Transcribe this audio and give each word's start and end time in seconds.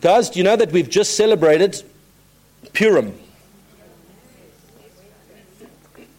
guys, 0.00 0.30
do 0.30 0.38
you 0.38 0.44
know 0.44 0.56
that 0.56 0.72
we've 0.72 0.88
just 0.88 1.16
celebrated 1.16 1.82
Purim? 2.72 3.14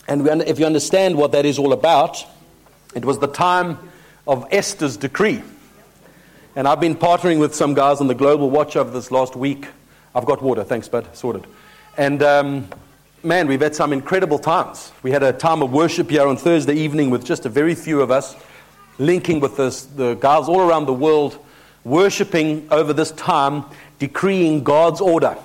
And 0.08 0.24
we, 0.24 0.30
if 0.44 0.60
you 0.60 0.66
understand 0.66 1.16
what 1.16 1.32
that 1.32 1.46
is 1.46 1.58
all 1.58 1.74
about, 1.74 2.24
it 2.94 3.06
was 3.06 3.20
the 3.20 3.28
time 3.28 3.78
of 4.28 4.46
Esther's 4.52 4.98
decree. 4.98 5.42
And 6.56 6.68
I've 6.68 6.82
been 6.82 6.96
partnering 6.96 7.40
with 7.40 7.56
some 7.56 7.74
guys 7.74 8.02
on 8.02 8.08
the 8.08 8.16
Global 8.16 8.50
Watch 8.50 8.76
over 8.76 8.92
this 8.92 9.10
last 9.10 9.36
week. 9.36 9.68
I've 10.14 10.26
got 10.26 10.42
water, 10.42 10.64
thanks, 10.64 10.90
bud, 10.90 11.16
sorted. 11.16 11.46
And 11.98 12.22
um, 12.22 12.68
man, 13.24 13.48
we've 13.48 13.62
had 13.62 13.74
some 13.74 13.94
incredible 13.94 14.38
times. 14.38 14.92
We 15.02 15.12
had 15.12 15.24
a 15.24 15.32
time 15.32 15.64
of 15.64 15.72
worship 15.72 16.10
here 16.10 16.28
on 16.28 16.36
Thursday 16.36 16.76
evening 16.76 17.10
with 17.10 17.24
just 17.26 17.46
a 17.46 17.50
very 17.50 17.74
few 17.74 18.02
of 18.02 18.12
us, 18.12 18.36
linking 19.00 19.40
with 19.40 19.58
this, 19.58 19.84
the 19.84 20.16
guys 20.16 20.50
all 20.50 20.60
around 20.60 20.86
the 20.86 20.94
world, 20.94 21.40
worshiping 21.84 22.68
over 22.72 22.94
this 22.94 23.12
time, 23.12 23.66
decreeing 24.00 24.64
God's 24.64 25.02
order, 25.02 25.38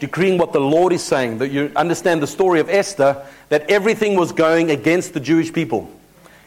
decreeing 0.00 0.38
what 0.38 0.52
the 0.52 0.60
Lord 0.60 0.92
is 0.92 1.02
saying. 1.02 1.38
That 1.38 1.50
you 1.50 1.72
understand 1.76 2.22
the 2.22 2.26
story 2.26 2.60
of 2.60 2.68
Esther, 2.68 3.24
that 3.48 3.70
everything 3.70 4.16
was 4.16 4.32
going 4.32 4.70
against 4.70 5.14
the 5.14 5.20
Jewish 5.20 5.52
people. 5.52 5.90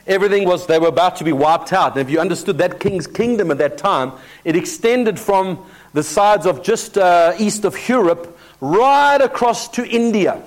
Everything 0.08 0.46
was, 0.46 0.66
they 0.66 0.80
were 0.80 0.88
about 0.88 1.18
to 1.18 1.24
be 1.24 1.32
wiped 1.32 1.72
out. 1.72 1.92
And 1.92 2.02
if 2.02 2.10
you 2.10 2.20
understood 2.20 2.58
that 2.58 2.80
king's 2.80 3.06
kingdom 3.06 3.52
at 3.52 3.60
that 3.60 3.78
time, 3.78 4.14
it 4.44 4.56
extended 4.56 5.20
from 5.20 5.64
the 5.94 6.02
sides 6.02 6.48
of 6.48 6.64
just 6.64 6.98
uh, 6.98 7.34
east 7.38 7.64
of 7.64 7.88
Europe 7.88 8.38
right 8.60 9.22
across 9.22 9.68
to 9.70 9.88
India. 9.88 10.42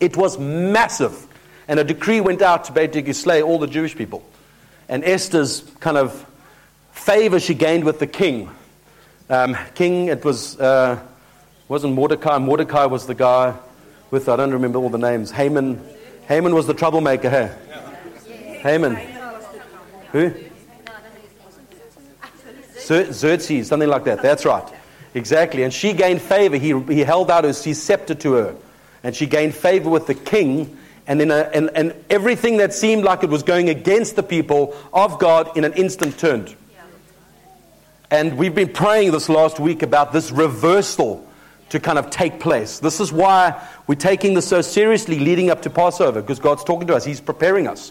It 0.00 0.16
was 0.16 0.38
massive. 0.38 1.26
And 1.68 1.78
a 1.78 1.84
decree 1.84 2.20
went 2.20 2.42
out 2.42 2.64
to 2.64 2.72
basically 2.72 3.12
slay 3.12 3.42
all 3.42 3.58
the 3.58 3.66
Jewish 3.66 3.94
people. 3.94 4.24
And 4.88 5.04
Esther's 5.04 5.60
kind 5.80 5.96
of 5.96 6.26
favor 7.02 7.40
she 7.40 7.54
gained 7.54 7.84
with 7.84 7.98
the 7.98 8.06
king. 8.06 8.48
Um, 9.28 9.56
king, 9.74 10.06
it 10.06 10.24
was, 10.24 10.58
uh, 10.60 11.00
wasn't 11.68 11.94
Mordecai. 11.94 12.38
Mordecai 12.38 12.86
was 12.86 13.06
the 13.06 13.14
guy 13.14 13.54
with, 14.10 14.28
I 14.28 14.36
don't 14.36 14.52
remember 14.52 14.78
all 14.78 14.88
the 14.88 14.98
names. 14.98 15.30
Haman. 15.30 15.82
Haman 16.28 16.54
was 16.54 16.66
the 16.66 16.74
troublemaker, 16.74 17.28
hey? 17.28 18.60
Haman. 18.62 18.96
Who? 20.12 20.32
Xerxes, 22.76 23.68
something 23.68 23.88
like 23.88 24.04
that. 24.04 24.22
That's 24.22 24.44
right. 24.44 24.64
Exactly. 25.14 25.62
And 25.62 25.72
she 25.72 25.92
gained 25.92 26.22
favor. 26.22 26.56
He, 26.56 26.78
he 26.82 27.00
held 27.00 27.30
out 27.30 27.44
his, 27.44 27.62
his 27.64 27.82
scepter 27.82 28.14
to 28.16 28.32
her. 28.34 28.56
And 29.02 29.16
she 29.16 29.26
gained 29.26 29.54
favor 29.54 29.90
with 29.90 30.06
the 30.06 30.14
king. 30.14 30.78
And, 31.06 31.20
in 31.20 31.30
a, 31.30 31.50
and, 31.52 31.70
and 31.74 31.94
everything 32.10 32.58
that 32.58 32.72
seemed 32.72 33.02
like 33.02 33.24
it 33.24 33.30
was 33.30 33.42
going 33.42 33.68
against 33.68 34.14
the 34.14 34.22
people 34.22 34.76
of 34.92 35.18
God 35.18 35.56
in 35.56 35.64
an 35.64 35.72
instant 35.72 36.18
turned. 36.18 36.54
And 38.12 38.36
we've 38.36 38.54
been 38.54 38.70
praying 38.70 39.12
this 39.12 39.30
last 39.30 39.58
week 39.58 39.82
about 39.82 40.12
this 40.12 40.30
reversal 40.30 41.26
to 41.70 41.80
kind 41.80 41.98
of 41.98 42.10
take 42.10 42.40
place. 42.40 42.78
This 42.78 43.00
is 43.00 43.10
why 43.10 43.58
we're 43.86 43.94
taking 43.94 44.34
this 44.34 44.46
so 44.46 44.60
seriously 44.60 45.18
leading 45.18 45.48
up 45.48 45.62
to 45.62 45.70
Passover, 45.70 46.20
because 46.20 46.38
God's 46.38 46.62
talking 46.62 46.86
to 46.88 46.94
us, 46.94 47.06
He's 47.06 47.22
preparing 47.22 47.66
us. 47.66 47.90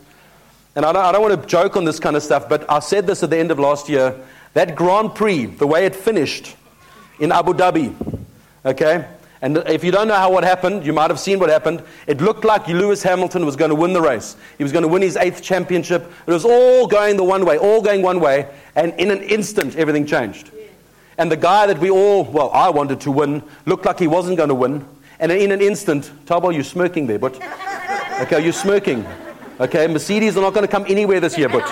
And 0.75 0.85
I 0.85 0.93
don't, 0.93 1.03
I 1.03 1.11
don't 1.11 1.23
want 1.23 1.41
to 1.41 1.47
joke 1.47 1.75
on 1.75 1.85
this 1.85 1.99
kind 1.99 2.15
of 2.15 2.21
stuff, 2.21 2.47
but 2.47 2.69
I 2.69 2.81
said 2.81 3.07
this 3.07 3.23
at 3.23 3.31
the 3.31 3.37
end 3.39 3.49
of 3.49 3.57
last 3.57 3.89
year. 3.89 4.15
That 4.53 4.75
Grand 4.75 5.15
Prix, 5.15 5.47
the 5.47 5.65
way 5.65 5.87
it 5.87 5.95
finished 5.95 6.55
in 7.19 7.31
Abu 7.31 7.53
Dhabi, 7.53 7.95
okay? 8.63 9.07
And 9.41 9.57
if 9.67 9.83
you 9.83 9.91
don't 9.91 10.07
know 10.07 10.15
how 10.15 10.31
what 10.31 10.43
happened, 10.43 10.85
you 10.85 10.93
might 10.93 11.09
have 11.09 11.19
seen 11.19 11.39
what 11.39 11.49
happened. 11.49 11.81
It 12.05 12.21
looked 12.21 12.45
like 12.45 12.67
Lewis 12.67 13.01
Hamilton 13.01 13.43
was 13.43 13.55
going 13.55 13.69
to 13.69 13.75
win 13.75 13.91
the 13.91 14.01
race. 14.01 14.35
He 14.57 14.63
was 14.63 14.71
going 14.71 14.83
to 14.83 14.87
win 14.87 15.01
his 15.01 15.17
eighth 15.17 15.41
championship. 15.41 16.11
It 16.27 16.31
was 16.31 16.45
all 16.45 16.85
going 16.85 17.17
the 17.17 17.23
one 17.23 17.43
way, 17.43 17.57
all 17.57 17.81
going 17.81 18.03
one 18.03 18.19
way. 18.19 18.47
And 18.75 18.93
in 18.99 19.09
an 19.09 19.23
instant, 19.23 19.75
everything 19.75 20.05
changed. 20.05 20.51
And 21.17 21.31
the 21.31 21.37
guy 21.37 21.65
that 21.65 21.79
we 21.79 21.89
all, 21.89 22.23
well, 22.23 22.51
I 22.51 22.69
wanted 22.69 23.01
to 23.01 23.11
win, 23.11 23.41
looked 23.65 23.85
like 23.85 23.97
he 23.97 24.07
wasn't 24.07 24.37
going 24.37 24.49
to 24.49 24.55
win. 24.55 24.85
And 25.19 25.31
in 25.31 25.51
an 25.51 25.61
instant, 25.61 26.11
Tabo, 26.25 26.53
you're 26.53 26.63
smirking 26.63 27.07
there, 27.07 27.19
but 27.19 27.35
okay, 28.21 28.43
you're 28.43 28.53
smirking. 28.53 29.05
Okay, 29.59 29.85
Mercedes 29.87 30.37
are 30.37 30.41
not 30.41 30.53
going 30.53 30.65
to 30.65 30.71
come 30.71 30.85
anywhere 30.87 31.19
this 31.19 31.37
year, 31.37 31.49
but 31.49 31.67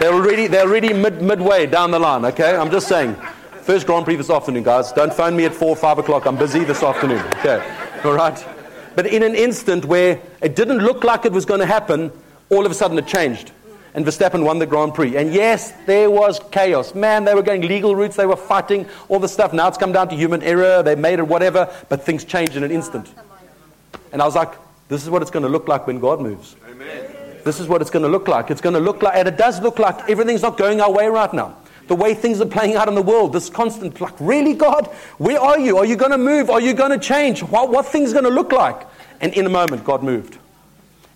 they're 0.00 0.12
already, 0.12 0.46
they're 0.46 0.66
already 0.66 0.92
mid, 0.92 1.22
midway 1.22 1.66
down 1.66 1.90
the 1.90 1.98
line. 1.98 2.24
Okay, 2.24 2.56
I'm 2.56 2.70
just 2.70 2.88
saying. 2.88 3.16
First 3.64 3.86
Grand 3.86 4.04
Prix 4.04 4.16
this 4.16 4.28
afternoon, 4.28 4.62
guys. 4.62 4.92
Don't 4.92 5.12
phone 5.14 5.34
me 5.34 5.46
at 5.46 5.54
4 5.54 5.74
5 5.74 5.98
o'clock. 6.00 6.26
I'm 6.26 6.36
busy 6.36 6.64
this 6.64 6.82
afternoon. 6.82 7.24
Okay, 7.38 7.66
all 8.04 8.12
right. 8.12 8.46
But 8.94 9.06
in 9.06 9.22
an 9.22 9.34
instant 9.34 9.86
where 9.86 10.20
it 10.42 10.54
didn't 10.54 10.80
look 10.80 11.02
like 11.02 11.24
it 11.24 11.32
was 11.32 11.46
going 11.46 11.60
to 11.60 11.66
happen, 11.66 12.12
all 12.50 12.66
of 12.66 12.70
a 12.70 12.74
sudden 12.74 12.98
it 12.98 13.06
changed. 13.06 13.52
And 13.94 14.04
Verstappen 14.04 14.44
won 14.44 14.58
the 14.58 14.66
Grand 14.66 14.92
Prix. 14.92 15.16
And 15.16 15.32
yes, 15.32 15.72
there 15.86 16.10
was 16.10 16.42
chaos. 16.52 16.94
Man, 16.94 17.24
they 17.24 17.34
were 17.34 17.40
going 17.40 17.62
legal 17.62 17.96
routes, 17.96 18.16
they 18.16 18.26
were 18.26 18.36
fighting, 18.36 18.86
all 19.08 19.18
the 19.18 19.28
stuff. 19.28 19.54
Now 19.54 19.68
it's 19.68 19.78
come 19.78 19.92
down 19.92 20.10
to 20.10 20.14
human 20.14 20.42
error, 20.42 20.82
they 20.82 20.94
made 20.94 21.18
it 21.18 21.26
whatever, 21.26 21.74
but 21.88 22.02
things 22.02 22.22
changed 22.22 22.56
in 22.56 22.64
an 22.64 22.70
instant. 22.70 23.14
And 24.12 24.20
I 24.20 24.26
was 24.26 24.34
like, 24.34 24.52
this 24.88 25.02
is 25.02 25.08
what 25.08 25.22
it's 25.22 25.30
going 25.30 25.44
to 25.44 25.48
look 25.48 25.68
like 25.68 25.86
when 25.86 26.00
God 26.00 26.20
moves. 26.20 26.54
Amen. 26.68 27.06
This 27.44 27.60
is 27.60 27.66
what 27.66 27.80
it's 27.80 27.90
going 27.90 28.02
to 28.02 28.10
look 28.10 28.28
like. 28.28 28.50
It's 28.50 28.60
going 28.60 28.74
to 28.74 28.80
look 28.80 29.02
like, 29.02 29.16
and 29.16 29.26
it 29.26 29.38
does 29.38 29.62
look 29.62 29.78
like 29.78 30.10
everything's 30.10 30.42
not 30.42 30.58
going 30.58 30.82
our 30.82 30.92
way 30.92 31.06
right 31.06 31.32
now. 31.32 31.56
The 31.86 31.94
way 31.94 32.14
things 32.14 32.40
are 32.40 32.46
playing 32.46 32.76
out 32.76 32.88
in 32.88 32.94
the 32.94 33.02
world, 33.02 33.32
this 33.32 33.50
constant, 33.50 34.00
like, 34.00 34.14
really, 34.18 34.54
God, 34.54 34.86
where 35.18 35.38
are 35.38 35.58
you? 35.58 35.76
Are 35.78 35.84
you 35.84 35.96
going 35.96 36.12
to 36.12 36.18
move? 36.18 36.48
Are 36.48 36.60
you 36.60 36.72
going 36.72 36.90
to 36.90 36.98
change? 36.98 37.42
What, 37.42 37.70
what 37.70 37.86
things 37.86 38.12
going 38.12 38.24
to 38.24 38.30
look 38.30 38.52
like? 38.52 38.86
And 39.20 39.32
in 39.34 39.46
a 39.46 39.50
moment, 39.50 39.84
God 39.84 40.02
moved. 40.02 40.38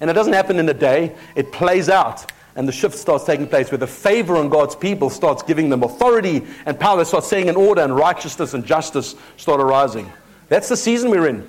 And 0.00 0.10
it 0.10 0.12
doesn't 0.12 0.32
happen 0.32 0.58
in 0.58 0.68
a 0.68 0.74
day, 0.74 1.14
it 1.34 1.52
plays 1.52 1.88
out. 1.88 2.30
And 2.54 2.66
the 2.66 2.72
shift 2.72 2.96
starts 2.96 3.24
taking 3.24 3.46
place 3.46 3.70
where 3.70 3.78
the 3.78 3.86
favor 3.86 4.36
on 4.36 4.48
God's 4.48 4.74
people 4.74 5.10
starts 5.10 5.44
giving 5.44 5.68
them 5.70 5.84
authority 5.84 6.44
and 6.66 6.78
power. 6.78 6.96
They 6.96 7.04
start 7.04 7.24
seeing 7.24 7.48
an 7.48 7.54
order 7.56 7.82
and 7.82 7.94
righteousness 7.94 8.52
and 8.52 8.66
justice 8.66 9.14
start 9.36 9.60
arising. 9.60 10.10
That's 10.48 10.68
the 10.68 10.76
season 10.76 11.10
we're 11.10 11.28
in. 11.28 11.46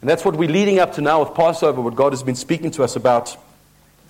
And 0.00 0.10
that's 0.10 0.24
what 0.24 0.36
we're 0.36 0.48
leading 0.48 0.78
up 0.78 0.94
to 0.94 1.00
now 1.00 1.24
with 1.24 1.34
Passover, 1.34 1.80
what 1.80 1.96
God 1.96 2.12
has 2.12 2.22
been 2.22 2.36
speaking 2.36 2.70
to 2.72 2.84
us 2.84 2.94
about. 2.94 3.36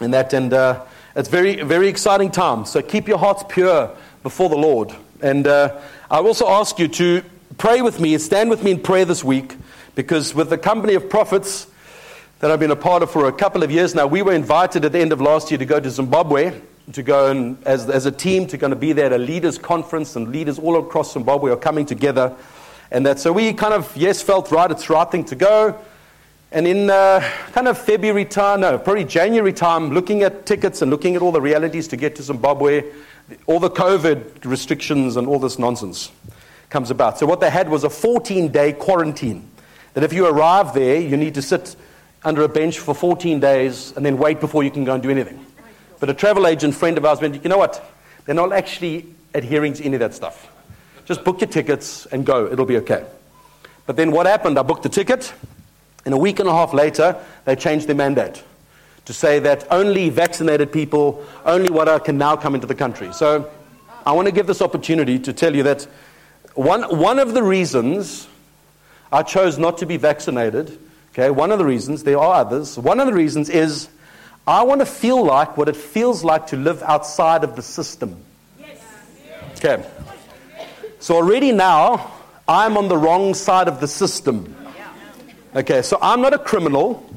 And 0.00 0.12
that, 0.12 0.32
and 0.32 0.53
uh, 0.53 0.84
it's 1.16 1.28
very, 1.28 1.62
very 1.62 1.88
exciting 1.88 2.31
time. 2.31 2.65
So 2.65 2.82
keep 2.82 3.09
your 3.09 3.19
hearts 3.19 3.44
pure 3.49 3.97
before 4.22 4.49
the 4.49 4.56
Lord. 4.56 4.94
And 5.21 5.47
uh, 5.47 5.81
I 6.10 6.19
also 6.19 6.49
ask 6.49 6.78
you 6.78 6.88
to 6.88 7.22
pray 7.59 7.83
with 7.83 8.00
me 8.00 8.15
and 8.15 8.22
stand 8.22 8.50
with 8.50 8.62
me 8.62 8.72
in 8.72 8.81
prayer 8.81 9.05
this 9.05 9.22
week, 9.22 9.56
because 9.94 10.34
with 10.34 10.50
the 10.50 10.59
company 10.59 10.94
of 10.94 11.09
prophets 11.09 11.66
that 12.41 12.50
I've 12.50 12.61
been 12.61 12.71
a 12.71 12.77
part 12.77 13.03
of 13.03 13.11
for 13.11 13.28
a 13.28 13.32
couple 13.32 13.62
of 13.62 13.71
years 13.71 13.94
now, 13.94 14.06
we 14.06 14.22
were 14.22 14.32
invited 14.32 14.84
at 14.84 14.93
the 14.93 14.99
end 14.99 15.12
of 15.12 15.21
last 15.21 15.50
year 15.50 15.59
to 15.59 15.66
go 15.66 15.81
to 15.81 15.91
Zimbabwe 15.91 16.61
to 16.93 17.03
go 17.03 17.31
and 17.31 17.56
as, 17.65 17.88
as 17.88 18.06
a 18.06 18.11
team 18.11 18.44
to 18.49 18.56
going 18.56 18.71
to 18.71 18.77
be 18.77 18.93
there 18.93 19.06
at 19.06 19.12
a 19.12 19.19
leaders 19.19 19.56
conference 19.56 20.16
and 20.16 20.32
leaders 20.32 20.59
all 20.59 20.77
across 20.78 21.12
Zimbabwe 21.12 21.53
are 21.53 21.56
coming 21.56 21.87
together 21.87 22.34
and 22.93 23.06
that, 23.06 23.19
so 23.19 23.32
we 23.32 23.55
kind 23.55 23.72
of, 23.72 23.97
yes, 23.97 24.21
felt 24.21 24.50
right, 24.50 24.71
it's 24.71 24.87
the 24.87 24.93
right 24.93 25.11
thing 25.11 25.25
to 25.25 25.34
go. 25.34 25.78
And 26.50 26.66
in 26.66 26.91
uh, 26.91 27.27
kind 27.53 27.66
of 27.66 27.78
February 27.78 28.27
time, 28.27 28.61
no, 28.61 28.77
probably 28.77 29.05
January 29.05 29.55
time, 29.55 29.93
looking 29.93 30.22
at 30.22 30.44
tickets 30.44 30.82
and 30.82 30.91
looking 30.91 31.16
at 31.16 31.22
all 31.22 31.32
the 31.32 31.41
realities 31.41 31.88
to 31.88 31.97
get 31.97 32.16
to 32.16 32.22
Zimbabwe, 32.22 32.84
all 33.47 33.60
the 33.60 33.71
COVID 33.71 34.44
restrictions 34.44 35.16
and 35.16 35.27
all 35.27 35.38
this 35.38 35.59
nonsense 35.59 36.10
comes 36.71 36.91
about. 36.91 37.19
So 37.19 37.27
what 37.27 37.41
they 37.41 37.50
had 37.50 37.69
was 37.69 37.84
a 37.84 37.88
14-day 37.88 38.75
quarantine. 38.75 39.49
That 39.94 40.05
if 40.05 40.12
you 40.12 40.27
arrive 40.27 40.72
there, 40.75 41.00
you 41.00 41.16
need 41.16 41.34
to 41.34 41.43
sit 41.43 41.77
under 42.25 42.43
a 42.43 42.49
bench 42.49 42.78
for 42.78 42.94
14 42.94 43.41
days 43.41 43.93
and 43.97 44.06
then 44.06 44.16
wait 44.16 44.41
before 44.41 44.65
you 44.65 44.71
can 44.71 44.84
go 44.84 44.94
and 44.94 45.03
do 45.03 45.11
anything. 45.11 45.44
But 46.00 46.09
a 46.09 46.15
travel 46.15 46.47
agent 46.47 46.75
friend 46.75 46.97
of 46.97 47.05
ours 47.05 47.21
went, 47.21 47.43
you 47.43 47.50
know 47.50 47.59
what? 47.59 47.84
They're 48.25 48.34
not 48.34 48.53
actually 48.53 49.06
adhering 49.34 49.75
to 49.75 49.84
any 49.84 49.94
of 49.94 50.00
that 50.00 50.15
stuff. 50.15 50.49
Just 51.05 51.25
book 51.25 51.41
your 51.41 51.49
tickets 51.49 52.06
and 52.06 52.25
go. 52.25 52.47
It'll 52.50 52.66
be 52.66 52.78
okay. 52.78 53.05
But 53.87 53.97
then 53.97 54.12
what 54.12 54.27
happened? 54.27 54.59
I 54.59 54.62
booked 54.62 54.84
the 54.84 54.88
ticket, 54.88 55.32
and 56.05 56.15
a 56.15 56.16
week 56.16 56.38
and 56.38 56.49
a 56.49 56.53
half 56.53 56.72
later, 56.72 57.16
they 57.44 57.56
changed 57.56 57.88
their 57.88 57.97
mandate 57.97 58.43
to 59.05 59.13
say 59.13 59.39
that 59.41 59.67
only 59.71 60.11
vaccinated 60.11 60.73
people, 60.73 61.25
only 61.45 61.71
what 61.71 62.05
can 62.05 62.19
now 62.19 62.37
come 62.37 62.55
into 62.55 62.67
the 62.67 62.75
country. 62.75 63.13
So 63.13 63.51
I 64.07 64.13
want 64.13 64.27
to 64.27 64.33
give 64.33 64.47
this 64.47 64.63
opportunity 64.63 65.19
to 65.19 65.33
tell 65.33 65.55
you 65.55 65.63
that 65.65 65.87
one, 66.55 66.83
one 66.99 67.19
of 67.19 67.35
the 67.35 67.43
reasons 67.43 68.29
I 69.11 69.23
chose 69.23 69.59
not 69.59 69.79
to 69.79 69.87
be 69.87 69.97
vaccinated, 69.97 70.79
okay, 71.12 71.31
one 71.31 71.53
of 71.53 71.59
the 71.59 71.65
reasons, 71.65 72.05
there 72.05 72.19
are 72.19 72.41
others, 72.41 72.79
one 72.79 73.00
of 73.00 73.06
the 73.06 73.12
reasons 73.12 73.49
is 73.49 73.88
I 74.47 74.62
want 74.62 74.81
to 74.81 74.87
feel 74.87 75.25
like 75.25 75.56
what 75.56 75.69
it 75.69 75.76
feels 75.76 76.25
like 76.25 76.49
to 76.49 76.56
live 76.56 76.82
outside 76.82 77.44
of 77.44 77.55
the 77.56 77.62
system. 77.62 78.25
Okay. 79.56 79.85
So 80.99 81.17
already 81.17 81.53
now, 81.53 82.12
I'm 82.49 82.76
on 82.76 82.88
the 82.88 82.97
wrong 82.97 83.35
side 83.35 83.69
of 83.69 83.81
the 83.81 83.87
system. 83.87 84.56
Okay, 85.55 85.82
so 85.82 85.99
I'm 86.00 86.21
not 86.21 86.32
a 86.32 86.38
criminal. 86.38 87.09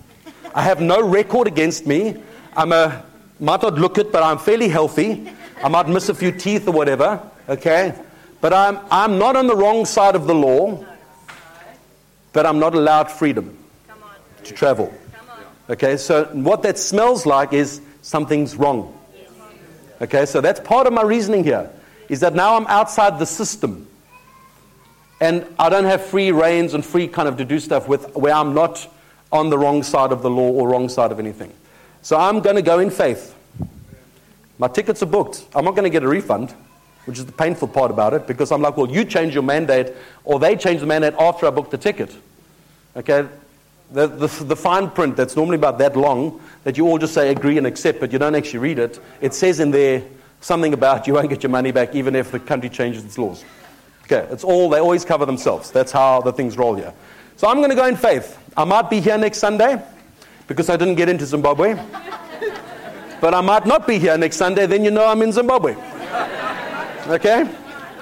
I 0.55 0.61
have 0.61 0.79
no 0.79 1.05
record 1.05 1.47
against 1.47 1.85
me. 1.85 2.15
I'm 2.55 2.71
a, 2.71 3.03
might 3.41 3.61
not 3.61 3.75
look 3.75 3.97
it, 3.97 4.13
but 4.13 4.23
I'm 4.23 4.37
fairly 4.37 4.69
healthy. 4.69 5.29
I 5.61 5.67
might 5.67 5.89
miss 5.89 6.07
a 6.07 6.15
few 6.15 6.31
teeth 6.31 6.65
or 6.69 6.71
whatever. 6.71 7.21
Okay? 7.49 7.93
But 8.39 8.53
I'm, 8.53 8.79
I'm 8.89 9.19
not 9.19 9.35
on 9.35 9.47
the 9.47 9.55
wrong 9.55 9.85
side 9.85 10.15
of 10.15 10.27
the 10.27 10.33
law, 10.33 10.85
but 12.31 12.45
I'm 12.45 12.57
not 12.57 12.73
allowed 12.73 13.11
freedom 13.11 13.57
to 14.45 14.53
travel. 14.53 14.93
Okay, 15.69 15.97
so 15.97 16.25
what 16.25 16.61
that 16.61 16.77
smells 16.77 17.25
like 17.25 17.51
is 17.51 17.81
something's 18.01 18.55
wrong. 18.55 18.97
Okay, 20.01 20.25
so 20.25 20.39
that's 20.39 20.59
part 20.61 20.87
of 20.87 20.93
my 20.93 21.01
reasoning 21.01 21.43
here 21.43 21.69
is 22.07 22.21
that 22.21 22.33
now 22.33 22.55
I'm 22.55 22.67
outside 22.67 23.19
the 23.19 23.25
system. 23.25 23.87
And 25.19 25.45
I 25.57 25.69
don't 25.69 25.85
have 25.85 26.05
free 26.05 26.31
reins 26.31 26.73
and 26.73 26.85
free 26.85 27.07
kind 27.07 27.27
of 27.27 27.37
to 27.37 27.45
do 27.45 27.59
stuff 27.59 27.87
with 27.89 28.15
where 28.15 28.33
I'm 28.33 28.53
not 28.53 28.87
on 29.35 29.49
the 29.49 29.57
wrong 29.57 29.83
side 29.83 30.11
of 30.11 30.21
the 30.21 30.29
law 30.29 30.49
or 30.49 30.69
wrong 30.69 30.89
side 30.89 31.11
of 31.11 31.19
anything. 31.19 31.51
So 32.01 32.17
I'm 32.17 32.39
going 32.39 32.55
to 32.55 32.61
go 32.61 32.79
in 32.79 32.89
faith. 32.89 33.35
My 34.57 34.67
tickets 34.67 35.03
are 35.03 35.07
booked. 35.07 35.45
I'm 35.53 35.65
not 35.65 35.71
going 35.71 35.83
to 35.83 35.89
get 35.89 36.03
a 36.03 36.07
refund, 36.07 36.51
which 37.05 37.17
is 37.17 37.25
the 37.25 37.31
painful 37.31 37.67
part 37.67 37.91
about 37.91 38.13
it, 38.13 38.25
because 38.25 38.51
I'm 38.51 38.61
like, 38.61 38.77
well, 38.77 38.89
you 38.89 39.03
change 39.03 39.33
your 39.33 39.43
mandate, 39.43 39.93
or 40.23 40.39
they 40.39 40.55
change 40.55 40.79
the 40.79 40.85
mandate 40.85 41.13
after 41.19 41.45
I 41.45 41.49
booked 41.49 41.71
the 41.71 41.77
ticket. 41.77 42.15
Okay? 42.95 43.27
The, 43.91 44.07
the, 44.07 44.27
the 44.27 44.55
fine 44.55 44.89
print 44.89 45.15
that's 45.15 45.35
normally 45.35 45.57
about 45.57 45.77
that 45.79 45.95
long, 45.95 46.41
that 46.63 46.77
you 46.77 46.87
all 46.87 46.97
just 46.97 47.13
say 47.13 47.29
agree 47.31 47.57
and 47.57 47.67
accept, 47.67 47.99
but 47.99 48.11
you 48.11 48.19
don't 48.19 48.35
actually 48.35 48.59
read 48.59 48.79
it, 48.79 48.99
it 49.21 49.33
says 49.33 49.59
in 49.59 49.71
there 49.71 50.03
something 50.41 50.73
about 50.73 51.07
you 51.07 51.13
won't 51.13 51.29
get 51.29 51.43
your 51.43 51.49
money 51.49 51.71
back 51.71 51.95
even 51.95 52.15
if 52.15 52.31
the 52.31 52.39
country 52.39 52.69
changes 52.69 53.03
its 53.03 53.17
laws. 53.17 53.43
Okay, 54.03 54.27
it's 54.31 54.43
all, 54.43 54.69
they 54.69 54.79
always 54.79 55.03
cover 55.03 55.25
themselves. 55.25 55.71
That's 55.71 55.91
how 55.91 56.21
the 56.21 56.31
things 56.31 56.57
roll 56.57 56.75
here. 56.75 56.93
So 57.37 57.47
I'm 57.47 57.57
going 57.57 57.69
to 57.69 57.75
go 57.75 57.85
in 57.85 57.95
faith. 57.95 58.37
I 58.55 58.63
might 58.63 58.89
be 58.89 58.99
here 59.01 59.17
next 59.17 59.39
Sunday 59.39 59.81
because 60.47 60.69
I 60.69 60.77
didn't 60.77 60.95
get 60.95 61.09
into 61.09 61.25
Zimbabwe. 61.25 61.75
But 63.19 63.33
I 63.33 63.41
might 63.41 63.65
not 63.65 63.87
be 63.87 63.97
here 63.97 64.17
next 64.17 64.37
Sunday, 64.37 64.65
then 64.65 64.83
you 64.83 64.91
know 64.91 65.05
I'm 65.05 65.21
in 65.21 65.31
Zimbabwe. 65.31 65.75
Okay? 67.07 67.49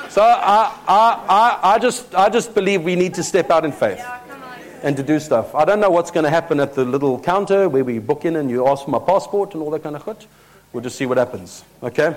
So 0.10 0.22
I, 0.22 0.78
I, 0.88 1.26
I, 1.28 1.60
I, 1.74 1.80
just, 1.80 2.14
I 2.14 2.30
just 2.30 2.54
believe 2.54 2.84
we 2.84 2.96
need 2.96 3.14
to 3.16 3.24
step 3.24 3.50
out 3.50 3.66
in 3.66 3.72
faith 3.72 4.04
and 4.84 4.98
to 4.98 5.04
do 5.04 5.20
stuff. 5.20 5.56
I 5.56 5.66
don't 5.66 5.80
know 5.80 5.90
what's 5.90 6.12
going 6.12 6.26
to 6.26 6.30
happen 6.30 6.60
at 6.60 6.74
the 6.76 6.84
little 6.86 7.20
counter 7.20 7.70
where 7.70 7.84
we 7.84 8.00
book 8.00 8.26
in 8.26 8.36
and 8.36 8.50
you 8.50 8.68
ask 8.68 8.86
for 8.86 8.92
my 8.92 9.00
passport 9.00 9.54
and 9.54 9.64
all 9.64 9.72
that 9.72 9.84
kind 9.84 9.96
of 9.96 10.04
shit. 10.04 10.28
We'll 10.74 10.84
just 10.84 10.98
see 10.98 11.06
what 11.06 11.18
happens. 11.18 11.64
Okay? 11.82 12.16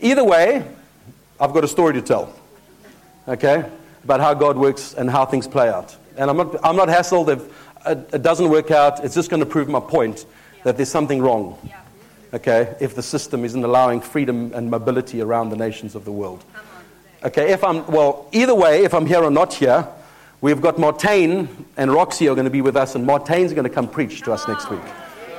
Either 0.00 0.24
way, 0.24 0.64
I've 1.40 1.52
got 1.52 1.64
a 1.64 1.68
story 1.68 1.94
to 1.94 2.02
tell 2.02 2.34
okay, 3.26 3.64
about 4.04 4.20
how 4.20 4.34
God 4.34 4.56
works 4.56 4.94
and 4.94 5.10
how 5.10 5.24
things 5.24 5.46
play 5.46 5.68
out. 5.68 5.96
And 6.16 6.30
I'm 6.30 6.36
not, 6.36 6.64
I'm 6.64 6.76
not 6.76 6.88
hassled 6.88 7.28
if 7.28 8.12
it 8.14 8.22
doesn't 8.22 8.48
work 8.48 8.70
out. 8.70 9.04
It's 9.04 9.14
just 9.14 9.30
going 9.30 9.40
to 9.40 9.46
prove 9.46 9.68
my 9.68 9.80
point 9.80 10.26
that 10.64 10.76
there's 10.76 10.90
something 10.90 11.20
wrong, 11.20 11.58
okay, 12.32 12.76
if 12.80 12.94
the 12.94 13.02
system 13.02 13.44
isn't 13.44 13.64
allowing 13.64 14.00
freedom 14.00 14.52
and 14.54 14.70
mobility 14.70 15.20
around 15.20 15.50
the 15.50 15.56
nations 15.56 15.94
of 15.94 16.04
the 16.04 16.12
world. 16.12 16.44
Okay, 17.24 17.52
if 17.52 17.62
I'm, 17.64 17.86
well, 17.86 18.28
either 18.32 18.54
way, 18.54 18.84
if 18.84 18.94
I'm 18.94 19.06
here 19.06 19.22
or 19.22 19.30
not 19.30 19.54
here, 19.54 19.86
we've 20.40 20.60
got 20.60 20.76
Martijn 20.76 21.48
and 21.76 21.92
Roxy 21.92 22.28
are 22.28 22.34
going 22.34 22.44
to 22.44 22.50
be 22.50 22.62
with 22.62 22.76
us, 22.76 22.94
and 22.94 23.06
Martijn's 23.06 23.52
going 23.52 23.64
to 23.64 23.70
come 23.70 23.88
preach 23.88 24.22
to 24.22 24.32
us 24.32 24.46
next 24.48 24.70
week, 24.70 24.80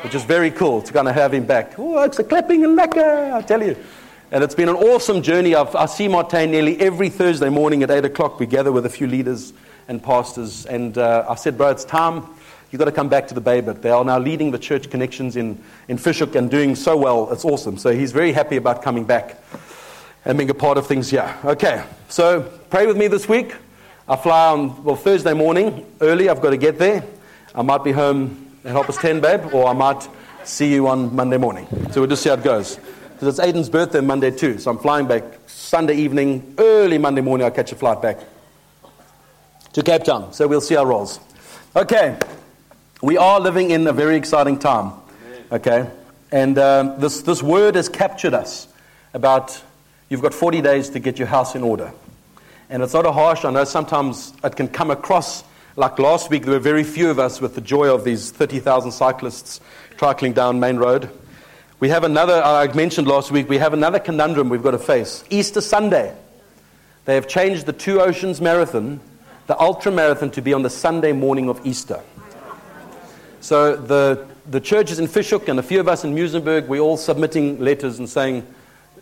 which 0.03 0.15
is 0.15 0.23
very 0.23 0.51
cool 0.51 0.81
to 0.81 0.93
kind 0.93 1.07
of 1.07 1.15
have 1.15 1.33
him 1.33 1.45
back. 1.45 1.77
Oh, 1.77 2.03
it's 2.03 2.19
a 2.19 2.23
clapping 2.23 2.63
and 2.63 2.77
lekker, 2.77 3.33
I 3.33 3.41
tell 3.41 3.61
you. 3.61 3.77
And 4.31 4.43
it's 4.43 4.55
been 4.55 4.69
an 4.69 4.75
awesome 4.75 5.21
journey. 5.21 5.53
I've, 5.55 5.75
I 5.75 5.85
see 5.85 6.07
Martijn 6.07 6.49
nearly 6.49 6.79
every 6.79 7.09
Thursday 7.09 7.49
morning 7.49 7.83
at 7.83 7.91
8 7.91 8.05
o'clock. 8.05 8.39
We 8.39 8.47
gather 8.47 8.71
with 8.71 8.85
a 8.85 8.89
few 8.89 9.05
leaders 9.05 9.53
and 9.87 10.01
pastors. 10.01 10.65
And 10.65 10.97
uh, 10.97 11.25
I 11.29 11.35
said, 11.35 11.57
bro, 11.57 11.69
it's 11.69 11.85
time. 11.85 12.23
You've 12.71 12.79
got 12.79 12.85
to 12.85 12.91
come 12.91 13.09
back 13.09 13.27
to 13.27 13.33
the 13.33 13.41
Bay. 13.41 13.61
But 13.61 13.81
they 13.81 13.91
are 13.91 14.03
now 14.03 14.17
leading 14.17 14.51
the 14.51 14.57
church 14.57 14.89
connections 14.89 15.35
in, 15.35 15.61
in 15.87 15.97
Fish 15.97 16.19
Hoek 16.19 16.35
and 16.35 16.49
doing 16.49 16.75
so 16.75 16.97
well. 16.97 17.31
It's 17.31 17.45
awesome. 17.45 17.77
So 17.77 17.91
he's 17.91 18.11
very 18.11 18.31
happy 18.31 18.57
about 18.57 18.81
coming 18.81 19.05
back 19.05 19.37
and 20.25 20.37
being 20.37 20.49
a 20.49 20.55
part 20.55 20.77
of 20.77 20.87
things 20.87 21.09
here. 21.09 21.37
Okay, 21.45 21.83
so 22.07 22.41
pray 22.69 22.87
with 22.87 22.97
me 22.97 23.07
this 23.07 23.27
week. 23.27 23.53
I 24.07 24.15
fly 24.15 24.49
on, 24.49 24.83
well, 24.83 24.95
Thursday 24.95 25.33
morning 25.33 25.85
early. 26.01 26.29
I've 26.29 26.41
got 26.41 26.49
to 26.49 26.57
get 26.57 26.79
there. 26.79 27.03
I 27.53 27.61
might 27.61 27.83
be 27.83 27.91
home 27.91 28.51
at 28.65 28.71
half 28.71 28.87
past 28.87 29.01
10, 29.01 29.21
babe, 29.21 29.53
or 29.53 29.67
I 29.67 29.73
might 29.73 30.07
see 30.43 30.73
you 30.73 30.87
on 30.87 31.15
Monday 31.15 31.37
morning. 31.37 31.67
So 31.91 32.01
we'll 32.01 32.09
just 32.09 32.23
see 32.23 32.29
how 32.29 32.35
it 32.35 32.43
goes 32.43 32.79
because 33.13 33.39
it's 33.39 33.45
Aiden's 33.45 33.69
birthday 33.69 34.01
Monday 34.01 34.31
too. 34.31 34.57
So 34.57 34.71
I'm 34.71 34.79
flying 34.79 35.07
back 35.07 35.23
Sunday 35.45 35.95
evening, 35.95 36.55
early 36.57 36.97
Monday 36.97 37.21
morning. 37.21 37.45
I'll 37.45 37.51
catch 37.51 37.71
a 37.71 37.75
flight 37.75 38.01
back 38.01 38.19
to 39.73 39.83
Cape 39.83 40.03
Town. 40.03 40.31
So 40.33 40.47
we'll 40.47 40.61
see 40.61 40.75
our 40.75 40.85
roles. 40.85 41.19
Okay, 41.75 42.17
we 43.01 43.17
are 43.17 43.39
living 43.39 43.71
in 43.71 43.85
a 43.87 43.93
very 43.93 44.15
exciting 44.15 44.57
time. 44.59 44.93
Okay, 45.51 45.89
and 46.31 46.57
um, 46.57 46.99
this 46.99 47.21
this 47.21 47.43
word 47.43 47.75
has 47.75 47.89
captured 47.89 48.33
us 48.33 48.67
about 49.13 49.61
you've 50.09 50.21
got 50.21 50.33
40 50.33 50.61
days 50.61 50.89
to 50.91 50.99
get 50.99 51.19
your 51.19 51.27
house 51.27 51.55
in 51.55 51.63
order. 51.63 51.91
And 52.69 52.81
it's 52.81 52.93
not 52.93 53.05
a 53.05 53.11
harsh. 53.11 53.45
I 53.45 53.51
know 53.51 53.63
sometimes 53.63 54.33
it 54.43 54.55
can 54.55 54.67
come 54.67 54.89
across 54.89 55.43
like 55.75 55.99
last 55.99 56.29
week. 56.29 56.43
There 56.43 56.53
were 56.53 56.59
very 56.59 56.83
few 56.83 57.09
of 57.09 57.19
us 57.19 57.41
with 57.41 57.55
the 57.55 57.61
joy 57.61 57.93
of 57.93 58.03
these 58.03 58.31
30,000 58.31 58.91
cyclists 58.91 59.59
trickling 59.97 60.33
down 60.33 60.59
Main 60.59 60.77
Road. 60.77 61.09
We 61.79 61.89
have 61.89 62.03
another, 62.03 62.41
I 62.41 62.71
mentioned 62.73 63.07
last 63.07 63.31
week, 63.31 63.49
we 63.49 63.57
have 63.57 63.73
another 63.73 63.99
conundrum 63.99 64.49
we've 64.49 64.63
got 64.63 64.71
to 64.71 64.79
face. 64.79 65.23
Easter 65.29 65.61
Sunday. 65.61 66.15
They 67.05 67.15
have 67.15 67.27
changed 67.27 67.65
the 67.65 67.73
Two 67.73 67.99
Oceans 67.99 68.39
Marathon, 68.39 69.01
the 69.47 69.59
ultra 69.59 69.91
marathon, 69.91 70.31
to 70.31 70.41
be 70.41 70.53
on 70.53 70.63
the 70.63 70.69
Sunday 70.69 71.11
morning 71.11 71.49
of 71.49 71.65
Easter. 71.65 72.01
So 73.41 73.75
the, 73.75 74.25
the 74.49 74.61
churches 74.61 74.99
in 74.99 75.07
Fish 75.07 75.31
Hoek 75.31 75.47
and 75.47 75.59
a 75.59 75.63
few 75.63 75.79
of 75.79 75.87
us 75.87 76.03
in 76.03 76.15
Muizenberg, 76.15 76.67
we're 76.67 76.79
all 76.79 76.97
submitting 76.97 77.59
letters 77.59 77.99
and 77.99 78.09
saying, 78.09 78.45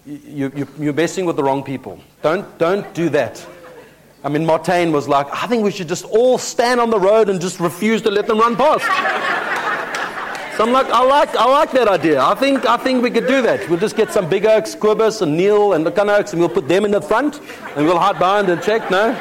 you, 0.06 0.52
you, 0.56 0.68
you're 0.80 0.94
messing 0.94 1.26
with 1.26 1.36
the 1.36 1.44
wrong 1.44 1.64
people. 1.64 2.00
Don't, 2.24 2.58
don't 2.58 2.92
do 2.96 3.10
that. 3.10 3.46
I 4.24 4.30
mean, 4.30 4.46
Martijn 4.46 4.92
was 4.92 5.08
like, 5.08 5.28
I 5.32 5.48
think 5.48 5.64
we 5.64 5.72
should 5.72 5.88
just 5.88 6.06
all 6.06 6.38
stand 6.38 6.80
on 6.80 6.90
the 6.90 7.00
road 7.00 7.30
and 7.30 7.40
just 7.40 7.60
refuse 7.60 8.02
to 8.04 8.12
let 8.12 8.28
them 8.28 8.40
run 8.40 8.56
past. 8.56 8.86
So 10.58 10.66
I'm 10.66 10.72
like, 10.74 10.88
I 10.88 11.04
like, 11.04 11.36
I 11.36 11.46
like 11.46 11.72
that 11.72 11.88
idea. 11.88 12.22
I 12.22 12.36
think, 12.36 12.66
I 12.68 12.78
think 12.78 13.02
we 13.02 13.10
could 13.10 13.26
do 13.26 13.42
that. 13.42 13.68
We'll 13.70 13.80
just 13.80 13.96
get 13.96 14.12
some 14.12 14.30
big 14.30 14.46
oaks, 14.46 14.76
Quibus 14.76 15.22
and 15.22 15.38
Neil 15.38 15.74
and 15.74 15.86
the 15.86 15.92
Canucks, 15.92 16.34
and 16.34 16.40
we'll 16.40 16.50
put 16.50 16.68
them 16.68 16.84
in 16.86 16.92
the 16.92 17.02
front, 17.02 17.40
and 17.76 17.86
we'll 17.86 17.98
hide 17.98 18.20
behind 18.20 18.50
and 18.50 18.62
check. 18.62 18.92
No. 18.92 19.12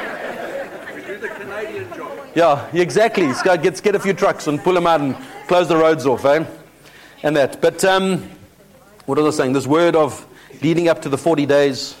We 0.93 1.01
do 1.01 1.17
the 1.17 1.29
Canadian 1.29 1.65
job. 1.65 1.70
Yeah, 2.35 2.69
exactly. 2.73 3.31
Get, 3.43 3.83
get 3.83 3.95
a 3.95 3.99
few 3.99 4.13
trucks 4.13 4.47
and 4.47 4.61
pull 4.61 4.73
them 4.73 4.87
out 4.87 5.01
and 5.01 5.15
close 5.47 5.67
the 5.67 5.75
roads 5.75 6.05
off, 6.05 6.25
eh? 6.25 6.45
And 7.23 7.35
that. 7.35 7.61
But 7.61 7.83
um, 7.83 8.29
what 9.05 9.17
was 9.17 9.39
I 9.39 9.43
saying? 9.43 9.53
This 9.53 9.67
word 9.67 9.95
of 9.95 10.25
leading 10.61 10.87
up 10.87 11.01
to 11.01 11.09
the 11.09 11.17
40 11.17 11.45
days 11.45 11.95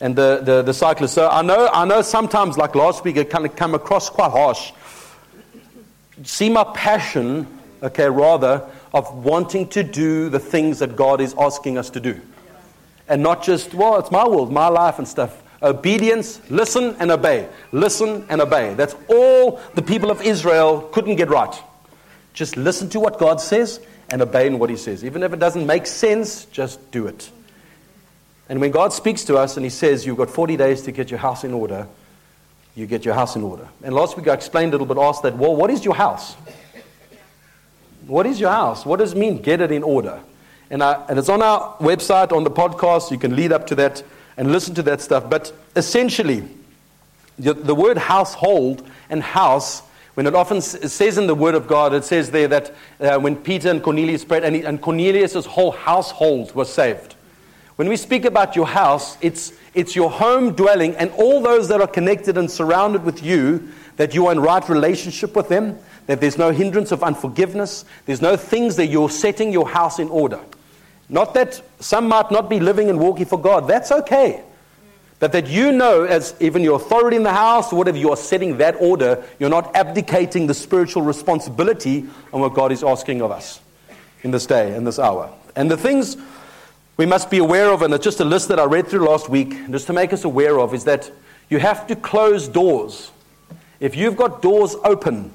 and 0.00 0.16
the, 0.16 0.40
the, 0.42 0.62
the 0.62 0.74
cyclist. 0.74 1.14
So 1.14 1.28
I 1.28 1.42
know, 1.42 1.68
I 1.72 1.84
know 1.84 2.02
sometimes, 2.02 2.58
like 2.58 2.74
last 2.74 3.04
week, 3.04 3.16
it 3.16 3.30
kind 3.30 3.46
of 3.46 3.56
come 3.56 3.74
across 3.74 4.10
quite 4.10 4.30
harsh. 4.30 4.72
See 6.24 6.48
my 6.48 6.64
passion, 6.74 7.46
okay, 7.82 8.08
rather, 8.08 8.68
of 8.92 9.24
wanting 9.24 9.68
to 9.68 9.82
do 9.82 10.28
the 10.28 10.38
things 10.38 10.78
that 10.78 10.96
God 10.96 11.20
is 11.20 11.34
asking 11.38 11.78
us 11.78 11.90
to 11.90 12.00
do. 12.00 12.20
And 13.08 13.22
not 13.22 13.42
just, 13.42 13.74
well, 13.74 13.98
it's 13.98 14.10
my 14.10 14.26
world, 14.26 14.50
my 14.50 14.68
life 14.68 14.98
and 14.98 15.06
stuff. 15.06 15.42
Obedience, 15.62 16.40
listen 16.50 16.96
and 16.98 17.10
obey. 17.10 17.48
Listen 17.72 18.26
and 18.28 18.40
obey. 18.40 18.74
That's 18.74 18.94
all 19.08 19.60
the 19.74 19.82
people 19.82 20.10
of 20.10 20.22
Israel 20.22 20.82
couldn't 20.92 21.16
get 21.16 21.30
right. 21.30 21.54
Just 22.34 22.56
listen 22.56 22.88
to 22.90 23.00
what 23.00 23.18
God 23.18 23.40
says 23.40 23.80
and 24.10 24.20
obey 24.20 24.46
in 24.46 24.58
what 24.58 24.68
He 24.68 24.76
says. 24.76 25.04
Even 25.04 25.22
if 25.22 25.32
it 25.32 25.38
doesn't 25.38 25.66
make 25.66 25.86
sense, 25.86 26.44
just 26.46 26.90
do 26.90 27.06
it. 27.06 27.30
And 28.48 28.60
when 28.60 28.70
God 28.70 28.92
speaks 28.92 29.24
to 29.24 29.36
us 29.36 29.56
and 29.56 29.64
He 29.64 29.70
says, 29.70 30.04
You've 30.04 30.18
got 30.18 30.30
40 30.30 30.56
days 30.56 30.82
to 30.82 30.92
get 30.92 31.10
your 31.10 31.18
house 31.18 31.42
in 31.44 31.54
order, 31.54 31.86
you 32.76 32.86
get 32.86 33.06
your 33.06 33.14
house 33.14 33.34
in 33.36 33.42
order. 33.42 33.66
And 33.82 33.94
last 33.94 34.16
week 34.18 34.28
I 34.28 34.34
explained 34.34 34.74
a 34.74 34.78
little 34.78 34.86
bit, 34.86 35.02
asked 35.02 35.22
that, 35.22 35.36
well, 35.36 35.56
what 35.56 35.70
is 35.70 35.84
your 35.84 35.94
house? 35.94 36.34
What 38.06 38.26
is 38.26 38.38
your 38.38 38.50
house? 38.50 38.84
What 38.84 38.98
does 38.98 39.12
it 39.12 39.18
mean, 39.18 39.40
get 39.40 39.62
it 39.62 39.72
in 39.72 39.82
order? 39.82 40.20
And, 40.70 40.82
I, 40.82 41.02
and 41.08 41.18
it's 41.18 41.30
on 41.30 41.40
our 41.40 41.74
website, 41.78 42.32
on 42.32 42.44
the 42.44 42.50
podcast. 42.50 43.10
You 43.10 43.18
can 43.18 43.34
lead 43.34 43.50
up 43.50 43.66
to 43.68 43.74
that 43.76 44.02
and 44.36 44.52
listen 44.52 44.74
to 44.74 44.82
that 44.84 45.00
stuff. 45.00 45.28
But 45.28 45.52
essentially, 45.74 46.48
the, 47.38 47.54
the 47.54 47.74
word 47.74 47.98
household 47.98 48.88
and 49.10 49.22
house, 49.22 49.82
when 50.14 50.26
it 50.26 50.34
often 50.34 50.60
says 50.60 51.18
in 51.18 51.26
the 51.26 51.34
Word 51.34 51.54
of 51.54 51.66
God, 51.66 51.92
it 51.92 52.04
says 52.04 52.30
there 52.30 52.48
that 52.48 52.74
uh, 53.00 53.18
when 53.18 53.36
Peter 53.36 53.70
and 53.70 53.82
Cornelius 53.82 54.24
prayed, 54.24 54.44
and, 54.44 54.56
and 54.56 54.80
Cornelius' 54.80 55.44
whole 55.44 55.72
household 55.72 56.54
was 56.54 56.72
saved. 56.72 57.14
When 57.76 57.88
we 57.88 57.96
speak 57.98 58.24
about 58.24 58.56
your 58.56 58.66
house, 58.66 59.18
it's, 59.20 59.52
it's 59.74 59.94
your 59.94 60.10
home 60.10 60.54
dwelling 60.54 60.96
and 60.96 61.10
all 61.10 61.42
those 61.42 61.68
that 61.68 61.82
are 61.82 61.86
connected 61.86 62.38
and 62.38 62.50
surrounded 62.50 63.04
with 63.04 63.22
you, 63.22 63.68
that 63.96 64.14
you 64.14 64.26
are 64.26 64.32
in 64.32 64.40
right 64.40 64.66
relationship 64.66 65.36
with 65.36 65.50
them, 65.50 65.78
that 66.06 66.20
there's 66.20 66.38
no 66.38 66.50
hindrance 66.52 66.92
of 66.92 67.02
unforgiveness, 67.02 67.84
there's 68.06 68.22
no 68.22 68.36
things 68.36 68.76
that 68.76 68.86
you're 68.86 69.10
setting 69.10 69.52
your 69.52 69.68
house 69.68 69.98
in 69.98 70.08
order. 70.08 70.40
Not 71.08 71.34
that 71.34 71.62
some 71.80 72.08
might 72.08 72.30
not 72.30 72.48
be 72.48 72.60
living 72.60 72.90
and 72.90 72.98
walking 72.98 73.26
for 73.26 73.40
God, 73.40 73.68
that's 73.68 73.92
okay. 73.92 74.42
But 75.18 75.32
that 75.32 75.46
you 75.46 75.72
know, 75.72 76.04
as 76.04 76.34
even 76.40 76.62
your 76.62 76.76
authority 76.76 77.16
in 77.16 77.22
the 77.22 77.32
house, 77.32 77.72
or 77.72 77.76
whatever, 77.76 77.96
you 77.96 78.10
are 78.10 78.16
setting 78.16 78.58
that 78.58 78.76
order, 78.80 79.24
you're 79.38 79.50
not 79.50 79.74
abdicating 79.74 80.46
the 80.46 80.54
spiritual 80.54 81.02
responsibility 81.02 82.04
on 82.32 82.40
what 82.40 82.54
God 82.54 82.70
is 82.72 82.84
asking 82.84 83.22
of 83.22 83.30
us 83.30 83.60
in 84.22 84.30
this 84.30 84.44
day, 84.44 84.74
in 84.76 84.84
this 84.84 84.98
hour. 84.98 85.32
And 85.54 85.70
the 85.70 85.76
things 85.76 86.16
we 86.96 87.06
must 87.06 87.30
be 87.30 87.38
aware 87.38 87.70
of, 87.70 87.82
and 87.82 87.94
it's 87.94 88.04
just 88.04 88.20
a 88.20 88.24
list 88.24 88.48
that 88.48 88.58
I 88.58 88.64
read 88.64 88.88
through 88.88 89.06
last 89.06 89.28
week, 89.28 89.54
just 89.70 89.86
to 89.86 89.92
make 89.92 90.12
us 90.12 90.24
aware 90.24 90.58
of, 90.58 90.74
is 90.74 90.84
that 90.84 91.10
you 91.48 91.58
have 91.60 91.86
to 91.86 91.96
close 91.96 92.48
doors. 92.48 93.10
If 93.80 93.96
you've 93.96 94.16
got 94.16 94.42
doors 94.42 94.74
open, 94.84 95.30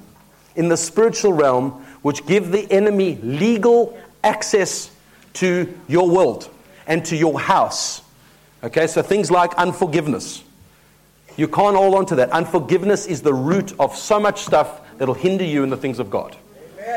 in 0.56 0.68
the 0.68 0.76
spiritual 0.76 1.32
realm 1.32 1.70
which 2.02 2.26
give 2.26 2.50
the 2.50 2.70
enemy 2.70 3.18
legal 3.22 3.98
access 4.22 4.90
to 5.34 5.72
your 5.88 6.08
world 6.08 6.48
and 6.86 7.04
to 7.06 7.16
your 7.16 7.38
house. 7.38 8.02
Okay, 8.64 8.86
so 8.86 9.02
things 9.02 9.30
like 9.30 9.54
unforgiveness. 9.54 10.42
You 11.36 11.48
can't 11.48 11.76
hold 11.76 11.94
on 11.94 12.06
to 12.06 12.16
that. 12.16 12.30
Unforgiveness 12.30 13.06
is 13.06 13.22
the 13.22 13.32
root 13.32 13.72
of 13.80 13.96
so 13.96 14.20
much 14.20 14.42
stuff 14.42 14.80
that'll 14.98 15.14
hinder 15.14 15.44
you 15.44 15.62
in 15.62 15.70
the 15.70 15.76
things 15.76 15.98
of 15.98 16.10
God. 16.10 16.36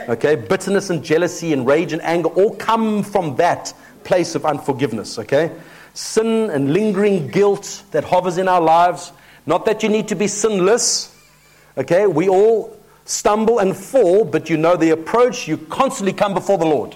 Okay? 0.09 0.35
Bitterness 0.35 0.89
and 0.89 1.03
jealousy 1.03 1.53
and 1.53 1.65
rage 1.65 1.93
and 1.93 2.01
anger 2.01 2.29
all 2.29 2.55
come 2.55 3.03
from 3.03 3.35
that 3.37 3.73
place 4.03 4.35
of 4.35 4.45
unforgiveness. 4.45 5.17
Okay? 5.19 5.51
Sin 5.93 6.49
and 6.49 6.73
lingering 6.73 7.27
guilt 7.29 7.83
that 7.91 8.03
hovers 8.03 8.37
in 8.37 8.47
our 8.47 8.61
lives. 8.61 9.11
Not 9.45 9.65
that 9.65 9.83
you 9.83 9.89
need 9.89 10.09
to 10.09 10.15
be 10.15 10.27
sinless. 10.27 11.15
Okay? 11.77 12.05
We 12.05 12.27
all 12.27 12.77
stumble 13.05 13.59
and 13.59 13.75
fall, 13.75 14.25
but 14.25 14.49
you 14.49 14.57
know 14.57 14.75
the 14.75 14.89
approach. 14.89 15.47
You 15.47 15.57
constantly 15.57 16.13
come 16.13 16.33
before 16.33 16.57
the 16.57 16.65
Lord. 16.65 16.95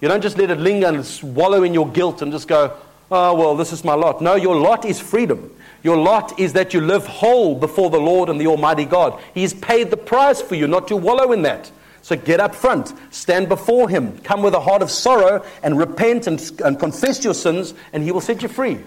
You 0.00 0.08
don't 0.08 0.22
just 0.22 0.38
let 0.38 0.50
it 0.50 0.58
linger 0.58 0.86
and 0.86 1.20
wallow 1.34 1.62
in 1.62 1.74
your 1.74 1.88
guilt 1.88 2.22
and 2.22 2.32
just 2.32 2.48
go, 2.48 2.76
oh, 3.10 3.34
well, 3.34 3.56
this 3.56 3.72
is 3.72 3.84
my 3.84 3.94
lot. 3.94 4.22
No, 4.22 4.34
your 4.34 4.56
lot 4.56 4.84
is 4.84 5.00
freedom. 5.00 5.54
Your 5.82 5.96
lot 5.96 6.38
is 6.38 6.52
that 6.54 6.74
you 6.74 6.80
live 6.80 7.06
whole 7.06 7.54
before 7.54 7.90
the 7.90 8.00
Lord 8.00 8.28
and 8.28 8.40
the 8.40 8.46
Almighty 8.46 8.84
God. 8.84 9.20
He's 9.34 9.54
paid 9.54 9.90
the 9.90 9.96
price 9.96 10.40
for 10.40 10.54
you 10.54 10.66
not 10.66 10.88
to 10.88 10.96
wallow 10.96 11.32
in 11.32 11.42
that. 11.42 11.70
So 12.02 12.16
get 12.16 12.40
up 12.40 12.54
front, 12.54 12.94
stand 13.10 13.48
before 13.48 13.88
Him, 13.88 14.16
come 14.18 14.42
with 14.42 14.54
a 14.54 14.60
heart 14.60 14.82
of 14.82 14.90
sorrow 14.90 15.44
and 15.62 15.78
repent 15.78 16.26
and, 16.26 16.40
and 16.64 16.78
confess 16.78 17.22
your 17.22 17.34
sins, 17.34 17.74
and 17.92 18.02
He 18.02 18.10
will 18.10 18.22
set 18.22 18.42
you 18.42 18.48
free. 18.48 18.78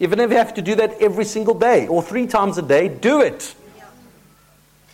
Even 0.00 0.20
if 0.20 0.30
you 0.30 0.36
have 0.36 0.54
to 0.54 0.62
do 0.62 0.74
that 0.76 1.00
every 1.00 1.24
single 1.24 1.54
day 1.54 1.86
or 1.86 2.02
three 2.02 2.26
times 2.26 2.58
a 2.58 2.62
day, 2.62 2.88
do 2.88 3.20
it. 3.20 3.54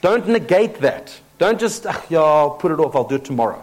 Don't 0.03 0.29
negate 0.29 0.81
that. 0.81 1.19
Don't 1.39 1.59
just, 1.59 1.87
ah, 1.87 2.05
yeah, 2.11 2.21
I'll 2.21 2.51
put 2.51 2.71
it 2.71 2.79
off, 2.79 2.95
I'll 2.95 3.09
do 3.09 3.17
it 3.17 3.25
tomorrow. 3.25 3.63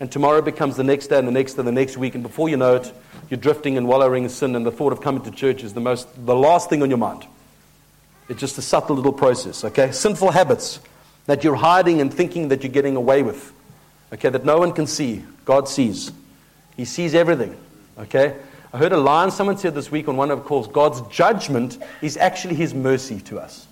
And 0.00 0.10
tomorrow 0.10 0.40
becomes 0.40 0.76
the 0.76 0.84
next 0.84 1.08
day 1.08 1.18
and 1.18 1.26
the 1.26 1.32
next 1.32 1.54
day 1.54 1.60
and 1.60 1.68
the 1.68 1.72
next 1.72 1.96
week, 1.96 2.14
and 2.14 2.22
before 2.22 2.48
you 2.48 2.56
know 2.56 2.76
it, 2.76 2.92
you're 3.30 3.38
drifting 3.38 3.76
and 3.76 3.86
wallowing 3.88 4.24
in 4.24 4.30
sin, 4.30 4.54
and 4.54 4.64
the 4.64 4.70
thought 4.70 4.92
of 4.92 5.00
coming 5.00 5.22
to 5.22 5.30
church 5.30 5.64
is 5.64 5.74
the 5.74 5.80
most, 5.80 6.08
the 6.24 6.34
last 6.34 6.70
thing 6.70 6.82
on 6.82 6.88
your 6.88 6.98
mind. 6.98 7.26
It's 8.28 8.40
just 8.40 8.58
a 8.58 8.62
subtle 8.62 8.96
little 8.96 9.12
process, 9.12 9.64
okay? 9.64 9.90
Sinful 9.90 10.30
habits 10.30 10.80
that 11.26 11.44
you're 11.44 11.56
hiding 11.56 12.00
and 12.00 12.12
thinking 12.12 12.48
that 12.48 12.62
you're 12.62 12.72
getting 12.72 12.96
away 12.96 13.22
with, 13.22 13.52
okay? 14.12 14.28
That 14.28 14.44
no 14.44 14.58
one 14.58 14.72
can 14.72 14.86
see. 14.86 15.24
God 15.44 15.68
sees. 15.68 16.12
He 16.76 16.84
sees 16.84 17.14
everything, 17.14 17.56
okay? 17.98 18.36
I 18.72 18.78
heard 18.78 18.92
a 18.92 18.98
line 18.98 19.30
someone 19.30 19.56
said 19.56 19.74
this 19.74 19.90
week 19.90 20.08
on 20.08 20.16
one 20.16 20.30
of 20.30 20.38
the 20.38 20.44
calls 20.44 20.68
God's 20.68 21.00
judgment 21.14 21.78
is 22.02 22.16
actually 22.16 22.54
His 22.54 22.74
mercy 22.74 23.20
to 23.22 23.38
us. 23.38 23.67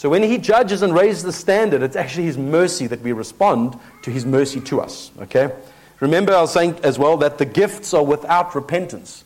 So 0.00 0.08
when 0.08 0.22
He 0.22 0.38
judges 0.38 0.80
and 0.80 0.94
raises 0.94 1.24
the 1.24 1.32
standard, 1.32 1.82
it's 1.82 1.94
actually 1.94 2.24
His 2.24 2.38
mercy 2.38 2.86
that 2.86 3.02
we 3.02 3.12
respond 3.12 3.78
to 4.00 4.10
His 4.10 4.24
mercy 4.24 4.58
to 4.62 4.80
us, 4.80 5.10
okay? 5.20 5.52
Remember, 6.00 6.32
I 6.32 6.40
was 6.40 6.54
saying 6.54 6.80
as 6.82 6.98
well 6.98 7.18
that 7.18 7.36
the 7.36 7.44
gifts 7.44 7.92
are 7.92 8.02
without 8.02 8.54
repentance. 8.54 9.24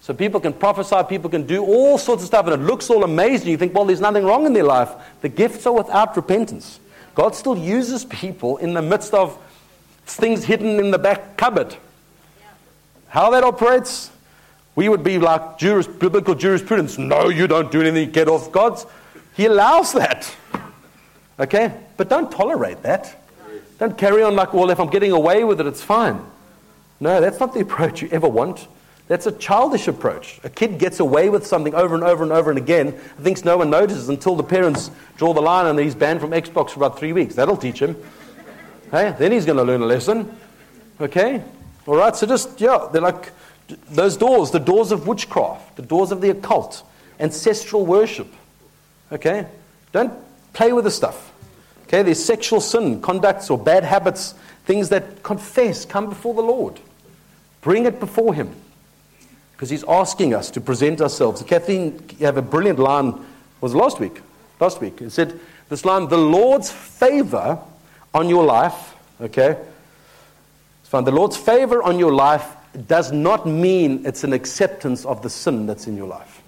So 0.00 0.14
people 0.14 0.38
can 0.38 0.52
prophesy, 0.52 1.02
people 1.08 1.28
can 1.28 1.44
do 1.44 1.64
all 1.64 1.98
sorts 1.98 2.22
of 2.22 2.28
stuff, 2.28 2.46
and 2.46 2.54
it 2.54 2.64
looks 2.64 2.88
all 2.88 3.02
amazing. 3.02 3.48
You 3.48 3.56
think, 3.56 3.74
well, 3.74 3.84
there's 3.84 4.00
nothing 4.00 4.24
wrong 4.24 4.46
in 4.46 4.52
their 4.52 4.62
life. 4.62 4.90
The 5.22 5.28
gifts 5.28 5.66
are 5.66 5.72
without 5.72 6.14
repentance. 6.14 6.78
God 7.16 7.34
still 7.34 7.58
uses 7.58 8.04
people 8.04 8.58
in 8.58 8.74
the 8.74 8.82
midst 8.82 9.14
of 9.14 9.36
things 10.06 10.44
hidden 10.44 10.78
in 10.78 10.92
the 10.92 11.00
back 11.00 11.36
cupboard. 11.36 11.74
How 13.08 13.30
that 13.30 13.42
operates, 13.42 14.12
we 14.76 14.88
would 14.88 15.02
be 15.02 15.18
like 15.18 15.58
biblical 15.58 16.36
jurisprudence. 16.36 16.96
No, 16.96 17.28
you 17.28 17.48
don't 17.48 17.72
do 17.72 17.80
anything, 17.80 18.12
get 18.12 18.28
off. 18.28 18.52
God's, 18.52 18.86
He 19.36 19.46
allows 19.46 19.92
that. 19.92 20.34
Okay? 21.38 21.72
But 21.96 22.08
don't 22.08 22.30
tolerate 22.30 22.82
that. 22.82 23.18
Don't 23.78 23.96
carry 23.98 24.22
on 24.22 24.36
like, 24.36 24.52
well, 24.52 24.70
if 24.70 24.78
I'm 24.78 24.90
getting 24.90 25.12
away 25.12 25.44
with 25.44 25.60
it, 25.60 25.66
it's 25.66 25.82
fine. 25.82 26.24
No, 27.00 27.20
that's 27.20 27.40
not 27.40 27.52
the 27.52 27.60
approach 27.60 28.02
you 28.02 28.08
ever 28.12 28.28
want. 28.28 28.68
That's 29.08 29.26
a 29.26 29.32
childish 29.32 29.88
approach. 29.88 30.38
A 30.44 30.48
kid 30.48 30.78
gets 30.78 31.00
away 31.00 31.28
with 31.28 31.46
something 31.46 31.74
over 31.74 31.94
and 31.94 32.04
over 32.04 32.22
and 32.22 32.32
over 32.32 32.50
and 32.50 32.58
again, 32.58 32.92
thinks 33.20 33.44
no 33.44 33.56
one 33.56 33.70
notices 33.70 34.08
until 34.08 34.36
the 34.36 34.44
parents 34.44 34.90
draw 35.16 35.34
the 35.34 35.42
line 35.42 35.66
and 35.66 35.78
he's 35.78 35.94
banned 35.94 36.20
from 36.20 36.30
Xbox 36.30 36.70
for 36.70 36.78
about 36.78 36.98
three 36.98 37.12
weeks. 37.12 37.34
That'll 37.34 37.56
teach 37.56 37.80
him. 37.82 37.96
Hey, 38.90 39.14
then 39.18 39.32
he's 39.32 39.44
going 39.44 39.58
to 39.58 39.64
learn 39.64 39.82
a 39.82 39.86
lesson. 39.86 40.34
Okay? 41.00 41.42
All 41.86 41.96
right, 41.96 42.14
so 42.14 42.26
just, 42.26 42.60
yeah, 42.60 42.88
they're 42.92 43.02
like 43.02 43.32
those 43.90 44.16
doors, 44.16 44.50
the 44.50 44.60
doors 44.60 44.92
of 44.92 45.08
witchcraft, 45.08 45.76
the 45.76 45.82
doors 45.82 46.12
of 46.12 46.20
the 46.20 46.30
occult, 46.30 46.84
ancestral 47.18 47.84
worship. 47.84 48.28
Okay? 49.12 49.46
Don't 49.92 50.12
play 50.52 50.72
with 50.72 50.84
the 50.84 50.90
stuff. 50.90 51.32
Okay, 51.84 52.02
there's 52.02 52.24
sexual 52.24 52.60
sin, 52.60 53.02
conducts 53.02 53.50
or 53.50 53.58
bad 53.58 53.84
habits, 53.84 54.34
things 54.64 54.88
that 54.88 55.22
confess, 55.22 55.84
come 55.84 56.08
before 56.08 56.32
the 56.32 56.42
Lord. 56.42 56.80
Bring 57.60 57.84
it 57.84 58.00
before 58.00 58.32
Him. 58.32 58.50
Because 59.52 59.68
He's 59.68 59.84
asking 59.84 60.34
us 60.34 60.50
to 60.52 60.60
present 60.60 61.00
ourselves. 61.00 61.42
Kathleen, 61.42 62.02
you 62.18 62.26
have 62.26 62.38
a 62.38 62.42
brilliant 62.42 62.78
line, 62.78 63.14
was 63.60 63.74
last 63.74 64.00
week. 64.00 64.22
Last 64.58 64.80
week. 64.80 65.02
It 65.02 65.10
said 65.10 65.38
this 65.68 65.84
line, 65.84 66.08
the 66.08 66.16
Lord's 66.18 66.70
favor 66.70 67.58
on 68.14 68.28
your 68.28 68.44
life, 68.44 68.94
okay? 69.20 69.56
It's 70.80 70.88
fine. 70.88 71.04
The 71.04 71.12
Lord's 71.12 71.36
favor 71.36 71.82
on 71.82 71.98
your 71.98 72.12
life 72.12 72.56
does 72.86 73.12
not 73.12 73.46
mean 73.46 74.06
it's 74.06 74.24
an 74.24 74.32
acceptance 74.32 75.04
of 75.04 75.22
the 75.22 75.30
sin 75.30 75.66
that's 75.66 75.86
in 75.86 75.96
your 75.96 76.08
life. 76.08 76.41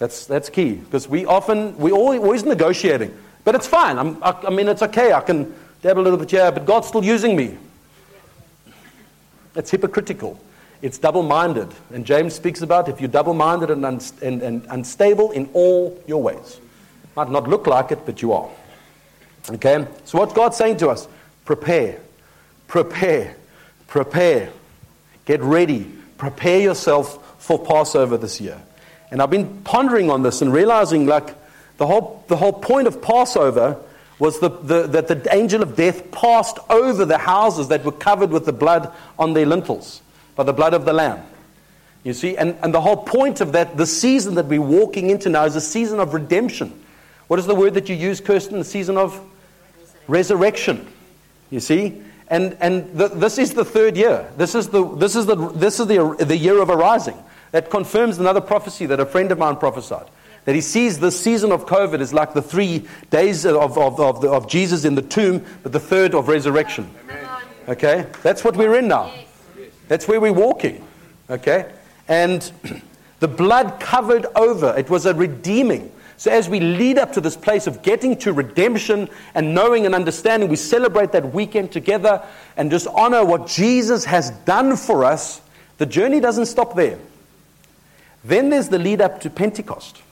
That's, 0.00 0.24
that's 0.24 0.48
key. 0.48 0.72
Because 0.72 1.06
we 1.06 1.26
often, 1.26 1.76
we're 1.76 1.92
always 1.92 2.42
negotiating. 2.42 3.16
But 3.44 3.54
it's 3.54 3.66
fine. 3.66 3.98
I, 4.22 4.30
I 4.32 4.50
mean, 4.50 4.66
it's 4.66 4.82
okay. 4.82 5.12
I 5.12 5.20
can 5.20 5.54
dabble 5.82 6.00
a 6.00 6.04
little 6.04 6.18
bit 6.18 6.30
here, 6.30 6.50
but 6.50 6.64
God's 6.64 6.88
still 6.88 7.04
using 7.04 7.36
me. 7.36 7.58
It's 9.54 9.70
hypocritical. 9.70 10.40
It's 10.80 10.96
double 10.96 11.22
minded. 11.22 11.68
And 11.92 12.06
James 12.06 12.34
speaks 12.34 12.62
about 12.62 12.88
if 12.88 12.98
you're 12.98 13.10
double 13.10 13.34
minded 13.34 13.70
and, 13.70 13.84
un- 13.84 14.00
and, 14.22 14.42
and 14.42 14.66
unstable 14.70 15.32
in 15.32 15.50
all 15.52 16.02
your 16.06 16.22
ways. 16.22 16.58
Might 17.14 17.30
not 17.30 17.46
look 17.46 17.66
like 17.66 17.92
it, 17.92 18.06
but 18.06 18.22
you 18.22 18.32
are. 18.32 18.48
Okay? 19.50 19.86
So, 20.06 20.18
what's 20.18 20.32
God 20.32 20.54
saying 20.54 20.78
to 20.78 20.88
us? 20.88 21.08
Prepare, 21.44 22.00
prepare, 22.68 23.36
prepare. 23.86 24.50
Get 25.26 25.42
ready. 25.42 25.92
Prepare 26.16 26.60
yourself 26.60 27.42
for 27.42 27.58
Passover 27.58 28.16
this 28.16 28.40
year. 28.40 28.60
And 29.10 29.20
I've 29.20 29.30
been 29.30 29.62
pondering 29.62 30.10
on 30.10 30.22
this 30.22 30.42
and 30.42 30.52
realizing, 30.52 31.06
like, 31.06 31.34
the 31.78 31.86
whole, 31.86 32.24
the 32.28 32.36
whole 32.36 32.52
point 32.52 32.86
of 32.86 33.00
Passover 33.00 33.76
was 34.18 34.38
the, 34.38 34.50
the, 34.50 34.86
that 34.86 35.08
the 35.08 35.34
angel 35.34 35.62
of 35.62 35.74
death 35.74 36.10
passed 36.12 36.58
over 36.68 37.04
the 37.04 37.18
houses 37.18 37.68
that 37.68 37.84
were 37.84 37.92
covered 37.92 38.30
with 38.30 38.44
the 38.44 38.52
blood 38.52 38.92
on 39.18 39.32
their 39.32 39.46
lintels, 39.46 40.02
by 40.36 40.42
the 40.42 40.52
blood 40.52 40.74
of 40.74 40.84
the 40.84 40.92
Lamb. 40.92 41.24
You 42.04 42.12
see, 42.12 42.36
and, 42.36 42.56
and 42.62 42.72
the 42.72 42.80
whole 42.80 42.98
point 42.98 43.40
of 43.40 43.52
that, 43.52 43.76
the 43.76 43.86
season 43.86 44.34
that 44.34 44.46
we're 44.46 44.60
walking 44.60 45.10
into 45.10 45.28
now, 45.28 45.44
is 45.44 45.56
a 45.56 45.60
season 45.60 46.00
of 46.00 46.14
redemption. 46.14 46.84
What 47.28 47.38
is 47.38 47.46
the 47.46 47.54
word 47.54 47.74
that 47.74 47.88
you 47.88 47.94
use, 47.94 48.20
Kirsten? 48.20 48.58
The 48.58 48.64
season 48.64 48.96
of 48.96 49.20
resurrection. 50.06 50.86
You 51.50 51.60
see? 51.60 52.02
And, 52.28 52.56
and 52.60 52.96
the, 52.96 53.08
this 53.08 53.38
is 53.38 53.54
the 53.54 53.64
third 53.64 53.96
year. 53.96 54.30
This 54.36 54.54
is, 54.54 54.68
the, 54.68 54.84
this 54.96 55.16
is, 55.16 55.26
the, 55.26 55.34
this 55.52 55.80
is 55.80 55.86
the, 55.86 56.24
the 56.24 56.36
year 56.36 56.60
of 56.60 56.70
arising. 56.70 57.16
That 57.52 57.70
confirms 57.70 58.18
another 58.18 58.40
prophecy 58.40 58.86
that 58.86 59.00
a 59.00 59.06
friend 59.06 59.32
of 59.32 59.38
mine 59.38 59.56
prophesied 59.56 60.06
that 60.44 60.54
he 60.54 60.60
sees 60.60 60.98
this 60.98 61.20
season 61.20 61.52
of 61.52 61.66
COVID 61.66 62.00
is 62.00 62.14
like 62.14 62.32
the 62.32 62.42
three 62.42 62.86
days 63.10 63.44
of, 63.44 63.76
of, 63.76 64.00
of, 64.00 64.20
the, 64.20 64.30
of 64.30 64.48
Jesus 64.48 64.84
in 64.84 64.94
the 64.94 65.02
tomb, 65.02 65.44
but 65.62 65.72
the 65.72 65.80
third 65.80 66.14
of 66.14 66.28
resurrection. 66.28 66.90
Okay? 67.68 68.06
That's 68.22 68.42
what 68.42 68.56
we're 68.56 68.76
in 68.76 68.88
now. 68.88 69.12
That's 69.88 70.08
where 70.08 70.20
we're 70.20 70.32
walking. 70.32 70.86
Okay? 71.28 71.70
And 72.08 72.50
the 73.20 73.28
blood 73.28 73.80
covered 73.80 74.26
over, 74.34 74.74
it 74.76 74.88
was 74.88 75.06
a 75.06 75.14
redeeming. 75.14 75.92
So, 76.16 76.30
as 76.30 76.50
we 76.50 76.60
lead 76.60 76.98
up 76.98 77.14
to 77.14 77.20
this 77.22 77.34
place 77.34 77.66
of 77.66 77.80
getting 77.80 78.14
to 78.18 78.34
redemption 78.34 79.08
and 79.34 79.54
knowing 79.54 79.86
and 79.86 79.94
understanding, 79.94 80.50
we 80.50 80.56
celebrate 80.56 81.12
that 81.12 81.32
weekend 81.32 81.72
together 81.72 82.22
and 82.58 82.70
just 82.70 82.86
honor 82.88 83.24
what 83.24 83.46
Jesus 83.46 84.04
has 84.04 84.30
done 84.44 84.76
for 84.76 85.02
us. 85.02 85.40
The 85.78 85.86
journey 85.86 86.20
doesn't 86.20 86.44
stop 86.44 86.76
there. 86.76 86.98
Then 88.24 88.50
there's 88.50 88.68
the 88.68 88.78
lead 88.78 89.00
up 89.00 89.20
to 89.22 89.30
Pentecost. 89.30 90.02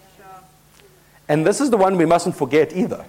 And 1.28 1.46
this 1.46 1.60
is 1.60 1.70
the 1.70 1.76
one 1.76 1.96
we 1.96 2.06
mustn't 2.06 2.36
forget 2.36 2.74
either. 2.74 3.04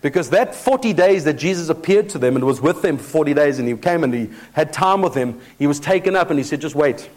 Because 0.00 0.30
that 0.30 0.54
40 0.54 0.92
days 0.92 1.24
that 1.24 1.34
Jesus 1.34 1.68
appeared 1.68 2.10
to 2.10 2.18
them 2.18 2.36
and 2.36 2.44
was 2.44 2.60
with 2.60 2.82
them 2.82 2.98
for 2.98 3.04
40 3.04 3.34
days, 3.34 3.58
and 3.58 3.66
he 3.66 3.76
came 3.76 4.04
and 4.04 4.12
he 4.12 4.30
had 4.52 4.72
time 4.72 5.00
with 5.00 5.14
them, 5.14 5.40
he 5.58 5.66
was 5.66 5.80
taken 5.80 6.14
up 6.14 6.30
and 6.30 6.38
he 6.38 6.42
said, 6.42 6.60
Just 6.60 6.74
wait. 6.74 7.08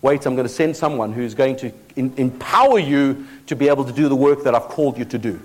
Wait, 0.00 0.26
I'm 0.26 0.36
going 0.36 0.46
to 0.46 0.52
send 0.52 0.76
someone 0.76 1.12
who's 1.12 1.34
going 1.34 1.56
to 1.56 1.72
in- 1.96 2.14
empower 2.16 2.78
you 2.78 3.26
to 3.46 3.56
be 3.56 3.68
able 3.68 3.84
to 3.84 3.92
do 3.92 4.08
the 4.08 4.16
work 4.16 4.44
that 4.44 4.54
I've 4.54 4.68
called 4.68 4.96
you 4.96 5.04
to 5.06 5.18
do. 5.18 5.40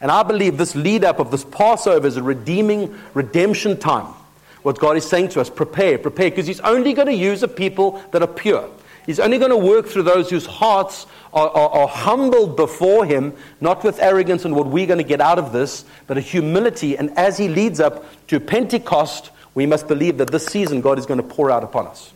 And 0.00 0.10
I 0.10 0.22
believe 0.22 0.56
this 0.56 0.74
lead 0.74 1.04
up 1.04 1.18
of 1.18 1.30
this 1.30 1.44
Passover 1.44 2.06
is 2.06 2.16
a 2.16 2.22
redeeming 2.22 2.98
redemption 3.14 3.78
time. 3.78 4.14
What 4.62 4.78
God 4.78 4.96
is 4.96 5.08
saying 5.08 5.28
to 5.30 5.40
us, 5.40 5.50
prepare, 5.50 5.98
prepare, 5.98 6.30
because 6.30 6.46
He's 6.46 6.60
only 6.60 6.94
going 6.94 7.08
to 7.08 7.14
use 7.14 7.42
a 7.42 7.48
people 7.48 8.02
that 8.12 8.22
are 8.22 8.28
pure. 8.28 8.68
He's 9.08 9.18
only 9.18 9.38
going 9.38 9.52
to 9.52 9.56
work 9.56 9.86
through 9.86 10.02
those 10.02 10.28
whose 10.28 10.44
hearts 10.44 11.06
are, 11.32 11.48
are, 11.48 11.70
are, 11.70 11.88
humbled 11.88 12.56
before 12.56 13.06
Him, 13.06 13.32
not 13.58 13.82
with 13.82 13.98
arrogance 14.00 14.44
and 14.44 14.54
what 14.54 14.66
we're 14.66 14.86
going 14.86 14.98
to 14.98 15.02
get 15.02 15.22
out 15.22 15.38
of 15.38 15.50
this, 15.50 15.86
but 16.06 16.18
a 16.18 16.20
humility. 16.20 16.98
And 16.98 17.16
as 17.16 17.38
He 17.38 17.48
leads 17.48 17.80
up 17.80 18.04
to 18.26 18.38
Pentecost, 18.38 19.30
we 19.54 19.64
must 19.64 19.88
believe 19.88 20.18
that 20.18 20.30
this 20.30 20.44
season 20.44 20.82
God 20.82 20.98
is 20.98 21.06
going 21.06 21.16
to 21.16 21.26
pour 21.26 21.50
out 21.50 21.64
upon 21.64 21.86
us. 21.86 22.12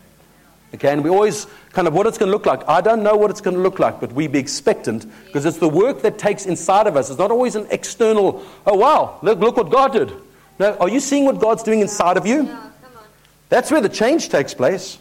Okay, 0.74 0.92
and 0.92 1.02
we 1.02 1.08
always 1.08 1.46
kind 1.70 1.88
of 1.88 1.94
what 1.94 2.06
it's 2.06 2.18
going 2.18 2.30
to 2.30 2.32
look 2.32 2.44
like. 2.44 2.68
I 2.68 2.82
don't 2.82 3.02
know 3.02 3.16
what 3.16 3.30
it's 3.30 3.40
going 3.40 3.56
to 3.56 3.62
look 3.62 3.78
like, 3.78 3.98
but 3.98 4.12
we 4.12 4.26
be 4.26 4.38
expectant 4.38 5.06
because 5.24 5.46
it's 5.46 5.56
the 5.56 5.70
work 5.70 6.02
that 6.02 6.18
takes 6.18 6.44
inside 6.44 6.86
of 6.86 6.94
us. 6.94 7.08
It's 7.08 7.18
not 7.18 7.30
always 7.30 7.56
an 7.56 7.68
external, 7.70 8.44
oh 8.66 8.76
wow, 8.76 9.18
look, 9.22 9.38
look 9.38 9.56
what 9.56 9.70
God 9.70 9.94
did. 9.94 10.12
No, 10.58 10.76
are 10.76 10.90
you 10.90 11.00
seeing 11.00 11.24
what 11.24 11.40
God's 11.40 11.62
doing 11.62 11.80
inside 11.80 12.18
of 12.18 12.26
you? 12.26 12.54
That's 13.48 13.70
where 13.70 13.80
the 13.80 13.88
change 13.88 14.28
takes 14.28 14.52
place. 14.52 14.98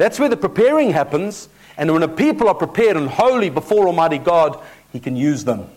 That's 0.00 0.18
where 0.18 0.30
the 0.30 0.36
preparing 0.38 0.92
happens. 0.92 1.50
And 1.76 1.92
when 1.92 2.00
the 2.00 2.08
people 2.08 2.48
are 2.48 2.54
prepared 2.54 2.96
and 2.96 3.06
holy 3.06 3.50
before 3.50 3.86
Almighty 3.86 4.16
God, 4.16 4.58
He 4.94 4.98
can 4.98 5.14
use 5.14 5.44
them 5.44 5.68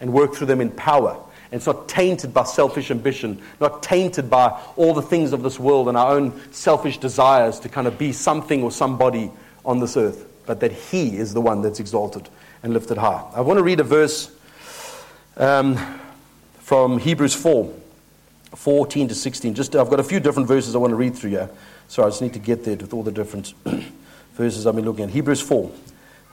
and 0.00 0.12
work 0.12 0.34
through 0.34 0.48
them 0.48 0.60
in 0.60 0.72
power. 0.72 1.12
And 1.52 1.58
it's 1.60 1.66
not 1.66 1.88
tainted 1.88 2.34
by 2.34 2.42
selfish 2.42 2.90
ambition, 2.90 3.40
not 3.60 3.80
tainted 3.80 4.28
by 4.28 4.60
all 4.74 4.92
the 4.92 5.02
things 5.02 5.32
of 5.32 5.44
this 5.44 5.60
world 5.60 5.86
and 5.86 5.96
our 5.96 6.16
own 6.16 6.52
selfish 6.52 6.98
desires 6.98 7.60
to 7.60 7.68
kind 7.68 7.86
of 7.86 7.96
be 7.96 8.10
something 8.10 8.64
or 8.64 8.72
somebody 8.72 9.30
on 9.64 9.78
this 9.78 9.96
earth, 9.96 10.26
but 10.46 10.58
that 10.58 10.72
He 10.72 11.16
is 11.16 11.32
the 11.32 11.40
one 11.40 11.62
that's 11.62 11.78
exalted 11.78 12.28
and 12.64 12.72
lifted 12.72 12.98
high. 12.98 13.24
I 13.36 13.40
want 13.42 13.58
to 13.58 13.62
read 13.62 13.78
a 13.78 13.84
verse 13.84 14.32
um, 15.36 15.78
from 16.58 16.98
Hebrews 16.98 17.36
4 17.36 17.72
14 18.56 19.06
to 19.06 19.14
16. 19.14 19.54
Just, 19.54 19.76
I've 19.76 19.90
got 19.90 20.00
a 20.00 20.04
few 20.04 20.18
different 20.18 20.48
verses 20.48 20.74
I 20.74 20.78
want 20.78 20.90
to 20.90 20.96
read 20.96 21.14
through 21.14 21.30
here. 21.30 21.50
So 21.90 22.04
I 22.04 22.06
just 22.06 22.22
need 22.22 22.34
to 22.34 22.38
get 22.38 22.62
there 22.62 22.76
with 22.76 22.94
all 22.94 23.02
the 23.02 23.10
different 23.10 23.52
verses 24.34 24.64
I've 24.64 24.76
been 24.76 24.84
looking 24.84 25.06
at. 25.06 25.10
Hebrews 25.10 25.40
4 25.40 25.72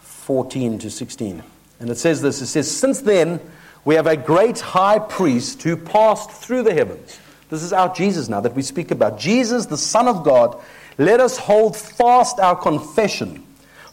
14 0.01 0.77
to 0.77 0.91
16. 0.91 1.41
And 1.79 1.89
it 1.89 1.97
says 1.97 2.21
this 2.21 2.43
it 2.43 2.45
says, 2.45 2.69
Since 2.69 3.01
then, 3.01 3.41
we 3.83 3.95
have 3.95 4.05
a 4.05 4.15
great 4.15 4.59
high 4.59 4.99
priest 4.99 5.63
who 5.63 5.75
passed 5.75 6.29
through 6.29 6.61
the 6.61 6.75
heavens. 6.75 7.19
This 7.49 7.63
is 7.63 7.73
our 7.73 7.91
Jesus 7.91 8.29
now 8.29 8.39
that 8.41 8.53
we 8.53 8.61
speak 8.61 8.91
about. 8.91 9.17
Jesus, 9.17 9.65
the 9.65 9.79
Son 9.79 10.07
of 10.07 10.23
God, 10.23 10.61
let 10.99 11.19
us 11.19 11.39
hold 11.39 11.75
fast 11.75 12.39
our 12.39 12.55
confession. 12.55 13.43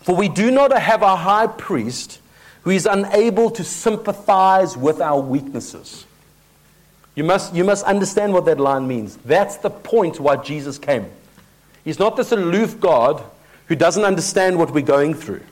For 0.03 0.15
we 0.15 0.29
do 0.29 0.51
not 0.51 0.71
have 0.79 1.01
a 1.01 1.17
high 1.17 1.47
priest 1.47 2.21
who 2.65 2.73
is 2.73 2.85
unable 2.85 3.49
to 3.53 3.65
sympathize 3.65 4.77
with 4.77 5.01
our 5.01 5.19
weaknesses. 5.19 6.05
You 7.15 7.25
must, 7.25 7.55
you 7.55 7.65
must 7.65 7.87
understand 7.87 8.35
what 8.35 8.45
that 8.45 8.61
line 8.61 8.87
means. 8.87 9.17
That's 9.25 9.57
the 9.57 9.71
point 9.71 10.21
why 10.21 10.37
Jesus 10.37 10.79
came. 10.79 11.11
He's 11.85 11.99
not 11.99 12.17
this 12.17 12.33
aloof 12.33 12.81
God 12.81 13.23
who 13.67 13.77
doesn't 13.77 14.05
understand 14.05 14.59
what 14.59 14.73
we're 14.73 14.81
going 14.85 15.15
through. 15.15 15.43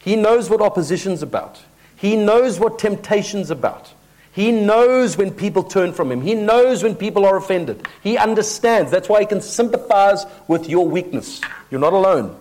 He 0.00 0.16
knows 0.16 0.50
what 0.50 0.60
opposition's 0.60 1.22
about. 1.22 1.60
He 1.96 2.16
knows 2.16 2.58
what 2.58 2.78
temptation's 2.78 3.50
about. 3.50 3.92
He 4.32 4.52
knows 4.52 5.16
when 5.16 5.32
people 5.32 5.64
turn 5.64 5.92
from 5.92 6.10
him. 6.10 6.20
He 6.20 6.34
knows 6.34 6.82
when 6.82 6.94
people 6.94 7.26
are 7.26 7.36
offended. 7.36 7.86
He 8.02 8.16
understands. 8.16 8.90
That's 8.90 9.08
why 9.08 9.20
he 9.20 9.26
can 9.26 9.40
sympathize 9.40 10.24
with 10.46 10.68
your 10.68 10.88
weakness. 10.88 11.40
You're 11.70 11.80
not 11.80 11.92
alone. 11.92 12.38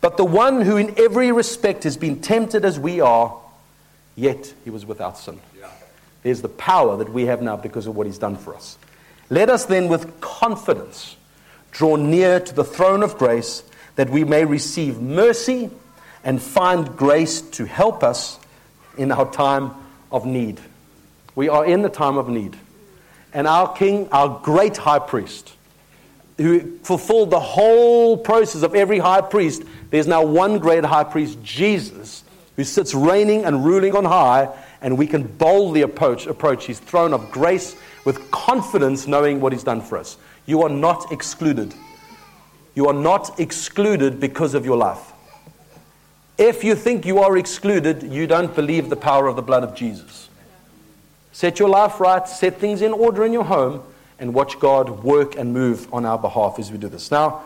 But 0.00 0.16
the 0.16 0.24
one 0.24 0.60
who, 0.60 0.76
in 0.76 0.94
every 0.98 1.32
respect, 1.32 1.84
has 1.84 1.96
been 1.96 2.20
tempted 2.20 2.64
as 2.64 2.78
we 2.78 3.00
are, 3.00 3.34
yet 4.16 4.52
he 4.64 4.70
was 4.70 4.84
without 4.84 5.16
sin. 5.16 5.40
There's 6.22 6.42
the 6.42 6.48
power 6.48 6.96
that 6.96 7.10
we 7.10 7.26
have 7.26 7.42
now 7.42 7.56
because 7.56 7.86
of 7.86 7.94
what 7.96 8.06
he's 8.06 8.18
done 8.18 8.36
for 8.36 8.54
us. 8.54 8.76
Let 9.30 9.48
us 9.48 9.66
then, 9.66 9.88
with 9.88 10.20
confidence, 10.20 11.16
draw 11.74 11.96
near 11.96 12.40
to 12.40 12.54
the 12.54 12.64
throne 12.64 13.02
of 13.02 13.18
grace 13.18 13.62
that 13.96 14.08
we 14.08 14.24
may 14.24 14.44
receive 14.44 15.00
mercy 15.00 15.70
and 16.22 16.40
find 16.40 16.96
grace 16.96 17.42
to 17.42 17.66
help 17.66 18.02
us 18.02 18.38
in 18.96 19.12
our 19.12 19.30
time 19.30 19.72
of 20.10 20.24
need. 20.24 20.60
We 21.34 21.48
are 21.48 21.66
in 21.66 21.82
the 21.82 21.88
time 21.88 22.16
of 22.16 22.28
need. 22.28 22.56
And 23.32 23.46
our 23.46 23.74
King, 23.74 24.08
our 24.12 24.40
great 24.40 24.76
high 24.76 25.00
priest, 25.00 25.52
who 26.38 26.78
fulfilled 26.78 27.30
the 27.30 27.40
whole 27.40 28.16
process 28.16 28.62
of 28.62 28.74
every 28.74 29.00
high 29.00 29.20
priest, 29.20 29.64
there's 29.90 30.06
now 30.06 30.24
one 30.24 30.60
great 30.60 30.84
high 30.84 31.04
priest, 31.04 31.42
Jesus, 31.42 32.22
who 32.54 32.62
sits 32.62 32.94
reigning 32.94 33.44
and 33.44 33.64
ruling 33.64 33.96
on 33.96 34.04
high, 34.04 34.48
and 34.80 34.96
we 34.96 35.08
can 35.08 35.24
boldly 35.24 35.82
approach, 35.82 36.26
approach 36.26 36.66
his 36.66 36.78
throne 36.78 37.12
of 37.12 37.32
grace 37.32 37.76
with 38.04 38.30
confidence, 38.30 39.08
knowing 39.08 39.40
what 39.40 39.52
he's 39.52 39.64
done 39.64 39.80
for 39.80 39.98
us. 39.98 40.16
You 40.46 40.62
are 40.62 40.68
not 40.68 41.10
excluded. 41.12 41.74
You 42.74 42.88
are 42.88 42.94
not 42.94 43.38
excluded 43.38 44.20
because 44.20 44.54
of 44.54 44.64
your 44.64 44.76
life. 44.76 45.12
If 46.36 46.64
you 46.64 46.74
think 46.74 47.06
you 47.06 47.20
are 47.20 47.38
excluded, 47.38 48.02
you 48.02 48.26
don't 48.26 48.54
believe 48.54 48.90
the 48.90 48.96
power 48.96 49.28
of 49.28 49.36
the 49.36 49.42
blood 49.42 49.62
of 49.62 49.74
Jesus. 49.74 50.28
Set 51.32 51.58
your 51.58 51.68
life 51.68 52.00
right, 52.00 52.26
set 52.28 52.58
things 52.58 52.82
in 52.82 52.92
order 52.92 53.24
in 53.24 53.32
your 53.32 53.44
home, 53.44 53.82
and 54.18 54.34
watch 54.34 54.58
God 54.58 55.02
work 55.04 55.36
and 55.36 55.52
move 55.52 55.92
on 55.92 56.04
our 56.04 56.18
behalf 56.18 56.58
as 56.58 56.70
we 56.70 56.78
do 56.78 56.88
this. 56.88 57.10
Now, 57.10 57.42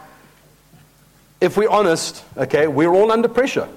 if 1.41 1.57
we're 1.57 1.71
honest, 1.71 2.25
okay, 2.37 2.67
we're 2.67 2.93
all 2.93 3.13
under 3.13 3.29
pressure. 3.29 3.69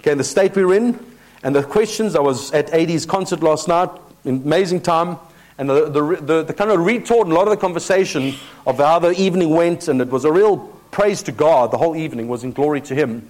Okay, 0.00 0.14
the 0.14 0.24
state 0.24 0.54
we're 0.54 0.74
in, 0.74 0.98
and 1.42 1.54
the 1.54 1.62
questions, 1.62 2.14
I 2.14 2.20
was 2.20 2.52
at 2.52 2.72
AD's 2.72 3.06
concert 3.06 3.42
last 3.42 3.68
night, 3.68 3.90
amazing 4.24 4.80
time, 4.80 5.18
and 5.58 5.68
the, 5.68 5.90
the, 5.90 6.16
the, 6.20 6.42
the 6.44 6.54
kind 6.54 6.70
of 6.70 6.80
retort 6.80 7.26
and 7.26 7.32
a 7.32 7.38
lot 7.38 7.46
of 7.46 7.50
the 7.50 7.56
conversation 7.56 8.34
of 8.66 8.78
how 8.78 8.98
the 8.98 9.10
evening 9.10 9.50
went, 9.50 9.88
and 9.88 10.00
it 10.00 10.08
was 10.08 10.24
a 10.24 10.32
real 10.32 10.58
praise 10.90 11.22
to 11.24 11.32
God, 11.32 11.70
the 11.70 11.78
whole 11.78 11.96
evening 11.96 12.28
was 12.28 12.44
in 12.44 12.52
glory 12.52 12.80
to 12.82 12.94
Him. 12.94 13.28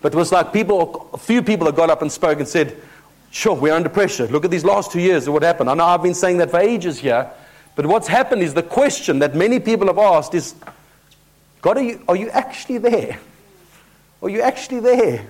But 0.00 0.12
it 0.12 0.16
was 0.16 0.32
like 0.32 0.52
people, 0.52 1.08
a 1.12 1.18
few 1.18 1.42
people 1.42 1.66
that 1.66 1.76
got 1.76 1.90
up 1.90 2.02
and 2.02 2.12
spoke 2.12 2.38
and 2.38 2.48
said, 2.48 2.76
Sure, 3.30 3.54
we're 3.54 3.74
under 3.74 3.88
pressure. 3.88 4.28
Look 4.28 4.44
at 4.44 4.52
these 4.52 4.64
last 4.64 4.92
two 4.92 5.00
years 5.00 5.26
of 5.26 5.32
what 5.32 5.42
happened. 5.42 5.68
I 5.68 5.74
know 5.74 5.86
I've 5.86 6.04
been 6.04 6.14
saying 6.14 6.38
that 6.38 6.52
for 6.52 6.60
ages 6.60 7.00
here. 7.00 7.28
But 7.74 7.86
what's 7.86 8.06
happened 8.06 8.42
is 8.42 8.54
the 8.54 8.62
question 8.62 9.18
that 9.18 9.34
many 9.34 9.58
people 9.58 9.88
have 9.88 9.98
asked 9.98 10.34
is 10.34 10.54
God, 11.60 11.78
are 11.78 11.82
you, 11.82 12.04
are 12.06 12.14
you 12.14 12.28
actually 12.30 12.78
there? 12.78 13.18
Are 14.22 14.28
you 14.28 14.42
actually 14.42 14.80
there? 14.80 15.26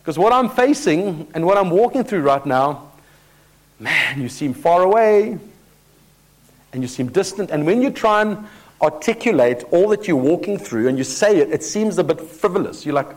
Because 0.00 0.18
what 0.18 0.32
I'm 0.32 0.48
facing 0.48 1.26
and 1.34 1.44
what 1.44 1.56
I'm 1.56 1.70
walking 1.70 2.04
through 2.04 2.20
right 2.20 2.44
now, 2.44 2.89
man, 3.80 4.20
you 4.20 4.28
seem 4.28 4.54
far 4.54 4.82
away 4.82 5.38
and 6.72 6.82
you 6.82 6.88
seem 6.88 7.08
distant. 7.08 7.50
And 7.50 7.66
when 7.66 7.82
you 7.82 7.90
try 7.90 8.22
and 8.22 8.46
articulate 8.80 9.64
all 9.72 9.88
that 9.88 10.06
you're 10.06 10.16
walking 10.16 10.58
through 10.58 10.88
and 10.88 10.96
you 10.96 11.04
say 11.04 11.38
it, 11.38 11.50
it 11.50 11.64
seems 11.64 11.98
a 11.98 12.04
bit 12.04 12.20
frivolous. 12.20 12.86
You're 12.86 12.94
like, 12.94 13.08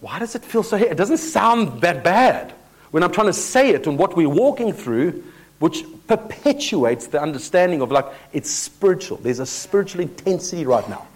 why 0.00 0.18
does 0.18 0.34
it 0.34 0.44
feel 0.44 0.62
so 0.62 0.76
heavy? 0.76 0.90
It 0.90 0.96
doesn't 0.96 1.18
sound 1.18 1.80
that 1.80 2.04
bad 2.04 2.52
when 2.90 3.02
I'm 3.02 3.12
trying 3.12 3.26
to 3.26 3.32
say 3.32 3.70
it 3.70 3.86
and 3.86 3.98
what 3.98 4.16
we're 4.16 4.28
walking 4.28 4.72
through, 4.72 5.24
which 5.58 5.84
perpetuates 6.06 7.08
the 7.08 7.20
understanding 7.20 7.80
of 7.80 7.90
like 7.90 8.06
it's 8.32 8.50
spiritual. 8.50 9.16
There's 9.16 9.40
a 9.40 9.46
spiritual 9.46 10.02
intensity 10.02 10.66
right 10.66 10.88
now. 10.88 11.06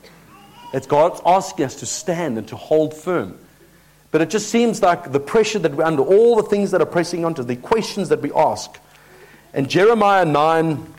It's 0.72 0.87
God's 0.87 1.20
asking 1.26 1.66
us 1.66 1.76
to 1.76 1.87
stand 1.87 2.38
and 2.38 2.48
to 2.48 2.57
hold 2.57 2.94
firm. 2.94 3.38
But 4.11 4.20
it 4.20 4.31
just 4.31 4.51
seems 4.51 4.83
like 4.83 5.12
the 5.12 5.20
pressure 5.20 5.59
that 5.61 5.75
we're 5.75 5.85
under, 5.85 6.03
all 6.03 6.37
the 6.37 6.42
things 6.42 6.73
that 6.73 6.81
are 6.81 6.87
pressing 6.87 7.25
onto, 7.25 7.42
the 7.42 7.57
questions 7.57 8.09
that 8.09 8.20
we 8.20 8.33
ask. 8.33 8.79
And 9.53 9.68
Jeremiah 9.68 10.25
9 10.25 10.94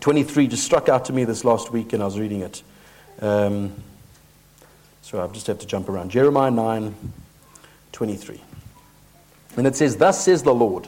23 0.00 0.46
just 0.46 0.64
struck 0.64 0.88
out 0.88 1.06
to 1.06 1.12
me 1.12 1.24
this 1.24 1.44
last 1.44 1.72
week, 1.72 1.92
and 1.92 2.02
I 2.02 2.06
was 2.06 2.18
reading 2.18 2.42
it. 2.42 2.62
Um, 3.20 3.72
so 5.02 5.22
I 5.22 5.26
just 5.28 5.46
have 5.48 5.58
to 5.58 5.66
jump 5.66 5.88
around. 5.88 6.10
Jeremiah 6.10 6.50
9 6.50 6.94
23. 7.92 8.40
And 9.56 9.66
it 9.66 9.74
says, 9.74 9.96
Thus 9.96 10.24
says 10.24 10.42
the 10.42 10.54
Lord, 10.54 10.86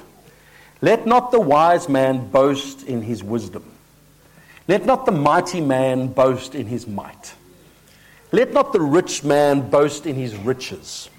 let 0.80 1.06
not 1.06 1.32
the 1.32 1.40
wise 1.40 1.88
man 1.88 2.30
boast 2.30 2.84
in 2.84 3.02
his 3.02 3.22
wisdom. 3.22 3.64
Let 4.68 4.86
not 4.86 5.06
the 5.06 5.12
mighty 5.12 5.60
man 5.60 6.08
boast 6.08 6.54
in 6.54 6.66
his 6.66 6.86
might. 6.86 7.34
Let 8.30 8.52
not 8.52 8.72
the 8.72 8.80
rich 8.80 9.24
man 9.24 9.68
boast 9.68 10.06
in 10.06 10.14
his 10.14 10.36
riches. 10.36 11.10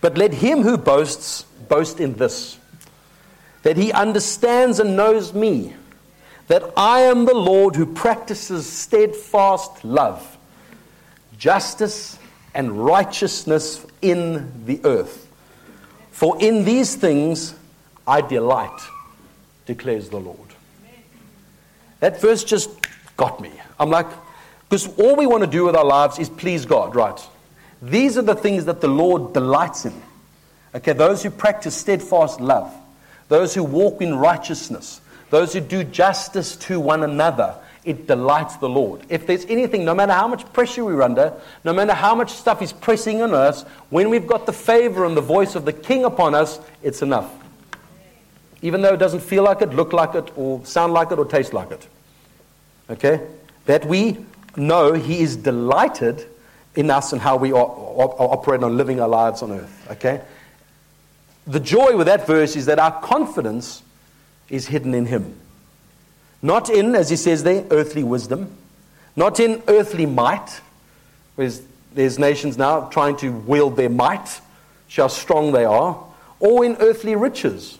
But 0.00 0.18
let 0.18 0.34
him 0.34 0.62
who 0.62 0.76
boasts 0.76 1.42
boast 1.68 2.00
in 2.00 2.14
this 2.14 2.58
that 3.62 3.76
he 3.76 3.90
understands 3.90 4.78
and 4.78 4.96
knows 4.96 5.34
me, 5.34 5.74
that 6.46 6.62
I 6.76 7.00
am 7.00 7.24
the 7.24 7.34
Lord 7.34 7.74
who 7.74 7.84
practices 7.84 8.64
steadfast 8.70 9.84
love 9.84 10.36
justice, 11.38 12.18
and 12.54 12.84
righteousness 12.84 13.84
in 14.02 14.64
the 14.64 14.80
earth. 14.84 15.30
For 16.10 16.40
in 16.40 16.64
these 16.64 16.94
things 16.94 17.54
I 18.06 18.20
delight, 18.22 18.80
declares 19.66 20.08
the 20.08 20.18
Lord. 20.18 20.38
That 22.00 22.20
verse 22.20 22.44
just 22.44 22.70
got 23.16 23.40
me. 23.40 23.52
I'm 23.78 23.90
like, 23.90 24.06
because 24.68 24.86
all 24.98 25.16
we 25.16 25.26
want 25.26 25.42
to 25.44 25.46
do 25.50 25.64
with 25.64 25.76
our 25.76 25.84
lives 25.84 26.18
is 26.18 26.28
please 26.28 26.64
God, 26.64 26.94
right? 26.94 27.20
These 27.86 28.18
are 28.18 28.22
the 28.22 28.34
things 28.34 28.64
that 28.64 28.80
the 28.80 28.88
Lord 28.88 29.32
delights 29.32 29.84
in. 29.84 29.94
Okay, 30.74 30.92
those 30.92 31.22
who 31.22 31.30
practice 31.30 31.76
steadfast 31.76 32.40
love, 32.40 32.72
those 33.28 33.54
who 33.54 33.62
walk 33.62 34.02
in 34.02 34.16
righteousness, 34.16 35.00
those 35.30 35.52
who 35.52 35.60
do 35.60 35.84
justice 35.84 36.56
to 36.56 36.80
one 36.80 37.02
another, 37.04 37.54
it 37.84 38.08
delights 38.08 38.56
the 38.56 38.68
Lord. 38.68 39.02
If 39.08 39.28
there's 39.28 39.44
anything, 39.44 39.84
no 39.84 39.94
matter 39.94 40.12
how 40.12 40.26
much 40.26 40.52
pressure 40.52 40.84
we're 40.84 41.02
under, 41.02 41.32
no 41.64 41.72
matter 41.72 41.94
how 41.94 42.16
much 42.16 42.32
stuff 42.32 42.60
is 42.60 42.72
pressing 42.72 43.22
on 43.22 43.32
us, 43.32 43.62
when 43.90 44.10
we've 44.10 44.26
got 44.26 44.46
the 44.46 44.52
favor 44.52 45.04
and 45.04 45.16
the 45.16 45.20
voice 45.20 45.54
of 45.54 45.64
the 45.64 45.72
King 45.72 46.04
upon 46.04 46.34
us, 46.34 46.58
it's 46.82 47.02
enough. 47.02 47.32
Even 48.62 48.82
though 48.82 48.94
it 48.94 48.98
doesn't 48.98 49.20
feel 49.20 49.44
like 49.44 49.62
it, 49.62 49.70
look 49.70 49.92
like 49.92 50.16
it, 50.16 50.32
or 50.36 50.64
sound 50.64 50.92
like 50.92 51.12
it, 51.12 51.18
or 51.20 51.24
taste 51.24 51.52
like 51.52 51.70
it. 51.70 51.86
Okay? 52.90 53.24
That 53.66 53.86
we 53.86 54.18
know 54.56 54.92
He 54.94 55.20
is 55.20 55.36
delighted 55.36 56.26
in 56.76 56.90
us 56.90 57.12
and 57.12 57.20
how 57.20 57.36
we 57.36 57.52
are, 57.52 57.56
operating 57.58 58.64
on 58.64 58.76
living 58.76 59.00
our 59.00 59.08
lives 59.08 59.42
on 59.42 59.50
earth. 59.50 59.88
Okay? 59.92 60.20
The 61.46 61.60
joy 61.60 61.96
with 61.96 62.06
that 62.06 62.26
verse 62.26 62.54
is 62.54 62.66
that 62.66 62.78
our 62.78 63.00
confidence 63.00 63.82
is 64.48 64.66
hidden 64.66 64.94
in 64.94 65.06
Him. 65.06 65.40
Not 66.42 66.68
in, 66.70 66.94
as 66.94 67.10
he 67.10 67.16
says 67.16 67.42
there, 67.42 67.64
earthly 67.70 68.04
wisdom, 68.04 68.56
not 69.16 69.40
in 69.40 69.62
earthly 69.68 70.06
might, 70.06 70.60
whereas 71.34 71.62
there's 71.94 72.18
nations 72.18 72.58
now 72.58 72.88
trying 72.88 73.16
to 73.16 73.30
wield 73.32 73.76
their 73.76 73.88
might, 73.88 74.40
show 74.86 75.04
how 75.04 75.08
strong 75.08 75.52
they 75.52 75.64
are, 75.64 76.04
or 76.38 76.64
in 76.64 76.76
earthly 76.76 77.16
riches. 77.16 77.78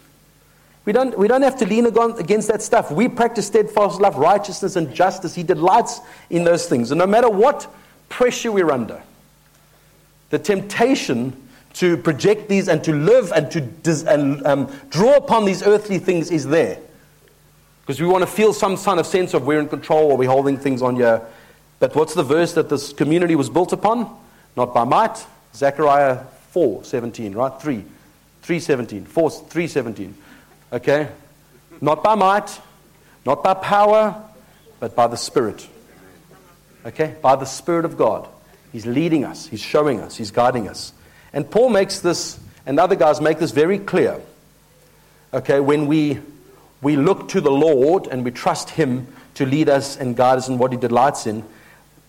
We 0.86 0.92
don't, 0.92 1.18
we 1.18 1.28
don't 1.28 1.42
have 1.42 1.58
to 1.58 1.66
lean 1.66 1.84
against 1.84 2.48
that 2.48 2.62
stuff. 2.62 2.90
We 2.90 3.08
practice 3.08 3.48
steadfast 3.48 4.00
love, 4.00 4.16
righteousness, 4.16 4.76
and 4.76 4.94
justice. 4.94 5.34
He 5.34 5.42
delights 5.42 6.00
in 6.30 6.44
those 6.44 6.66
things. 6.66 6.92
And 6.92 6.98
no 6.98 7.06
matter 7.06 7.28
what 7.28 7.66
pressure 8.08 8.52
we're 8.52 8.70
under, 8.70 9.02
the 10.30 10.38
temptation 10.38 11.48
to 11.74 11.96
project 11.98 12.48
these 12.48 12.68
and 12.68 12.82
to 12.84 12.92
live 12.92 13.32
and 13.32 13.50
to 13.50 13.60
dis- 13.60 14.02
and, 14.04 14.44
um, 14.46 14.72
draw 14.88 15.16
upon 15.16 15.44
these 15.44 15.62
earthly 15.62 15.98
things 15.98 16.30
is 16.30 16.46
there. 16.46 16.78
Because 17.82 18.00
we 18.00 18.06
want 18.06 18.22
to 18.22 18.26
feel 18.26 18.52
some 18.52 18.76
kind 18.76 18.98
of 18.98 19.06
sense 19.06 19.34
of 19.34 19.46
we're 19.46 19.60
in 19.60 19.68
control 19.68 20.10
or 20.10 20.16
we're 20.16 20.30
holding 20.30 20.56
things 20.56 20.82
on 20.82 20.96
here. 20.96 21.22
But 21.78 21.94
what's 21.94 22.14
the 22.14 22.22
verse 22.22 22.54
that 22.54 22.68
this 22.68 22.92
community 22.92 23.36
was 23.36 23.50
built 23.50 23.72
upon? 23.72 24.10
Not 24.56 24.72
by 24.72 24.84
might. 24.84 25.24
Zechariah 25.54 26.24
4 26.50 26.84
17, 26.84 27.34
right? 27.34 27.60
3. 27.60 27.84
317. 28.42 29.04
4, 29.04 29.30
317. 29.30 30.14
Okay? 30.72 31.08
Not 31.80 32.02
by 32.02 32.14
might, 32.14 32.60
not 33.24 33.42
by 33.42 33.54
power, 33.54 34.22
but 34.80 34.94
by 34.94 35.06
the 35.06 35.16
Spirit. 35.16 35.66
Okay? 36.86 37.16
By 37.20 37.36
the 37.36 37.44
Spirit 37.44 37.84
of 37.84 37.98
God. 37.98 38.28
He's 38.72 38.86
leading 38.86 39.24
us, 39.24 39.46
He's 39.46 39.60
showing 39.60 40.00
us, 40.00 40.16
He's 40.16 40.30
guiding 40.30 40.68
us. 40.68 40.92
And 41.32 41.50
Paul 41.50 41.68
makes 41.68 41.98
this, 41.98 42.38
and 42.64 42.78
other 42.78 42.94
guys 42.94 43.20
make 43.20 43.38
this 43.38 43.50
very 43.50 43.78
clear. 43.78 44.20
Okay? 45.34 45.60
When 45.60 45.86
we, 45.86 46.20
we 46.80 46.96
look 46.96 47.28
to 47.30 47.40
the 47.40 47.50
Lord 47.50 48.06
and 48.06 48.24
we 48.24 48.30
trust 48.30 48.70
Him 48.70 49.08
to 49.34 49.44
lead 49.44 49.68
us 49.68 49.96
and 49.96 50.16
guide 50.16 50.38
us 50.38 50.48
in 50.48 50.58
what 50.58 50.72
He 50.72 50.78
delights 50.78 51.26
in, 51.26 51.44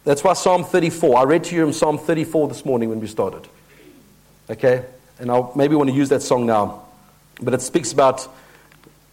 that's 0.03 0.23
why 0.23 0.33
Psalm 0.33 0.63
34, 0.63 1.17
I 1.17 1.23
read 1.23 1.43
to 1.45 1.55
you 1.55 1.67
in 1.67 1.73
Psalm 1.73 1.97
34 1.97 2.47
this 2.47 2.63
morning 2.63 2.89
when 2.89 2.99
we 2.99 3.07
started. 3.07 3.47
Okay? 4.49 4.85
And 5.19 5.31
I 5.31 5.43
maybe 5.55 5.75
want 5.75 5.89
to 5.89 5.95
use 5.95 6.09
that 6.09 6.21
song 6.21 6.45
now. 6.45 6.83
But 7.41 7.53
it 7.53 7.61
speaks 7.61 7.91
about, 7.91 8.27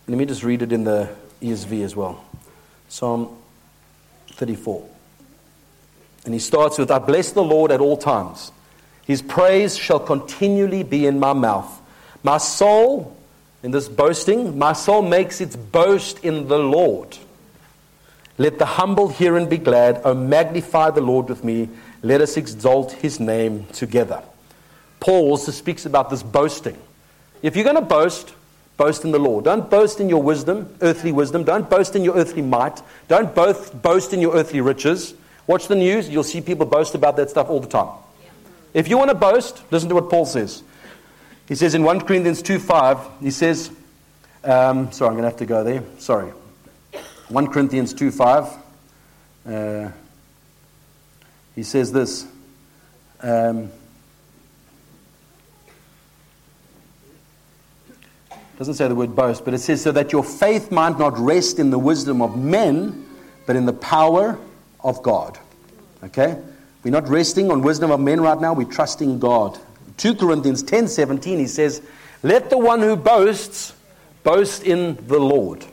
let 0.07 0.17
me 0.17 0.25
just 0.25 0.45
read 0.45 0.63
it 0.63 0.73
in 0.73 0.85
the 0.85 1.09
ESV 1.43 1.83
as 1.83 1.97
well. 1.97 2.25
Psalm 2.89 3.37
34. 4.29 4.94
And 6.25 6.33
he 6.33 6.41
starts 6.41 6.79
with, 6.79 6.91
I 6.91 6.99
bless 6.99 7.33
the 7.33 7.43
Lord 7.43 7.71
at 7.71 7.81
all 7.81 7.97
times. 7.97 8.51
His 9.07 9.21
praise 9.21 9.77
shall 9.77 10.01
continually 10.01 10.83
be 10.83 11.07
in 11.07 11.19
my 11.19 11.33
mouth. 11.33 11.81
My 12.23 12.39
soul, 12.39 13.17
in 13.63 13.71
this 13.71 13.89
boasting, 13.89 14.59
my 14.59 14.73
soul 14.73 15.03
makes 15.03 15.41
its 15.41 15.57
boast 15.57 16.25
in 16.25 16.49
the 16.49 16.59
Lord. 16.59 17.19
Let 18.39 18.59
the 18.59 18.67
humble 18.67 19.09
hear 19.09 19.37
and 19.37 19.49
be 19.49 19.59
glad. 19.59 20.01
Oh, 20.05 20.15
magnify 20.15 20.91
the 20.91 21.03
Lord 21.03 21.29
with 21.29 21.45
me. 21.45 21.69
Let 22.03 22.21
us 22.21 22.37
exalt 22.37 22.93
his 22.93 23.21
name 23.21 23.67
together. 23.73 24.23
Paul 25.01 25.31
also 25.31 25.53
speaks 25.53 25.87
about 25.87 26.11
this 26.11 26.23
boasting. 26.23 26.79
If 27.43 27.55
you're 27.57 27.65
going 27.65 27.77
to 27.77 27.83
boast, 27.83 28.35
boast 28.77 29.05
in 29.05 29.13
the 29.13 29.19
Lord. 29.19 29.45
Don't 29.45 29.71
boast 29.71 30.01
in 30.01 30.09
your 30.09 30.23
wisdom, 30.23 30.75
earthly 30.81 31.13
wisdom. 31.13 31.45
Don't 31.45 31.69
boast 31.69 31.95
in 31.95 32.03
your 32.03 32.17
earthly 32.17 32.43
might. 32.43 32.83
Don't 33.07 33.35
both 33.35 33.83
boast 33.83 34.13
in 34.13 34.21
your 34.21 34.35
earthly 34.35 34.61
riches. 34.61 35.15
Watch 35.47 35.69
the 35.69 35.77
news. 35.77 36.09
You'll 36.09 36.25
see 36.25 36.41
people 36.41 36.67
boast 36.67 36.95
about 36.95 37.17
that 37.17 37.31
stuff 37.31 37.51
all 37.51 37.61
the 37.61 37.69
time. 37.69 37.89
If 38.73 38.89
you 38.89 38.99
want 38.99 39.11
to 39.11 39.15
boast, 39.15 39.63
listen 39.71 39.89
to 39.91 39.95
what 39.95 40.11
Paul 40.11 40.27
says. 40.27 40.63
He 41.47 41.55
says 41.55 41.75
in 41.75 41.83
1 41.83 42.01
Corinthians 42.03 42.41
2 42.43 42.59
5, 42.59 42.99
he 43.21 43.31
says, 43.31 43.71
um, 44.43 44.91
sorry, 44.93 45.09
I'm 45.09 45.15
going 45.15 45.23
to 45.23 45.31
have 45.31 45.39
to 45.39 45.47
go 45.47 45.63
there. 45.63 45.83
Sorry. 45.99 46.33
1 47.29 47.47
Corinthians 47.49 47.93
2 47.95 48.11
5. 48.11 48.57
Uh, 49.47 49.91
he 51.55 51.63
says 51.63 51.93
this. 51.93 52.27
Um, 53.21 53.71
doesn't 58.59 58.75
say 58.75 58.89
the 58.89 58.95
word 58.95 59.17
boast, 59.17 59.45
but 59.45 59.53
it 59.53 59.59
says, 59.59 59.83
so 59.83 59.93
that 59.93 60.13
your 60.13 60.23
faith 60.23 60.71
might 60.71 60.99
not 60.99 61.19
rest 61.19 61.59
in 61.59 61.71
the 61.71 61.79
wisdom 61.79 62.23
of 62.23 62.39
men, 62.39 63.07
but 63.47 63.57
in 63.57 63.67
the 63.67 63.73
power 63.73 64.39
of 64.85 65.03
God. 65.03 65.39
Okay? 66.05 66.41
We're 66.85 66.91
not 66.91 67.09
resting 67.09 67.51
on 67.51 67.63
wisdom 67.63 67.91
of 67.91 68.01
men 68.01 68.21
right 68.21 68.41
now, 68.41 68.53
we're 68.53 68.71
trusting 68.71 69.19
God. 69.19 69.59
2 69.97 70.15
Corinthians 70.15 70.63
10 70.63 70.89
17, 70.89 71.39
he 71.39 71.47
says, 71.47 71.83
Let 72.23 72.51
the 72.51 72.59
one 72.59 72.81
who 72.81 72.95
boasts 72.95 73.75
boast 74.23 74.65
in 74.65 74.97
the 75.07 75.19
Lord. 75.19 75.65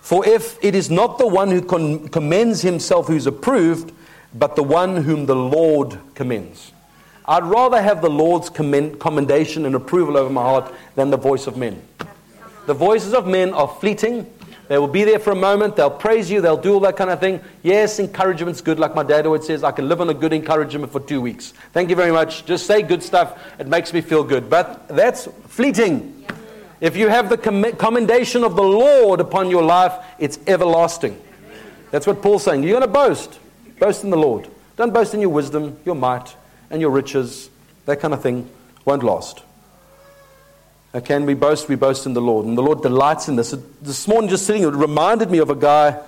For 0.00 0.26
if 0.26 0.62
it 0.62 0.74
is 0.74 0.90
not 0.90 1.18
the 1.18 1.26
one 1.26 1.50
who 1.50 2.08
commends 2.08 2.62
himself 2.62 3.06
who's 3.06 3.26
approved, 3.26 3.92
but 4.34 4.56
the 4.56 4.62
one 4.62 4.96
whom 4.96 5.26
the 5.26 5.36
Lord 5.36 5.98
commends. 6.14 6.72
I'd 7.26 7.44
rather 7.44 7.80
have 7.82 8.00
the 8.00 8.08
Lord's 8.08 8.48
commend- 8.48 8.98
commendation 8.98 9.66
and 9.66 9.74
approval 9.74 10.16
over 10.16 10.30
my 10.30 10.42
heart 10.42 10.72
than 10.94 11.10
the 11.10 11.18
voice 11.18 11.46
of 11.46 11.56
men. 11.58 11.82
The 12.66 12.74
voices 12.74 13.12
of 13.12 13.26
men 13.26 13.52
are 13.52 13.68
fleeting. 13.68 14.26
They 14.68 14.78
will 14.78 14.86
be 14.86 15.04
there 15.04 15.18
for 15.18 15.30
a 15.30 15.36
moment. 15.36 15.76
They'll 15.76 15.90
praise 15.90 16.30
you. 16.30 16.42
They'll 16.42 16.58
do 16.58 16.74
all 16.74 16.80
that 16.80 16.96
kind 16.96 17.08
of 17.08 17.20
thing. 17.20 17.40
Yes, 17.62 17.98
encouragement's 17.98 18.60
good. 18.60 18.78
Like 18.78 18.94
my 18.94 19.02
dad 19.02 19.24
always 19.24 19.46
says, 19.46 19.64
I 19.64 19.72
can 19.72 19.88
live 19.88 20.02
on 20.02 20.10
a 20.10 20.14
good 20.14 20.34
encouragement 20.34 20.92
for 20.92 21.00
two 21.00 21.22
weeks. 21.22 21.54
Thank 21.72 21.88
you 21.88 21.96
very 21.96 22.12
much. 22.12 22.44
Just 22.44 22.66
say 22.66 22.82
good 22.82 23.02
stuff. 23.02 23.42
It 23.58 23.66
makes 23.66 23.94
me 23.94 24.02
feel 24.02 24.22
good. 24.22 24.50
But 24.50 24.86
that's 24.88 25.26
fleeting. 25.46 26.26
If 26.80 26.96
you 26.96 27.08
have 27.08 27.30
the 27.30 27.38
commendation 27.38 28.44
of 28.44 28.56
the 28.56 28.62
Lord 28.62 29.20
upon 29.20 29.50
your 29.50 29.62
life, 29.62 29.94
it's 30.18 30.38
everlasting. 30.46 31.20
That's 31.90 32.06
what 32.06 32.20
Paul's 32.20 32.44
saying. 32.44 32.62
You're 32.62 32.78
going 32.78 32.82
to 32.82 32.88
boast. 32.88 33.40
Boast 33.80 34.04
in 34.04 34.10
the 34.10 34.18
Lord. 34.18 34.48
Don't 34.76 34.92
boast 34.92 35.14
in 35.14 35.20
your 35.20 35.30
wisdom, 35.30 35.78
your 35.84 35.94
might, 35.94 36.36
and 36.70 36.80
your 36.80 36.90
riches. 36.90 37.48
That 37.86 38.00
kind 38.00 38.12
of 38.12 38.22
thing 38.22 38.48
won't 38.84 39.02
last. 39.02 39.42
Okay, 40.94 41.14
and 41.14 41.26
we 41.26 41.34
boast, 41.34 41.68
we 41.68 41.74
boast 41.74 42.06
in 42.06 42.14
the 42.14 42.20
Lord. 42.20 42.46
And 42.46 42.56
the 42.56 42.62
Lord 42.62 42.82
delights 42.82 43.28
in 43.28 43.36
this. 43.36 43.54
This 43.82 44.08
morning, 44.08 44.30
just 44.30 44.46
sitting, 44.46 44.62
it 44.62 44.68
reminded 44.68 45.30
me 45.30 45.38
of 45.38 45.50
a 45.50 45.54
guy, 45.54 46.00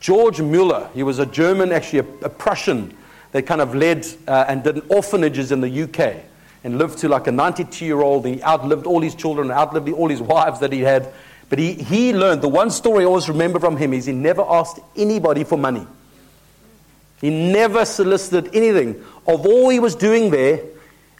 George 0.00 0.40
Mueller. 0.40 0.88
He 0.94 1.02
was 1.02 1.18
a 1.18 1.26
German, 1.26 1.72
actually 1.72 1.98
a, 1.98 2.26
a 2.26 2.28
Prussian. 2.30 2.96
that 3.34 3.42
kind 3.42 3.60
of 3.60 3.74
led 3.74 4.06
uh, 4.28 4.44
and 4.46 4.62
did 4.62 4.80
orphanages 4.88 5.50
in 5.50 5.60
the 5.60 5.82
UK 5.82 6.22
and 6.62 6.78
lived 6.78 6.98
to 6.98 7.08
like 7.08 7.26
a 7.26 7.32
92 7.32 7.84
year 7.84 8.00
old. 8.00 8.24
He 8.24 8.40
outlived 8.44 8.86
all 8.86 9.00
his 9.00 9.16
children, 9.16 9.50
outlived 9.50 9.88
all 9.88 10.08
his 10.08 10.22
wives 10.22 10.60
that 10.60 10.72
he 10.72 10.82
had. 10.82 11.12
But 11.50 11.58
he, 11.58 11.72
he 11.72 12.12
learned 12.12 12.42
the 12.42 12.48
one 12.48 12.70
story 12.70 13.02
I 13.02 13.06
always 13.08 13.28
remember 13.28 13.58
from 13.58 13.76
him 13.76 13.92
is 13.92 14.06
he 14.06 14.12
never 14.12 14.42
asked 14.42 14.78
anybody 14.94 15.42
for 15.42 15.58
money. 15.58 15.84
He 17.20 17.28
never 17.28 17.84
solicited 17.84 18.54
anything. 18.54 19.02
Of 19.26 19.44
all 19.46 19.68
he 19.68 19.80
was 19.80 19.96
doing 19.96 20.30
there, 20.30 20.60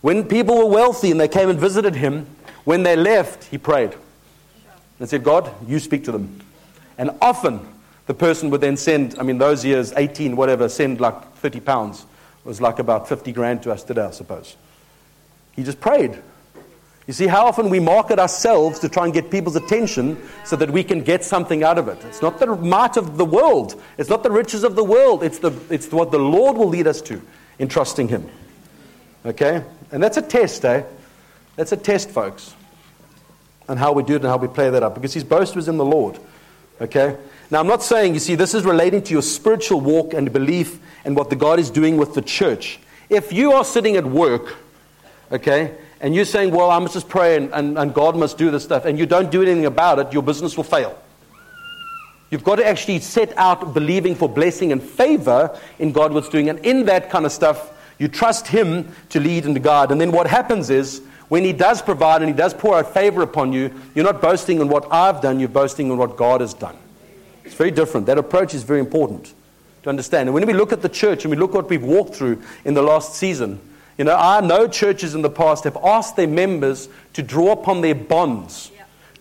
when 0.01 0.23
people 0.29 0.57
were 0.57 0.67
wealthy 0.73 1.11
and 1.11 1.21
they 1.21 1.29
came 1.29 1.51
and 1.51 1.59
visited 1.59 1.97
him, 1.97 2.29
when 2.65 2.83
they 2.83 2.97
left, 2.97 3.45
he 3.45 3.59
prayed 3.59 3.95
and 4.99 5.09
said, 5.09 5.23
God, 5.23 5.51
you 5.69 5.79
speak 5.79 6.05
to 6.05 6.13
them. 6.13 6.41
And 6.97 7.11
often 7.21 7.67
the 8.07 8.15
person 8.15 8.51
would 8.51 8.61
then 8.61 8.77
send, 8.77 9.19
I 9.19 9.23
mean, 9.23 9.39
those 9.39 9.65
years, 9.65 9.93
18, 9.93 10.37
whatever, 10.37 10.69
send 10.69 11.01
like 11.01 11.35
30 11.37 11.61
pounds. 11.61 12.03
It 12.03 12.49
was 12.49 12.61
like 12.61 12.79
about 12.79 13.09
50 13.09 13.33
grand 13.33 13.63
to 13.65 13.73
us 13.73 13.83
today, 13.83 14.05
I 14.05 14.11
suppose. 14.11 14.57
He 15.53 15.63
just 15.63 15.81
prayed. 15.81 16.19
You 17.07 17.13
see 17.13 17.27
how 17.27 17.47
often 17.47 17.69
we 17.69 17.81
market 17.81 18.19
ourselves 18.19 18.79
to 18.81 18.89
try 18.89 19.05
and 19.05 19.13
get 19.13 19.31
people's 19.31 19.57
attention 19.57 20.17
so 20.45 20.57
that 20.57 20.71
we 20.71 20.83
can 20.83 21.03
get 21.03 21.23
something 21.23 21.63
out 21.63 21.77
of 21.79 21.89
it. 21.89 22.03
It's 22.05 22.23
not 22.23 22.39
the 22.39 22.47
might 22.47 22.97
of 22.97 23.19
the 23.19 23.27
world, 23.27 23.81
it's 23.99 24.09
not 24.09 24.23
the 24.23 24.31
riches 24.31 24.65
of 24.65 24.75
the 24.75 24.85
world, 24.85 25.23
it's, 25.23 25.39
the, 25.39 25.53
it's 25.69 25.91
what 25.93 26.11
the 26.11 26.19
Lord 26.19 26.57
will 26.57 26.69
lead 26.69 26.87
us 26.87 27.03
to 27.03 27.21
in 27.59 27.69
trusting 27.69 28.09
Him. 28.09 28.29
Okay? 29.27 29.63
And 29.93 30.03
that's 30.03 30.17
a 30.17 30.23
test, 30.23 30.65
eh? 30.65 30.83
That's 31.57 31.73
a 31.73 31.77
test, 31.77 32.11
folks, 32.11 32.55
on 33.69 33.77
how 33.77 33.93
we 33.93 34.03
do 34.03 34.15
it 34.15 34.23
and 34.23 34.27
how 34.27 34.37
we 34.37 34.49
play 34.49 34.71
that 34.71 34.83
up 34.83 34.95
because 34.95 35.15
His 35.15 35.25
boast 35.25 35.55
was 35.57 35.69
in 35.69 35.77
the 35.77 35.85
Lord. 35.85 36.19
Okay? 36.81 37.17
Now, 37.51 37.61
I'm 37.61 37.67
not 37.67 37.83
saying, 37.83 38.15
you 38.15 38.21
see, 38.21 38.35
this 38.35 38.55
is 38.55 38.65
relating 38.65 39.03
to 39.03 39.13
your 39.13 39.23
spiritual 39.23 39.81
walk 39.81 40.15
and 40.15 40.33
belief 40.33 40.81
and 41.05 41.15
what 41.15 41.31
the 41.31 41.37
God 41.37 41.59
is 41.59 41.71
doing 41.71 41.97
with 41.97 42.15
the 42.15 42.23
church. 42.23 42.81
If 43.09 43.33
you 43.33 43.53
are 43.53 43.65
sitting 43.65 43.97
at 43.97 44.05
work, 44.05 44.57
okay? 45.31 45.77
And 46.01 46.15
you're 46.15 46.25
saying, 46.25 46.53
well, 46.53 46.71
I 46.71 46.79
must 46.79 46.95
just 46.95 47.09
pray 47.09 47.37
and, 47.37 47.53
and, 47.53 47.79
and 47.79 47.95
God 47.95 48.17
must 48.17 48.39
do 48.39 48.51
this 48.51 48.65
stuff, 48.65 48.87
and 48.87 48.99
you 48.99 49.07
don't 49.07 49.31
do 49.31 49.43
anything 49.43 49.67
about 49.67 49.99
it, 49.99 50.13
your 50.13 50.23
business 50.23 50.57
will 50.57 50.65
fail. 50.65 50.99
You've 52.31 52.45
got 52.45 52.57
to 52.57 52.67
actually 52.67 52.99
set 52.99 53.37
out 53.37 53.75
believing 53.75 54.15
for 54.15 54.29
blessing 54.29 54.73
and 54.73 54.83
favor 54.83 55.57
in 55.79 55.93
God 55.93 56.13
what's 56.13 56.29
doing. 56.29 56.49
And 56.49 56.59
in 56.61 56.87
that 56.87 57.09
kind 57.11 57.25
of 57.25 57.31
stuff, 57.31 57.71
you 57.99 58.09
trust 58.09 58.49
Him 58.49 58.93
to 59.11 59.21
lead 59.21 59.45
and 59.45 59.55
to 59.55 59.61
guide. 59.61 59.93
And 59.93 60.01
then 60.01 60.11
what 60.11 60.27
happens 60.27 60.71
is, 60.71 61.03
when 61.29 61.45
He 61.45 61.53
does 61.53 61.83
provide 61.83 62.23
and 62.23 62.31
He 62.31 62.37
does 62.37 62.55
pour 62.55 62.79
out 62.79 62.93
favor 62.93 63.23
upon 63.23 63.53
you, 63.53 63.73
you're 63.95 64.05
not 64.05 64.21
boasting 64.21 64.61
on 64.61 64.69
what 64.69 64.93
I've 64.93 65.21
done, 65.21 65.41
you're 65.41 65.49
boasting 65.49 65.91
on 65.91 65.99
what 65.99 66.17
God 66.17 66.41
has 66.41 66.55
done. 66.55 66.77
It's 67.45 67.55
very 67.55 67.71
different. 67.71 68.07
That 68.07 68.19
approach 68.19 68.55
is 68.55 68.63
very 68.63 68.81
important. 68.81 69.35
to 69.85 69.91
understand. 69.91 70.29
And 70.29 70.35
when 70.35 70.47
we 70.47 70.55
look 70.55 70.73
at 70.73 70.83
the 70.83 70.89
church 70.89 71.25
and 71.25 71.31
we 71.31 71.37
look 71.37 71.53
what 71.53 71.69
we've 71.69 71.83
walked 71.83 72.15
through 72.15 72.43
in 72.65 72.75
the 72.75 72.83
last 72.83 73.15
season, 73.15 73.61
you 73.99 74.05
know, 74.05 74.17
I 74.17 74.41
know 74.41 74.67
churches 74.67 75.15
in 75.15 75.23
the 75.23 75.31
past 75.31 75.65
have 75.65 75.77
asked 75.77 76.17
their 76.17 76.27
members 76.27 76.89
to 77.13 77.23
draw 77.23 77.53
upon 77.53 77.81
their 77.81 77.95
bonds, 77.95 78.73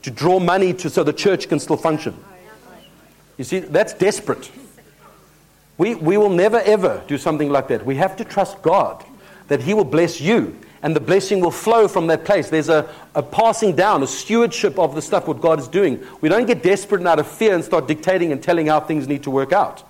to 0.01 0.09
draw 0.09 0.39
money 0.39 0.73
to, 0.73 0.89
so 0.89 1.03
the 1.03 1.13
church 1.13 1.47
can 1.47 1.59
still 1.59 1.77
function. 1.77 2.15
You 3.37 3.43
see, 3.43 3.59
that's 3.59 3.93
desperate. 3.93 4.49
We, 5.77 5.95
we 5.95 6.17
will 6.17 6.29
never 6.29 6.59
ever 6.61 7.03
do 7.07 7.17
something 7.17 7.49
like 7.49 7.67
that. 7.67 7.85
We 7.85 7.95
have 7.95 8.15
to 8.17 8.23
trust 8.23 8.61
God 8.61 9.03
that 9.49 9.61
He 9.61 9.73
will 9.73 9.83
bless 9.83 10.21
you 10.21 10.57
and 10.83 10.93
the 10.93 10.99
blessing 10.99 11.39
will 11.39 11.51
flow 11.51 11.87
from 11.87 12.07
that 12.07 12.25
place. 12.25 12.49
There's 12.49 12.69
a, 12.69 12.87
a 13.15 13.23
passing 13.23 13.75
down, 13.75 14.03
a 14.03 14.07
stewardship 14.07 14.77
of 14.77 14.93
the 14.93 15.01
stuff 15.01 15.27
what 15.27 15.41
God 15.41 15.59
is 15.59 15.69
doing. 15.69 16.05
We 16.19 16.27
don't 16.27 16.45
get 16.45 16.61
desperate 16.61 16.99
and 16.99 17.07
out 17.07 17.19
of 17.19 17.27
fear 17.27 17.55
and 17.55 17.63
start 17.63 17.87
dictating 17.87 18.33
and 18.33 18.43
telling 18.43 18.67
how 18.67 18.81
things 18.81 19.07
need 19.07 19.23
to 19.23 19.31
work 19.31 19.53
out. 19.53 19.81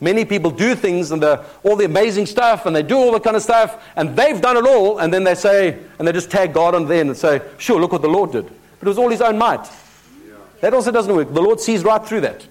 Many 0.00 0.24
people 0.24 0.50
do 0.50 0.74
things 0.74 1.12
and 1.12 1.22
the, 1.22 1.44
all 1.62 1.76
the 1.76 1.84
amazing 1.84 2.26
stuff 2.26 2.66
and 2.66 2.74
they 2.74 2.82
do 2.82 2.96
all 2.96 3.12
the 3.12 3.20
kind 3.20 3.36
of 3.36 3.42
stuff 3.42 3.84
and 3.94 4.16
they've 4.16 4.40
done 4.40 4.56
it 4.56 4.66
all 4.66 4.98
and 4.98 5.12
then 5.12 5.22
they 5.22 5.34
say, 5.34 5.78
and 5.98 6.08
they 6.08 6.12
just 6.12 6.30
tag 6.30 6.54
God 6.54 6.74
on 6.74 6.88
there 6.88 7.02
and 7.02 7.16
say, 7.16 7.42
sure, 7.58 7.78
look 7.78 7.92
what 7.92 8.02
the 8.02 8.08
Lord 8.08 8.32
did. 8.32 8.46
But 8.46 8.88
it 8.88 8.88
was 8.88 8.98
all 8.98 9.10
his 9.10 9.20
own 9.20 9.38
might. 9.38 9.70
That 10.60 10.72
also 10.74 10.90
doesn't 10.90 11.14
work. 11.14 11.32
The 11.32 11.42
Lord 11.42 11.60
sees 11.60 11.84
right 11.84 12.04
through 12.04 12.22
that. 12.22 12.46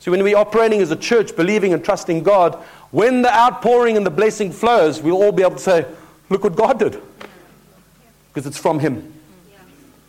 So 0.00 0.10
when 0.10 0.22
we're 0.22 0.36
operating 0.36 0.80
as 0.80 0.90
a 0.90 0.96
church, 0.96 1.36
believing 1.36 1.72
and 1.72 1.84
trusting 1.84 2.22
God, 2.22 2.62
when 2.90 3.22
the 3.22 3.34
outpouring 3.34 3.96
and 3.96 4.06
the 4.06 4.10
blessing 4.10 4.52
flows, 4.52 5.00
we'll 5.00 5.22
all 5.22 5.32
be 5.32 5.42
able 5.42 5.56
to 5.56 5.62
say, 5.62 5.86
look 6.30 6.44
what 6.44 6.56
God 6.56 6.78
did. 6.78 7.00
Because 8.28 8.46
it's 8.46 8.58
from 8.58 8.78
Him. 8.78 9.14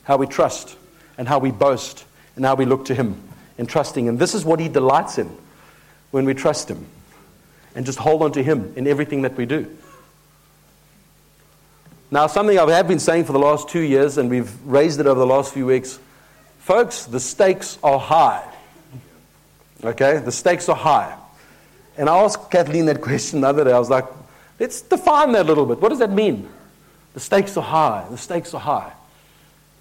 How 0.03 0.17
we 0.17 0.27
trust 0.27 0.75
and 1.17 1.27
how 1.27 1.39
we 1.39 1.51
boast 1.51 2.05
and 2.35 2.45
how 2.45 2.55
we 2.55 2.65
look 2.65 2.85
to 2.85 2.95
Him 2.95 3.21
and 3.57 3.67
trusting. 3.67 4.07
And 4.07 4.17
this 4.17 4.33
is 4.33 4.45
what 4.45 4.59
He 4.59 4.69
delights 4.69 5.17
in 5.17 5.29
when 6.11 6.25
we 6.25 6.33
trust 6.33 6.69
Him 6.69 6.85
and 7.75 7.85
just 7.85 7.99
hold 7.99 8.23
on 8.23 8.31
to 8.33 8.43
Him 8.43 8.73
in 8.75 8.87
everything 8.87 9.23
that 9.23 9.35
we 9.35 9.45
do. 9.45 9.77
Now, 12.11 12.25
something 12.27 12.57
I 12.57 12.71
have 12.71 12.87
been 12.87 12.99
saying 12.99 13.25
for 13.25 13.33
the 13.33 13.39
last 13.39 13.69
two 13.69 13.81
years, 13.81 14.17
and 14.17 14.31
we've 14.31 14.51
raised 14.65 14.99
it 14.99 15.05
over 15.05 15.19
the 15.19 15.27
last 15.27 15.53
few 15.53 15.67
weeks. 15.67 15.99
Folks, 16.59 17.05
the 17.05 17.19
stakes 17.19 17.77
are 17.83 17.99
high. 17.99 18.43
Okay? 19.83 20.17
The 20.17 20.31
stakes 20.31 20.69
are 20.69 20.75
high. 20.75 21.18
And 21.99 22.09
I 22.09 22.17
asked 22.17 22.49
Kathleen 22.49 22.85
that 22.85 23.01
question 23.01 23.41
the 23.41 23.47
other 23.47 23.65
day. 23.65 23.73
I 23.73 23.77
was 23.77 23.89
like, 23.89 24.05
let's 24.57 24.81
define 24.81 25.33
that 25.33 25.45
a 25.45 25.49
little 25.49 25.65
bit. 25.65 25.81
What 25.81 25.89
does 25.89 25.99
that 25.99 26.11
mean? 26.11 26.47
The 27.13 27.19
stakes 27.19 27.57
are 27.57 27.63
high. 27.63 28.07
The 28.09 28.17
stakes 28.17 28.53
are 28.53 28.59
high. 28.61 28.93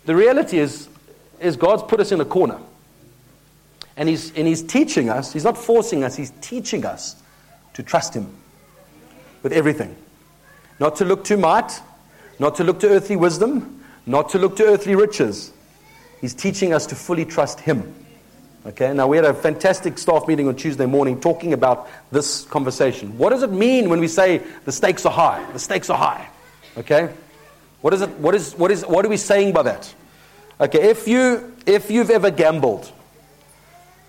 The 0.04 0.16
reality 0.16 0.58
is, 0.58 0.88
is 1.38 1.56
God's 1.56 1.84
put 1.84 2.00
us 2.00 2.10
in 2.10 2.20
a 2.20 2.24
corner. 2.24 2.58
And 3.96 4.08
he's, 4.08 4.34
and 4.34 4.48
he's 4.48 4.64
teaching 4.64 5.08
us, 5.08 5.32
He's 5.32 5.44
not 5.44 5.56
forcing 5.56 6.02
us, 6.02 6.16
He's 6.16 6.32
teaching 6.40 6.84
us 6.84 7.22
to 7.74 7.84
trust 7.84 8.14
Him 8.14 8.26
with 9.44 9.52
everything. 9.52 9.94
Not 10.80 10.96
to 10.96 11.04
look 11.04 11.22
to 11.24 11.36
might, 11.36 11.80
not 12.40 12.56
to 12.56 12.64
look 12.64 12.80
to 12.80 12.88
earthly 12.88 13.14
wisdom, 13.14 13.84
not 14.06 14.28
to 14.30 14.38
look 14.40 14.56
to 14.56 14.64
earthly 14.64 14.96
riches. 14.96 15.52
He's 16.20 16.34
teaching 16.34 16.74
us 16.74 16.84
to 16.86 16.96
fully 16.96 17.24
trust 17.24 17.60
Him. 17.60 17.94
Okay, 18.66 18.92
now 18.92 19.06
we 19.06 19.16
had 19.16 19.24
a 19.24 19.32
fantastic 19.32 19.98
staff 19.98 20.26
meeting 20.28 20.48
on 20.48 20.56
Tuesday 20.56 20.86
morning 20.86 21.20
talking 21.20 21.52
about 21.52 21.88
this 22.10 22.44
conversation. 22.44 23.16
What 23.16 23.30
does 23.30 23.42
it 23.42 23.52
mean 23.52 23.88
when 23.88 24.00
we 24.00 24.08
say 24.08 24.42
the 24.64 24.72
stakes 24.72 25.06
are 25.06 25.12
high? 25.12 25.50
The 25.52 25.58
stakes 25.58 25.88
are 25.90 25.96
high. 25.96 26.28
Okay? 26.76 27.12
What 27.80 27.94
is 27.94 28.02
it 28.02 28.10
what 28.18 28.34
is 28.34 28.54
what 28.54 28.70
is 28.70 28.84
what 28.84 29.06
are 29.06 29.08
we 29.08 29.16
saying 29.16 29.52
by 29.52 29.62
that? 29.62 29.94
Okay, 30.60 30.90
if 30.90 31.06
you 31.06 31.54
if 31.66 31.90
you've 31.90 32.10
ever 32.10 32.30
gambled, 32.30 32.92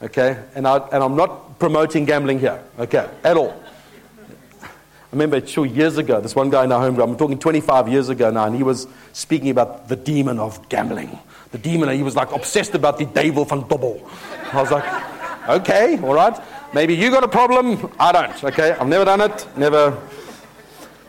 Okay? 0.02 0.42
And, 0.56 0.68
I, 0.68 0.78
and 0.78 1.04
I'm 1.04 1.16
not 1.16 1.60
promoting 1.60 2.06
gambling 2.06 2.40
here, 2.40 2.64
okay, 2.78 3.10
at 3.24 3.36
all. 3.36 3.62
I 4.62 5.12
remember 5.12 5.46
sure 5.46 5.66
years 5.66 5.98
ago, 5.98 6.22
this 6.22 6.36
one 6.36 6.50
guy 6.50 6.64
in 6.64 6.72
our 6.72 6.80
home 6.80 6.96
group, 6.96 7.10
I'm 7.10 7.18
talking 7.18 7.40
25 7.40 7.90
years 7.90 8.10
ago 8.10 8.30
now, 8.30 8.46
and 8.46 8.56
he 8.56 8.64
was 8.64 8.88
speaking 9.12 9.50
about 9.50 9.90
the 9.90 9.96
demon 9.96 10.40
of 10.40 10.70
gambling. 10.70 11.18
The 11.52 11.58
demon, 11.58 11.90
and 11.90 11.98
he 11.98 12.04
was 12.04 12.16
like 12.16 12.32
obsessed 12.32 12.76
about 12.76 13.00
the 13.00 13.06
devil 13.06 13.44
van 13.44 13.64
Dobbel. 13.64 14.08
I 14.52 14.62
was 14.62 14.72
like, 14.72 15.50
okay, 15.50 16.00
all 16.02 16.14
right. 16.14 16.38
Maybe 16.74 16.96
you 16.96 17.12
got 17.12 17.24
a 17.24 17.28
problem, 17.28 17.92
I 18.00 18.12
don't, 18.12 18.44
okay? 18.44 18.72
I've 18.72 18.88
never 18.88 19.06
done 19.06 19.22
it, 19.22 19.48
never. 19.56 20.00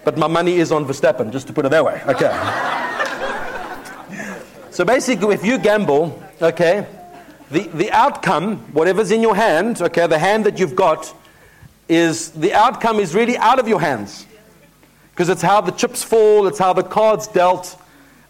But 0.05 0.17
my 0.17 0.27
money 0.27 0.57
is 0.57 0.73
on 0.73 0.87
Verstappen, 0.87 1.33
just 1.33 1.47
to 1.49 1.53
put 1.53 1.67
it 1.67 1.71
that 1.71 1.85
way, 1.85 2.03
okay? 2.07 2.31
so 4.71 4.85
basically, 4.85 5.35
if 5.35 5.45
you 5.45 5.59
gamble, 5.59 6.23
okay, 6.41 6.87
the, 7.51 7.69
the 7.69 7.91
outcome, 7.93 8.59
whatever's 8.73 9.11
in 9.11 9.21
your 9.21 9.35
hand, 9.35 9.83
okay, 9.83 10.07
the 10.07 10.19
hand 10.19 10.47
that 10.47 10.59
you've 10.59 10.77
got, 10.77 11.15
is 11.89 12.31
the 12.31 12.55
outcome 12.55 13.01
is 13.01 13.15
really 13.15 13.37
out 13.37 13.59
of 13.59 13.67
your 13.67 13.81
hands. 13.81 14.27
Because 15.11 15.29
it's 15.29 15.43
how 15.43 15.61
the 15.61 15.73
chips 15.73 16.03
fall, 16.03 16.47
it's 16.47 16.59
how 16.59 16.73
the 16.73 16.83
cards 16.83 17.27
dealt. 17.27 17.77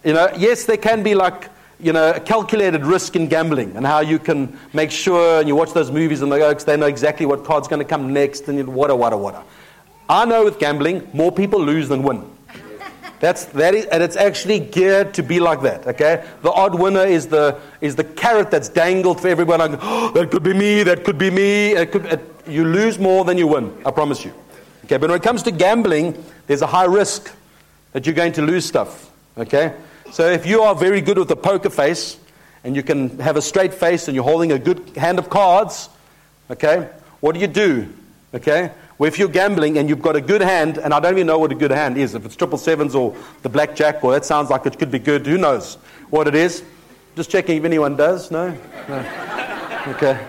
You 0.03 0.15
know, 0.15 0.33
yes, 0.37 0.65
there 0.65 0.79
can 0.79 1.03
be 1.03 1.15
like, 1.15 1.49
you 1.83 1.93
know, 1.93 2.13
a 2.13 2.21
calculated 2.21 2.85
risk 2.85 3.17
in 3.17 3.29
gambling 3.29 3.77
and 3.77 3.87
how 3.87 4.01
you 4.01 4.19
can 4.19 4.59
make 4.73 4.91
sure 4.91 5.41
and 5.41 5.49
you 5.49 5.57
watch 5.57 5.73
those 5.73 5.91
movies 5.91 6.23
and 6.23 6.31
they, 6.31 6.39
go, 6.39 6.53
they 6.55 6.77
know 6.77 6.87
exactly 6.87 7.27
what 7.27 7.45
card's 7.45 7.69
going 7.69 7.79
to 7.79 7.85
come 7.85 8.13
next 8.13 8.49
and 8.49 8.59
you, 8.59 8.65
whatever, 8.65 8.99
whatever, 8.99 9.23
whatever. 9.23 9.45
I 10.09 10.25
know 10.25 10.45
with 10.45 10.59
gambling, 10.59 11.09
more 11.13 11.33
people 11.33 11.61
lose 11.61 11.89
than 11.89 12.03
win. 12.03 12.25
That's, 13.21 13.45
that 13.47 13.75
is, 13.75 13.87
and 13.87 14.03
it's 14.03 14.17
actually 14.17 14.61
geared 14.61 15.15
to 15.15 15.23
be 15.23 15.41
like 15.41 15.63
that, 15.63 15.87
okay? 15.87 16.27
The 16.43 16.51
odd 16.51 16.79
winner 16.79 17.05
is 17.05 17.29
the, 17.29 17.61
is 17.81 17.97
the 17.97 18.05
carrot 18.05 18.51
that's 18.51 18.71
dangled 18.71 19.21
for 19.21 19.29
everyone. 19.29 19.59
Like, 19.59 19.79
oh, 19.83 20.11
that 20.13 20.31
could 20.31 20.43
be 20.43 20.55
me, 20.55 20.83
that 20.85 21.05
could 21.05 21.19
be 21.19 21.31
me. 21.31 21.73
It 21.73 21.93
could, 21.93 22.07
it, 22.07 22.21
you 22.47 22.65
lose 22.65 22.99
more 22.99 23.27
than 23.27 23.37
you 23.37 23.47
win, 23.47 23.77
I 23.85 23.91
promise 23.91 24.25
you. 24.25 24.33
Okay, 24.87 24.97
but 24.97 25.11
when 25.11 25.21
it 25.21 25.23
comes 25.23 25.43
to 25.43 25.51
gambling, 25.51 26.25
there's 26.47 26.63
a 26.63 26.67
high 26.67 26.87
risk 26.87 27.31
that 27.93 28.07
you're 28.07 28.15
going 28.15 28.33
to 28.33 28.43
lose 28.43 28.65
stuff, 28.65 29.11
okay? 29.37 29.75
So 30.13 30.29
if 30.29 30.45
you 30.45 30.63
are 30.63 30.75
very 30.75 31.01
good 31.01 31.19
with 31.19 31.31
a 31.31 31.37
poker 31.37 31.71
face, 31.71 32.19
and 32.65 32.75
you 32.75 32.83
can 32.83 33.19
have 33.21 33.37
a 33.37 33.43
straight 33.43 33.73
face, 33.73 34.09
and 34.09 34.15
you're 34.15 34.25
holding 34.25 34.53
a 34.53 34.59
good 34.59 34.97
hand 34.97 35.19
of 35.19 35.31
cards, 35.31 35.89
okay? 36.51 36.89
What 37.21 37.35
do 37.35 37.41
you 37.41 37.47
do, 37.47 37.89
okay? 38.35 38.73
Well, 38.99 39.09
if 39.09 39.19
you're 39.19 39.29
gambling 39.29 39.79
and 39.79 39.89
you've 39.89 40.03
got 40.03 40.17
a 40.17 40.21
good 40.21 40.43
hand, 40.43 40.79
and 40.79 40.93
I 40.93 41.01
don't 41.01 41.15
even 41.15 41.27
know 41.27 41.39
what 41.39 41.53
a 41.53 41.55
good 41.55 41.71
hand 41.71 41.97
is, 41.97 42.15
if 42.15 42.27
it's 42.27 42.37
triple 42.37 42.59
sevens 42.59 42.95
or 42.95 43.17
the 43.43 43.49
blackjack, 43.49 44.03
or 44.03 44.13
that 44.13 44.25
sounds 44.25 44.51
like 44.51 44.67
it 44.67 44.79
could 44.79 44.91
be 44.91 44.99
good, 44.99 45.27
who 45.27 45.39
knows 45.39 45.77
what 46.11 46.27
it 46.27 46.35
is? 46.35 46.65
Just 47.15 47.31
checking 47.31 47.57
if 47.59 47.65
anyone 47.65 47.97
does. 47.97 48.31
No? 48.31 48.51
no. 48.89 48.99
Okay. 49.89 50.27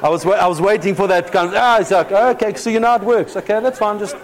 I 0.00 0.08
was, 0.08 0.24
I 0.24 0.46
was 0.46 0.60
waiting 0.60 0.94
for 0.94 1.08
that 1.08 1.32
kind 1.32 1.48
of, 1.48 1.54
ah, 1.54 1.78
it's 1.80 1.90
like, 1.90 2.12
okay, 2.12 2.54
so 2.54 2.70
you 2.70 2.80
know 2.80 2.94
it 2.94 3.02
works. 3.02 3.34
Okay, 3.34 3.60
that's 3.60 3.78
fine, 3.78 3.98
just 3.98 4.16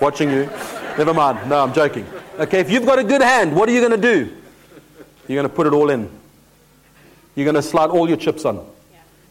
watching 0.00 0.30
you. 0.30 0.46
Never 0.96 1.12
mind. 1.12 1.48
No, 1.48 1.62
I'm 1.62 1.72
joking. 1.74 2.06
Okay, 2.38 2.60
if 2.60 2.70
you've 2.70 2.86
got 2.86 2.98
a 2.98 3.04
good 3.04 3.22
hand, 3.22 3.54
what 3.54 3.68
are 3.68 3.72
you 3.72 3.80
going 3.80 4.00
to 4.00 4.14
do? 4.14 4.36
You're 5.28 5.36
going 5.42 5.48
to 5.48 5.54
put 5.54 5.66
it 5.66 5.72
all 5.72 5.90
in. 5.90 6.10
You're 7.34 7.44
going 7.44 7.54
to 7.54 7.62
slide 7.62 7.90
all 7.90 8.08
your 8.08 8.16
chips 8.16 8.44
on. 8.44 8.56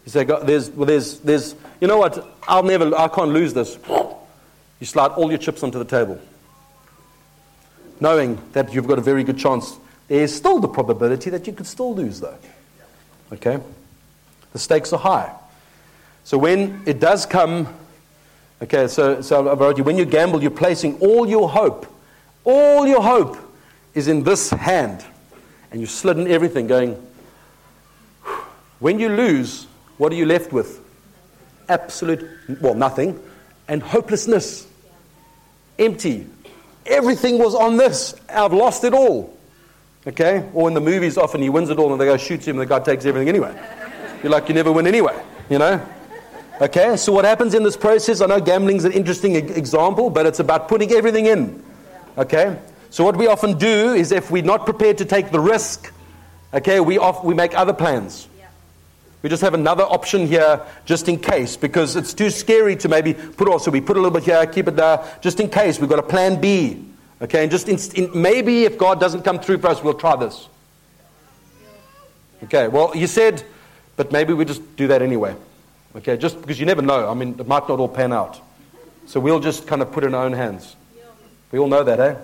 You 0.06 0.12
say, 0.12 0.24
there's, 0.24 0.70
well, 0.70 0.86
there's, 0.86 1.20
there's, 1.20 1.56
you 1.82 1.88
know 1.88 1.98
what? 1.98 2.26
I'll 2.48 2.64
never, 2.64 2.96
I 2.96 3.08
can't 3.08 3.32
lose 3.32 3.54
this. 3.54 3.78
You 4.80 4.86
slide 4.86 5.12
all 5.12 5.30
your 5.30 5.38
chips 5.38 5.64
onto 5.64 5.78
the 5.78 5.86
table. 5.86 6.20
Knowing 8.00 8.42
that 8.54 8.74
you've 8.74 8.88
got 8.88 8.98
a 8.98 9.02
very 9.02 9.24
good 9.24 9.38
chance. 9.38 9.78
There's 10.08 10.34
still 10.34 10.60
the 10.60 10.68
probability 10.68 11.30
that 11.32 11.46
you 11.46 11.54
could 11.54 11.68
still 11.68 11.94
lose, 11.94 12.20
though. 12.20 12.38
Okay? 13.34 13.60
The 14.54 14.60
stakes 14.60 14.94
are 14.94 15.00
high. 15.00 15.34
So 16.24 16.38
when 16.38 16.82
it 16.86 17.00
does 17.00 17.26
come, 17.26 17.68
okay, 18.62 18.88
so, 18.88 19.22
so 19.22 19.48
I 19.48 19.54
wrote 19.54 19.78
you, 19.78 19.84
when 19.84 19.98
you 19.98 20.06
gamble, 20.06 20.42
you're 20.42 20.52
placing 20.52 21.00
all 21.00 21.28
your 21.28 21.50
hope, 21.50 21.86
all 22.50 22.88
your 22.88 23.02
hope 23.02 23.38
is 23.94 24.08
in 24.08 24.24
this 24.24 24.50
hand. 24.50 25.06
And 25.72 25.80
you've 25.80 25.92
slid 25.92 26.18
in 26.18 26.28
everything, 26.28 26.68
going, 26.68 26.96
when 28.80 29.00
you 29.00 29.10
lose, 29.10 29.68
what 29.98 30.12
are 30.12 30.16
you 30.16 30.26
left 30.26 30.52
with? 30.52 30.80
Absolute, 31.68 32.28
well, 32.62 32.74
nothing, 32.74 33.22
and 33.68 33.84
hopelessness. 33.84 34.68
Empty. 35.78 36.28
Everything 36.86 37.38
was 37.38 37.54
on 37.54 37.78
this. 37.78 38.16
I've 38.30 38.54
lost 38.54 38.84
it 38.84 38.94
all. 38.94 39.38
Okay? 40.08 40.50
Or 40.54 40.68
in 40.68 40.74
the 40.74 40.82
movies, 40.82 41.18
often 41.18 41.42
he 41.42 41.50
wins 41.50 41.70
it 41.70 41.78
all 41.78 41.92
and 41.92 42.02
they 42.02 42.06
go 42.06 42.18
shoot 42.18 42.48
him 42.48 42.60
and 42.60 42.62
the 42.62 42.66
guy 42.66 42.80
takes 42.84 43.06
everything 43.06 43.30
anyway. 43.30 43.56
You're 44.24 44.32
like, 44.32 44.50
you 44.50 44.56
never 44.56 44.72
win 44.72 44.88
anyway, 44.88 45.22
you 45.50 45.60
know? 45.60 45.86
Okay? 46.60 46.98
So 46.98 47.12
what 47.12 47.26
happens 47.26 47.54
in 47.54 47.64
this 47.64 47.78
process? 47.78 48.22
I 48.22 48.26
know 48.26 48.42
gambling's 48.42 48.86
an 48.86 48.94
interesting 48.94 49.36
example, 49.36 50.10
but 50.10 50.26
it's 50.26 50.40
about 50.40 50.68
putting 50.68 50.92
everything 50.94 51.28
in. 51.28 51.64
Okay? 52.20 52.60
So 52.90 53.04
what 53.04 53.16
we 53.16 53.28
often 53.28 53.58
do 53.58 53.94
is 53.94 54.12
if 54.12 54.30
we're 54.30 54.44
not 54.44 54.66
prepared 54.66 54.98
to 54.98 55.06
take 55.06 55.32
the 55.32 55.40
risk, 55.40 55.92
okay, 56.54 56.80
we, 56.82 56.98
off, 56.98 57.24
we 57.24 57.34
make 57.34 57.58
other 57.58 57.74
plans. 57.74 58.28
We 59.22 59.30
just 59.30 59.42
have 59.42 59.54
another 59.54 59.84
option 59.84 60.28
here 60.28 60.62
just 60.86 61.10
in 61.10 61.20
case 61.20 61.58
because 61.58 61.96
it's 61.96 62.14
too 62.14 62.30
scary 62.30 62.76
to 62.78 62.90
maybe 62.90 63.14
put 63.14 63.48
off. 63.48 63.64
So 63.64 63.72
we 63.72 63.82
put 63.82 63.98
a 63.98 64.02
little 64.02 64.18
bit 64.18 64.24
here, 64.24 64.46
keep 64.48 64.68
it 64.68 64.76
there, 64.76 65.04
just 65.22 65.40
in 65.40 65.50
case. 65.50 65.80
We've 65.80 65.90
got 65.90 66.00
a 66.00 66.04
plan 66.04 66.40
B. 66.40 66.86
Okay, 67.22 67.44
and 67.44 67.52
just 67.52 67.68
in, 67.68 67.78
in, 68.02 68.22
maybe 68.22 68.64
if 68.64 68.78
God 68.78 69.00
doesn't 69.00 69.24
come 69.24 69.40
through 69.40 69.58
for 69.58 69.68
us, 69.68 69.84
we'll 69.84 69.94
try 69.94 70.16
this. 70.16 70.48
Okay, 72.44 72.70
well, 72.70 72.96
you 72.96 73.08
said, 73.08 73.44
but 73.98 74.14
maybe 74.14 74.32
we 74.34 74.46
just 74.46 74.78
do 74.78 74.88
that 74.88 75.02
anyway. 75.02 75.36
Okay, 75.98 76.16
just 76.16 76.40
because 76.40 76.60
you 76.60 76.66
never 76.66 76.82
know. 76.82 77.10
I 77.10 77.14
mean, 77.14 77.38
it 77.38 77.48
might 77.48 77.68
not 77.68 77.80
all 77.80 77.90
pan 77.90 78.14
out. 78.14 78.40
So 79.06 79.20
we'll 79.20 79.42
just 79.42 79.68
kind 79.68 79.82
of 79.82 79.92
put 79.92 80.06
it 80.06 80.08
in 80.08 80.16
our 80.16 80.24
own 80.26 80.34
hands. 80.34 80.78
We 81.52 81.60
all 81.60 81.68
know 81.68 81.84
that, 81.84 82.00
eh? 82.00 82.16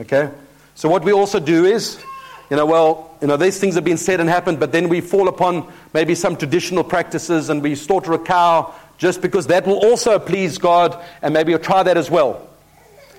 Okay? 0.00 0.30
So 0.74 0.88
what 0.88 1.04
we 1.04 1.12
also 1.12 1.40
do 1.40 1.64
is, 1.64 2.02
you 2.50 2.56
know, 2.56 2.66
well, 2.66 3.16
you 3.20 3.26
know, 3.26 3.36
these 3.36 3.58
things 3.58 3.74
have 3.74 3.84
been 3.84 3.96
said 3.96 4.20
and 4.20 4.28
happened, 4.28 4.60
but 4.60 4.70
then 4.70 4.88
we 4.88 5.00
fall 5.00 5.28
upon 5.28 5.72
maybe 5.92 6.14
some 6.14 6.36
traditional 6.36 6.84
practices 6.84 7.48
and 7.48 7.62
we 7.62 7.74
slaughter 7.74 8.12
a 8.12 8.18
cow 8.18 8.74
just 8.98 9.20
because 9.20 9.48
that 9.48 9.66
will 9.66 9.84
also 9.84 10.18
please 10.18 10.58
God, 10.58 11.02
and 11.20 11.34
maybe 11.34 11.50
you'll 11.50 11.58
try 11.58 11.82
that 11.82 11.96
as 11.96 12.10
well. 12.10 12.48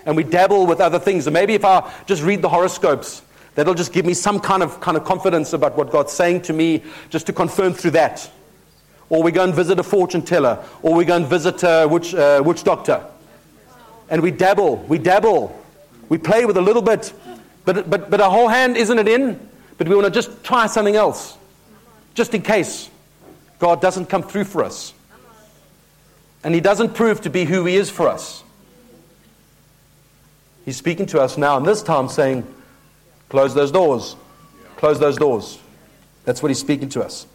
And 0.05 0.15
we 0.15 0.23
dabble 0.23 0.67
with 0.67 0.79
other 0.79 0.99
things. 0.99 1.27
And 1.27 1.33
maybe 1.33 1.53
if 1.53 1.65
I 1.65 1.91
just 2.05 2.23
read 2.23 2.41
the 2.41 2.49
horoscopes, 2.49 3.21
that'll 3.55 3.73
just 3.73 3.91
give 3.91 4.05
me 4.05 4.13
some 4.13 4.39
kind 4.39 4.63
of, 4.63 4.79
kind 4.79 4.95
of 4.95 5.03
confidence 5.03 5.51
about 5.53 5.75
what 5.75 5.91
God's 5.91 6.13
saying 6.13 6.43
to 6.43 6.53
me, 6.53 6.83
just 7.09 7.25
to 7.25 7.33
confirm 7.33 7.73
through 7.73 7.91
that. 7.91 8.29
Or 9.09 9.21
we 9.21 9.31
go 9.31 9.43
and 9.43 9.53
visit 9.53 9.79
a 9.79 9.83
fortune 9.83 10.21
teller, 10.21 10.63
or 10.81 10.93
we 10.93 11.05
go 11.05 11.15
and 11.15 11.27
visit 11.27 11.63
a 11.63 11.87
witch, 11.89 12.13
uh, 12.13 12.41
witch 12.45 12.63
doctor. 12.63 13.05
And 14.09 14.21
we 14.21 14.31
dabble, 14.31 14.77
we 14.77 14.97
dabble, 14.97 15.57
we 16.09 16.17
play 16.17 16.45
with 16.45 16.57
a 16.57 16.61
little 16.61 16.81
bit, 16.81 17.11
but, 17.65 17.89
but, 17.89 18.09
but 18.09 18.21
our 18.21 18.29
whole 18.29 18.47
hand 18.47 18.77
isn't 18.77 18.99
it 18.99 19.07
in? 19.07 19.39
But 19.77 19.89
we 19.89 19.95
want 19.95 20.05
to 20.05 20.11
just 20.11 20.43
try 20.43 20.67
something 20.67 20.95
else, 20.95 21.37
just 22.13 22.33
in 22.33 22.41
case 22.41 22.89
God 23.59 23.81
doesn't 23.81 24.05
come 24.05 24.23
through 24.23 24.45
for 24.45 24.63
us. 24.63 24.93
And 26.43 26.53
He 26.53 26.61
doesn't 26.61 26.93
prove 26.93 27.21
to 27.21 27.29
be 27.29 27.45
who 27.45 27.65
He 27.65 27.75
is 27.75 27.89
for 27.89 28.07
us. 28.07 28.43
He's 30.63 30.77
speaking 30.77 31.05
to 31.07 31.21
us 31.21 31.37
now, 31.37 31.57
and 31.57 31.65
this 31.65 31.83
time 31.83 32.07
saying, 32.07 32.45
Close 33.29 33.53
those 33.53 33.71
doors. 33.71 34.15
Close 34.77 34.99
those 34.99 35.17
doors. 35.17 35.59
That's 36.25 36.41
what 36.41 36.49
He's 36.49 36.59
speaking 36.59 36.89
to 36.89 37.03
us. 37.03 37.25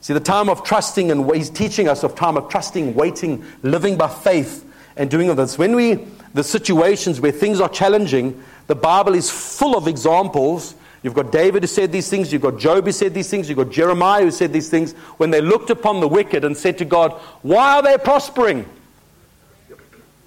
See, 0.00 0.14
the 0.14 0.20
time 0.20 0.48
of 0.48 0.64
trusting, 0.64 1.10
and 1.10 1.30
He's 1.34 1.50
teaching 1.50 1.88
us 1.88 2.02
of 2.02 2.14
time 2.14 2.36
of 2.36 2.48
trusting, 2.48 2.94
waiting, 2.94 3.44
living 3.62 3.96
by 3.96 4.08
faith, 4.08 4.64
and 5.00 5.10
doing 5.10 5.30
all 5.30 5.34
this. 5.34 5.56
When 5.56 5.74
we, 5.74 5.94
the 6.34 6.44
situations 6.44 7.22
where 7.22 7.32
things 7.32 7.58
are 7.58 7.70
challenging, 7.70 8.44
the 8.66 8.74
Bible 8.74 9.14
is 9.14 9.30
full 9.30 9.74
of 9.74 9.88
examples. 9.88 10.74
You've 11.02 11.14
got 11.14 11.32
David 11.32 11.62
who 11.62 11.68
said 11.68 11.90
these 11.90 12.10
things, 12.10 12.30
you've 12.30 12.42
got 12.42 12.58
Job 12.58 12.84
who 12.84 12.92
said 12.92 13.14
these 13.14 13.30
things, 13.30 13.48
you've 13.48 13.56
got 13.56 13.70
Jeremiah 13.70 14.24
who 14.24 14.30
said 14.30 14.52
these 14.52 14.68
things, 14.68 14.92
when 15.16 15.30
they 15.30 15.40
looked 15.40 15.70
upon 15.70 16.00
the 16.00 16.06
wicked 16.06 16.44
and 16.44 16.54
said 16.54 16.76
to 16.78 16.84
God, 16.84 17.12
Why 17.40 17.76
are 17.76 17.82
they 17.82 17.96
prospering? 17.96 18.68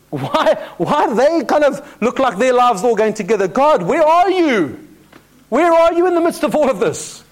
Why, 0.10 0.56
why 0.78 1.08
do 1.08 1.16
they 1.16 1.44
kind 1.46 1.64
of 1.64 2.02
look 2.02 2.18
like 2.18 2.40
their 2.40 2.54
lives 2.54 2.84
all 2.84 2.96
going 2.96 3.14
together? 3.14 3.48
God, 3.48 3.84
where 3.84 4.04
are 4.04 4.32
you? 4.32 4.88
Where 5.50 5.72
are 5.72 5.94
you 5.94 6.08
in 6.08 6.16
the 6.16 6.22
midst 6.22 6.44
of 6.44 6.56
all 6.56 6.70
of 6.70 6.80
this? 6.80 7.24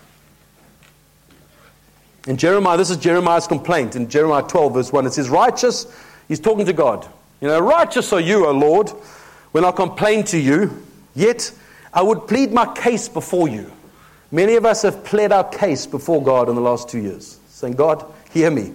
In 2.28 2.38
Jeremiah, 2.38 2.78
this 2.78 2.92
is 2.92 2.98
Jeremiah's 2.98 3.48
complaint. 3.48 3.96
In 3.96 4.10
Jeremiah 4.10 4.44
12, 4.44 4.74
verse 4.76 4.94
1, 4.94 5.08
it 5.08 5.14
says, 5.14 5.28
Righteous, 5.28 5.88
he's 6.28 6.40
talking 6.40 6.68
to 6.68 6.74
God. 6.74 7.08
You 7.42 7.48
know, 7.48 7.60
righteous 7.60 8.14
are 8.14 8.20
you, 8.20 8.46
O 8.46 8.52
Lord, 8.52 8.90
when 9.52 9.66
I 9.66 9.72
complain 9.72 10.24
to 10.26 10.38
you, 10.38 10.86
yet 11.16 11.52
I 11.92 12.04
would 12.04 12.28
plead 12.28 12.54
my 12.54 12.72
case 12.74 13.10
before 13.10 13.48
you. 13.48 13.72
Many 14.32 14.56
of 14.56 14.66
us 14.66 14.84
have 14.84 15.04
pled 15.04 15.32
our 15.32 15.50
case 15.50 15.88
before 15.88 16.24
God 16.24 16.50
in 16.50 16.56
the 16.56 16.62
last 16.62 16.88
two 16.88 17.00
years, 17.00 17.40
saying, 17.48 17.74
God, 17.74 18.06
hear 18.32 18.52
me. 18.52 18.74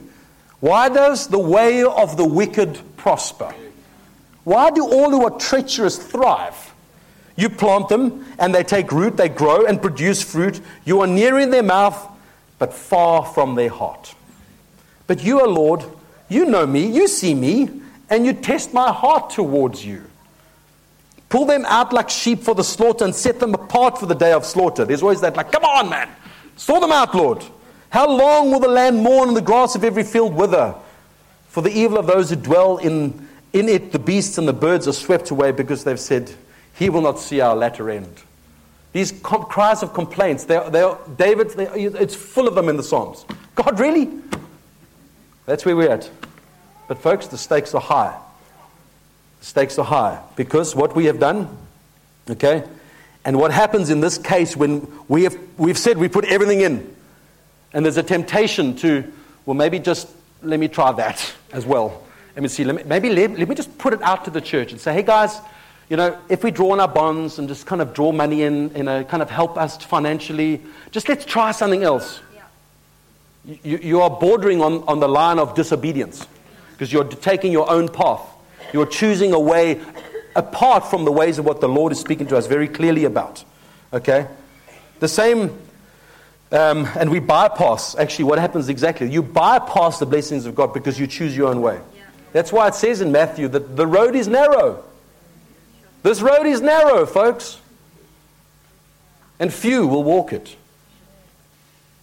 Why 0.59 0.89
does 0.89 1.29
the 1.29 1.39
way 1.39 1.85
of 1.85 2.17
the 2.17 2.27
wicked 2.27 2.81
prosper? 2.97 3.55
Why 4.43 4.71
do 4.71 4.85
all 4.85 5.11
who 5.11 5.25
are 5.25 5.39
treacherous 5.39 5.97
thrive? 5.97 6.75
You 7.37 7.49
plant 7.51 7.89
them 7.89 8.27
and 8.39 8.53
they 8.53 8.65
take 8.65 8.91
root, 8.91 9.17
they 9.17 9.29
grow 9.29 9.65
and 9.65 9.81
produce 9.81 10.23
fruit. 10.23 10.61
You 10.85 11.03
are 11.03 11.07
near 11.07 11.39
in 11.39 11.51
their 11.51 11.63
mouth, 11.63 12.05
but 12.59 12.75
far 12.75 13.25
from 13.25 13.55
their 13.55 13.69
heart. 13.69 14.15
But 15.07 15.23
you, 15.23 15.41
O 15.41 15.49
Lord, 15.49 15.85
you 16.29 16.47
know 16.47 16.67
me, 16.67 16.87
you 16.87 17.07
see 17.07 17.35
me, 17.35 17.71
and 18.11 18.25
you 18.25 18.33
test 18.33 18.73
my 18.73 18.93
heart 18.93 19.31
towards 19.31 19.85
you. 19.85 20.05
Pull 21.29 21.47
them 21.47 21.65
out 21.67 21.93
like 21.93 22.09
sheep 22.09 22.41
for 22.43 22.55
the 22.55 22.63
slaughter 22.63 23.05
and 23.05 23.15
set 23.15 23.41
them 23.41 23.53
apart 23.55 23.99
for 23.99 24.07
the 24.07 24.15
day 24.15 24.33
of 24.33 24.45
slaughter. 24.45 24.85
There's 24.85 25.03
always 25.03 25.21
that, 25.23 25.37
like, 25.37 25.51
come 25.51 25.65
on, 25.65 25.91
man, 25.91 26.09
sort 26.57 26.81
them 26.81 26.93
out, 26.93 27.15
Lord. 27.15 27.45
How 27.91 28.09
long 28.09 28.51
will 28.51 28.61
the 28.61 28.69
land 28.69 29.01
mourn 29.01 29.29
and 29.29 29.37
the 29.37 29.43
grass 29.43 29.75
of 29.75 29.83
every 29.83 30.05
field 30.05 30.35
wither? 30.35 30.75
For 31.49 31.63
the 31.63 31.71
evil 31.71 31.99
of 31.99 32.07
those 32.07 32.31
who 32.31 32.37
dwell 32.37 32.77
in 32.79 33.27
in 33.57 33.71
it, 33.71 33.93
the 33.93 33.99
beasts 33.99 34.37
and 34.37 34.47
the 34.47 34.53
birds 34.53 34.87
are 34.87 34.93
swept 34.93 35.31
away 35.31 35.51
because 35.51 35.85
they've 35.85 35.99
said, 35.99 36.31
He 36.75 36.91
will 36.91 37.01
not 37.01 37.19
see 37.19 37.41
our 37.41 37.57
latter 37.57 37.89
end. 37.89 38.15
These 38.93 39.13
com- 39.23 39.45
cries 39.45 39.83
of 39.83 39.95
complaints, 39.95 40.45
they're, 40.45 40.69
they're, 40.69 40.97
David, 41.17 41.51
they're, 41.51 41.75
it's 41.75 42.15
full 42.15 42.49
of 42.49 42.55
them 42.55 42.69
in 42.69 42.77
the 42.77 42.83
Psalms. 42.83 43.25
God, 43.55 43.81
really? 43.81 44.11
That's 45.47 45.65
where 45.65 45.75
we're 45.75 45.91
at. 45.91 46.11
But, 46.89 46.99
folks, 46.99 47.27
the 47.27 47.39
stakes 47.39 47.75
are 47.75 47.81
high. 47.81 48.17
The 49.41 49.47
stakes 49.47 49.79
are 49.79 49.85
high 49.85 50.21
because 50.37 50.75
what 50.75 50.95
we 50.95 51.07
have 51.07 51.19
done, 51.19 51.57
okay, 52.31 52.65
and 53.25 53.39
what 53.39 53.51
happens 53.51 53.91
in 53.91 54.01
this 54.01 54.19
case 54.19 54.57
when 54.57 54.87
we 55.09 55.25
have, 55.25 55.37
we've 55.59 55.79
said 55.79 55.99
we 55.99 56.09
put 56.09 56.25
everything 56.27 56.61
in, 56.61 56.95
and 57.73 57.85
there's 57.85 57.97
a 57.97 58.03
temptation 58.03 58.77
to, 58.77 59.13
well, 59.45 59.55
maybe 59.55 59.79
just 59.79 60.09
let 60.43 60.61
me 60.61 60.69
try 60.69 60.93
that 60.93 61.35
as 61.53 61.67
well. 61.67 62.05
Let 62.37 62.43
me 62.43 62.49
see. 62.49 62.65
Let 62.65 62.77
me, 62.77 62.83
maybe 62.85 63.11
let, 63.11 63.37
let 63.37 63.49
me 63.49 63.55
just 63.55 63.77
put 63.79 63.93
it 63.93 64.03
out 64.03 64.25
to 64.27 64.31
the 64.31 64.41
church 64.41 64.71
and 64.71 64.81
say, 64.81 64.93
hey 64.93 65.03
guys, 65.03 65.41
you 65.89 65.97
know, 65.97 66.19
if 66.29 66.45
we 66.45 66.51
draw 66.51 66.71
on 66.71 66.81
our 66.81 66.89
bonds 66.89 67.39
and 67.39 67.49
just 67.49 67.67
kind 67.67 67.83
of 67.83 67.95
draw 67.95 68.13
money 68.13 68.43
in, 68.43 68.75
you 68.77 68.83
know, 68.83 69.03
kind 69.05 69.23
of 69.23 69.31
help 69.31 69.57
us 69.57 69.77
financially, 69.77 70.63
just 70.91 71.09
let's 71.09 71.25
try 71.25 71.51
something 71.53 71.83
else. 71.83 72.21
You, 73.45 73.79
you 73.79 74.01
are 74.03 74.11
bordering 74.11 74.61
on, 74.61 74.83
on 74.85 75.01
the 75.01 75.09
line 75.09 75.39
of 75.39 75.55
disobedience 75.55 76.27
because 76.77 76.93
you're 76.93 77.05
taking 77.05 77.53
your 77.53 77.71
own 77.71 77.89
path. 77.89 78.21
You're 78.73 78.87
choosing 78.87 79.33
a 79.33 79.41
way 79.41 79.81
apart 80.35 80.91
from 80.91 81.07
the 81.07 81.13
ways 81.13 81.39
of 81.39 81.47
what 81.47 81.63
the 81.63 81.69
Lord 81.69 81.91
is 81.93 81.99
speaking 81.99 82.27
to 82.27 82.37
us 82.37 82.47
very 82.47 82.69
clearly 82.69 83.05
about. 83.05 83.43
Okay? 83.93 84.27
The 85.01 85.09
same, 85.09 85.57
um, 86.53 86.87
and 86.99 87.11
we 87.11 87.19
bypass, 87.19 87.97
actually, 87.97 88.27
what 88.27 88.39
happens 88.39 88.69
exactly? 88.69 89.11
You 89.11 89.23
bypass 89.23 89.99
the 89.99 90.07
blessings 90.07 90.45
of 90.45 90.55
God 90.55 90.75
because 90.75 91.01
you 91.01 91.07
choose 91.07 91.35
your 91.35 91.49
own 91.49 91.63
way. 91.63 91.81
That's 92.35 92.53
why 92.53 92.69
it 92.69 92.75
says 92.75 93.01
in 93.01 93.11
Matthew 93.11 93.49
that 93.49 93.77
the 93.77 93.87
road 93.87 94.15
is 94.15 94.29
narrow. 94.29 94.85
This 96.03 96.21
road 96.21 96.45
is 96.47 96.61
narrow, 96.61 97.07
folks. 97.07 97.59
And 99.39 99.53
few 99.53 99.87
will 99.87 100.05
walk 100.05 100.35
it. 100.35 100.55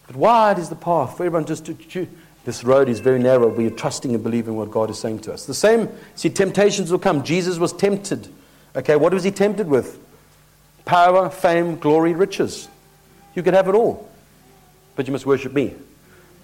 But 0.06 0.16
wide 0.16 0.58
is 0.58 0.68
the 0.68 0.76
path 0.76 1.16
for 1.16 1.24
everyone 1.24 1.46
just 1.46 1.66
to 1.66 1.74
choose. 1.74 2.08
This 2.44 2.62
road 2.62 2.88
is 2.88 3.00
very 3.00 3.18
narrow. 3.18 3.48
We 3.48 3.66
are 3.66 3.70
trusting 3.70 4.14
and 4.14 4.22
believing 4.22 4.56
what 4.56 4.70
God 4.70 4.90
is 4.90 4.98
saying 4.98 5.20
to 5.20 5.32
us. 5.32 5.46
The 5.46 5.54
same, 5.54 5.88
see, 6.14 6.28
temptations 6.28 6.90
will 6.90 6.98
come. 6.98 7.22
Jesus 7.22 7.58
was 7.58 7.72
tempted. 7.72 8.28
Okay, 8.76 8.96
what 8.96 9.14
was 9.14 9.24
he 9.24 9.30
tempted 9.30 9.66
with? 9.66 9.98
Power, 10.84 11.30
fame, 11.30 11.76
glory, 11.78 12.12
riches. 12.12 12.68
You 13.34 13.42
can 13.42 13.54
have 13.54 13.68
it 13.68 13.74
all, 13.74 14.08
but 14.96 15.06
you 15.06 15.12
must 15.12 15.24
worship 15.24 15.52
me. 15.54 15.74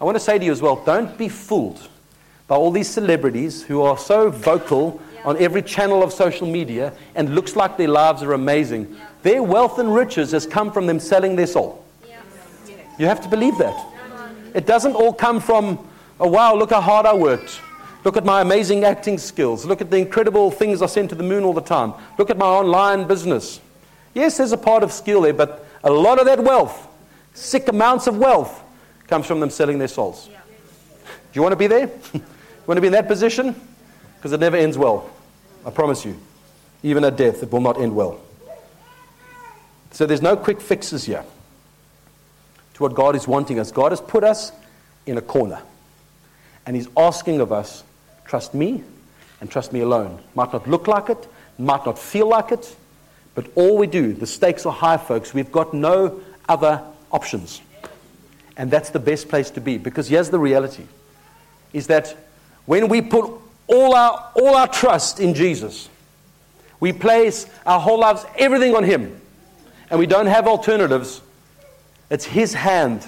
I 0.01 0.05
want 0.05 0.17
to 0.17 0.21
say 0.21 0.39
to 0.39 0.45
you 0.45 0.53
as 0.53 0.63
well 0.63 0.83
don't 0.85 1.17
be 1.19 1.29
fooled 1.29 1.87
by 2.49 2.57
all 2.57 2.71
these 2.71 2.89
celebrities 2.89 3.63
who 3.63 3.83
are 3.83 3.99
so 3.99 4.31
vocal 4.31 5.01
on 5.25 5.37
every 5.37 5.61
channel 5.61 6.03
of 6.03 6.13
social 6.13 6.47
media 6.47 6.93
and 7.15 7.35
looks 7.35 7.55
like 7.55 7.77
their 7.77 7.89
lives 7.89 8.23
are 8.23 8.33
amazing. 8.33 8.97
Their 9.23 9.43
wealth 9.43 9.79
and 9.79 9.95
riches 9.95 10.33
has 10.33 10.47
come 10.47 10.73
from 10.73 10.87
them 10.87 10.99
selling 10.99 11.37
their 11.37 11.47
soul. 11.47 11.85
You 12.99 13.07
have 13.07 13.21
to 13.21 13.29
believe 13.29 13.59
that. 13.59 13.87
It 14.55 14.67
doesn't 14.67 14.95
all 14.95 15.13
come 15.13 15.41
from, 15.41 15.87
oh 16.21 16.29
wow, 16.29 16.55
look 16.55 16.71
how 16.71 16.81
hard 16.81 17.07
I 17.07 17.15
worked. 17.15 17.61
Look 18.05 18.17
at 18.17 18.25
my 18.25 18.41
amazing 18.41 18.85
acting 18.85 19.19
skills. 19.19 19.67
Look 19.67 19.81
at 19.81 19.91
the 19.91 19.99
incredible 19.99 20.51
things 20.51 20.81
I 20.81 20.87
send 20.87 21.11
to 21.11 21.15
the 21.15 21.23
moon 21.23 21.45
all 21.45 21.53
the 21.53 21.61
time. 21.61 21.93
Look 22.19 22.31
at 22.31 22.39
my 22.39 22.47
online 22.47 23.07
business. 23.07 23.61
Yes, 24.15 24.39
there's 24.39 24.53
a 24.53 24.59
part 24.59 24.83
of 24.83 24.93
skill 24.93 25.23
there, 25.23 25.35
but 25.35 25.67
a 25.85 25.91
lot 25.91 26.19
of 26.19 26.27
that 26.27 26.43
wealth, 26.43 26.89
sick 27.35 27.69
amounts 27.69 28.07
of 28.07 28.17
wealth, 28.17 28.63
comes 29.07 29.27
from 29.27 29.41
them 29.41 29.51
selling 29.51 29.79
their 29.79 29.89
souls. 29.89 30.29
Do 30.29 31.39
you 31.39 31.43
want 31.43 31.53
to 31.53 31.57
be 31.57 31.67
there? 31.67 31.89
want 32.67 32.77
to 32.77 32.81
be 32.81 32.87
in 32.87 32.93
that 32.93 33.09
position? 33.09 33.55
Because 34.17 34.33
it 34.33 34.41
never 34.41 34.57
ends 34.57 34.79
well. 34.79 35.11
I 35.67 35.71
promise 35.71 36.05
you. 36.05 36.19
Even 36.83 37.05
at 37.05 37.17
death, 37.17 37.43
it 37.43 37.53
will 37.53 37.61
not 37.61 37.81
end 37.81 37.95
well. 37.95 38.21
So 39.91 40.07
there's 40.07 40.23
no 40.23 40.37
quick 40.37 40.61
fixes 40.61 41.05
here 41.05 41.25
to 42.75 42.83
what 42.83 42.95
God 42.95 43.17
is 43.17 43.27
wanting 43.27 43.59
us. 43.59 43.73
God 43.73 43.93
has 43.93 44.01
put 44.01 44.25
us 44.25 44.53
in 45.07 45.19
a 45.19 45.21
corner. 45.21 45.61
And 46.71 46.77
He's 46.77 46.89
asking 46.97 47.41
of 47.41 47.51
us, 47.51 47.83
trust 48.25 48.55
me 48.55 48.85
and 49.41 49.51
trust 49.51 49.73
me 49.73 49.81
alone. 49.81 50.21
Might 50.37 50.53
not 50.53 50.69
look 50.69 50.87
like 50.87 51.11
it, 51.11 51.27
might 51.59 51.85
not 51.85 51.99
feel 51.99 52.29
like 52.29 52.53
it, 52.53 52.77
but 53.35 53.51
all 53.57 53.77
we 53.77 53.89
do, 53.89 54.13
the 54.13 54.25
stakes 54.25 54.65
are 54.67 54.73
high, 54.73 54.97
folks. 54.97 55.35
We've 55.35 55.51
got 55.51 55.75
no 55.75 56.21
other 56.49 56.81
options. 57.11 57.61
And 58.57 58.71
that's 58.71 58.91
the 58.91 59.01
best 59.01 59.29
place 59.29 59.51
to 59.51 59.61
be. 59.61 59.79
Because 59.79 60.07
here's 60.07 60.31
the 60.31 60.39
reality 60.39 60.85
is 61.73 61.89
that 61.89 62.17
when 62.67 62.87
we 62.87 63.03
put 63.03 63.29
all 63.67 63.97
our, 63.97 64.31
all 64.37 64.55
our 64.55 64.69
trust 64.69 65.19
in 65.19 65.35
Jesus, 65.35 65.89
we 66.79 66.93
place 66.93 67.49
our 67.67 67.81
whole 67.81 67.99
lives, 67.99 68.25
everything 68.39 68.77
on 68.77 68.85
Him, 68.85 69.21
and 69.91 69.99
we 69.99 70.07
don't 70.07 70.27
have 70.27 70.47
alternatives, 70.47 71.21
it's 72.11 72.25
His 72.25 72.55
hand 72.55 73.05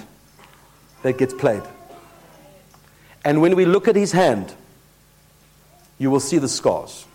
that 1.03 1.17
gets 1.17 1.33
played. 1.33 1.63
And 3.25 3.41
when 3.41 3.55
we 3.55 3.65
look 3.65 3.87
at 3.87 3.95
his 3.95 4.11
hand, 4.11 4.53
you 5.97 6.11
will 6.11 6.19
see 6.19 6.37
the 6.37 6.49
scars. 6.49 7.05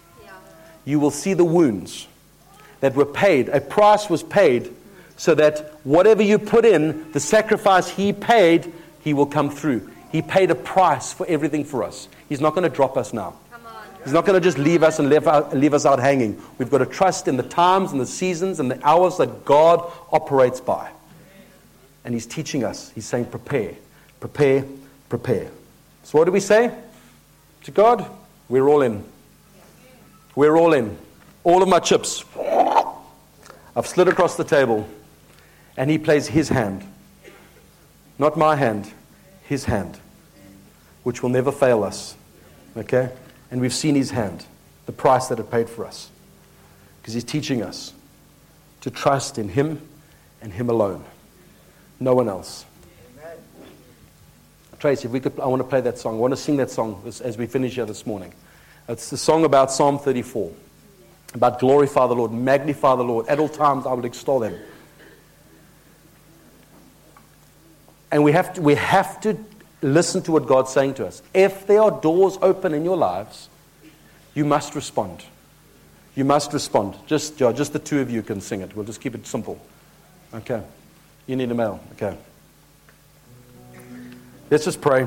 You 0.85 1.01
will 1.01 1.11
see 1.11 1.35
the 1.35 1.45
wounds 1.45 2.07
that 2.81 2.95
were 2.95 3.05
paid. 3.05 3.49
A 3.51 3.61
price 3.61 4.09
was 4.09 4.23
paid 4.23 4.75
so 5.17 5.35
that 5.35 5.75
whatever 5.85 6.23
you 6.23 6.39
put 6.39 6.65
in, 6.65 7.11
the 7.13 7.21
sacrifice 7.21 7.89
he 7.89 8.13
paid, 8.13 8.73
he 9.03 9.13
will 9.13 9.27
come 9.27 9.51
through. 9.51 9.91
He 10.11 10.23
paid 10.23 10.51
a 10.51 10.55
price 10.55 11.13
for 11.13 11.27
everything 11.27 11.65
for 11.65 11.83
us. 11.85 12.09
He's 12.29 12.41
not 12.41 12.55
going 12.55 12.69
to 12.69 12.75
drop 12.75 12.97
us 12.97 13.13
now. 13.13 13.35
He's 14.05 14.13
not 14.13 14.25
going 14.25 14.41
to 14.41 14.45
just 14.45 14.57
leave 14.57 14.83
us 14.83 15.01
and 15.01 15.11
leave, 15.11 15.27
out, 15.27 15.55
leave 15.55 15.75
us 15.75 15.85
out 15.85 15.99
hanging. 15.99 16.41
We've 16.57 16.71
got 16.71 16.79
to 16.79 16.87
trust 16.87 17.29
in 17.29 17.37
the 17.37 17.43
times 17.43 17.93
and 17.93 18.01
the 18.01 18.07
seasons 18.07 18.61
and 18.61 18.71
the 18.71 18.87
hours 18.87 19.19
that 19.19 19.45
God 19.45 19.93
operates 20.11 20.61
by. 20.61 20.91
And 22.05 22.15
He's 22.15 22.25
teaching 22.25 22.65
us. 22.65 22.91
He's 22.95 23.05
saying, 23.05 23.27
prepare, 23.27 23.75
prepare, 24.21 24.65
prepare. 25.11 25.51
So, 26.09 26.17
what 26.17 26.25
do 26.25 26.33
we 26.33 26.41
say 26.41 26.75
to 27.65 27.71
God? 27.71 28.11
We're 28.49 28.67
all 28.67 28.81
in. 28.81 29.05
We're 30.35 30.57
all 30.57 30.73
in. 30.73 30.97
All 31.45 31.63
of 31.63 31.69
my 31.69 31.81
chips. 31.81 32.25
I've 33.77 33.87
slid 33.87 34.09
across 34.09 34.35
the 34.35 34.43
table, 34.43 34.89
and 35.77 35.91
He 35.91 35.99
plays 35.99 36.27
His 36.27 36.49
hand. 36.49 36.83
Not 38.19 38.39
my 38.39 38.57
hand, 38.57 38.91
His 39.43 39.67
hand, 39.67 40.01
which 41.03 41.23
will 41.23 41.29
never 41.29 41.53
fail 41.53 41.85
us. 41.85 42.17
Okay? 42.75 43.11
And 43.51 43.61
we've 43.61 43.75
seen 43.75 43.95
His 43.95 44.11
hand, 44.11 44.47
the 44.87 44.93
price 44.93 45.29
that 45.29 45.39
it 45.39 45.51
paid 45.51 45.69
for 45.69 45.85
us. 45.85 46.09
Because 47.03 47.13
He's 47.13 47.23
teaching 47.23 47.63
us 47.63 47.93
to 48.81 48.91
trust 48.91 49.37
in 49.37 49.51
Him 49.51 49.87
and 50.41 50.55
Him 50.55 50.71
alone. 50.71 51.05
No 52.01 52.15
one 52.15 52.31
else. 52.31 52.65
Tracy, 54.79 55.07
if 55.07 55.12
we 55.12 55.20
could, 55.20 55.39
I 55.41 55.47
want 55.47 55.61
to 55.61 55.68
play 55.68 55.81
that 55.81 55.99
song. 55.99 56.16
I 56.16 56.18
want 56.18 56.33
to 56.33 56.37
sing 56.37 56.57
that 56.59 56.70
song 56.70 57.03
as, 57.07 57.20
as 57.20 57.37
we 57.37 57.47
finish 57.47 57.74
here 57.74 57.87
this 57.87 58.07
morning. 58.07 58.33
It's 58.89 59.11
the 59.11 59.16
song 59.16 59.45
about 59.45 59.72
Psalm 59.72 59.99
34, 59.99 60.53
about 61.35 61.59
glorify 61.59 62.07
the 62.07 62.14
Lord, 62.14 62.33
magnify 62.33 62.97
the 62.97 63.03
Lord. 63.03 63.26
At 63.26 63.39
all 63.39 63.49
times 63.49 63.87
I 63.87 63.93
will 63.93 64.05
extol 64.05 64.43
Him. 64.43 64.57
And 68.11 68.24
we 68.24 68.33
have 68.33 68.55
to, 68.55 68.62
we 68.62 68.76
have 68.76 69.20
to 69.22 69.37
listen 69.83 70.22
to 70.22 70.33
what 70.33 70.47
God's 70.47 70.72
saying 70.72 70.95
to 70.95 71.07
us. 71.07 71.22
If 71.35 71.66
there 71.66 71.83
are 71.83 71.91
doors 71.91 72.39
open 72.41 72.72
in 72.72 72.85
your 72.85 72.97
lives, 72.97 73.49
you 74.35 74.45
must 74.45 74.74
respond. 74.74 75.24
You 76.14 76.24
must 76.24 76.53
respond. 76.53 76.97
Just, 77.07 77.39
just 77.39 77.72
the 77.72 77.79
two 77.79 78.01
of 78.01 78.11
you 78.11 78.22
can 78.22 78.41
sing 78.41 78.61
it. 78.61 78.74
We'll 78.74 78.87
just 78.87 79.01
keep 79.01 79.14
it 79.14 79.26
simple. 79.26 79.61
Okay. 80.33 80.62
You 81.26 81.37
need 81.37 81.51
a 81.51 81.55
mail. 81.55 81.81
Okay. 81.93 82.16
Let's 84.51 84.64
just 84.64 84.80
pray. 84.80 85.07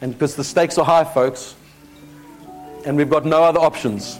And 0.00 0.12
because 0.12 0.36
the 0.36 0.44
stakes 0.44 0.78
are 0.78 0.84
high, 0.84 1.04
folks, 1.04 1.54
and 2.86 2.96
we've 2.96 3.10
got 3.10 3.26
no 3.26 3.42
other 3.44 3.60
options, 3.60 4.18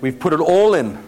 we've 0.00 0.18
put 0.18 0.32
it 0.32 0.40
all 0.40 0.74
in 0.74 0.98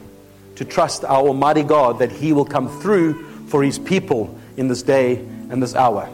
to 0.54 0.64
trust 0.64 1.04
our 1.04 1.26
Almighty 1.26 1.62
God 1.62 1.98
that 1.98 2.12
He 2.12 2.32
will 2.32 2.44
come 2.44 2.68
through 2.80 3.46
for 3.46 3.64
His 3.64 3.78
people 3.78 4.38
in 4.56 4.68
this 4.68 4.82
day 4.82 5.16
and 5.48 5.60
this 5.60 5.74
hour. 5.74 6.08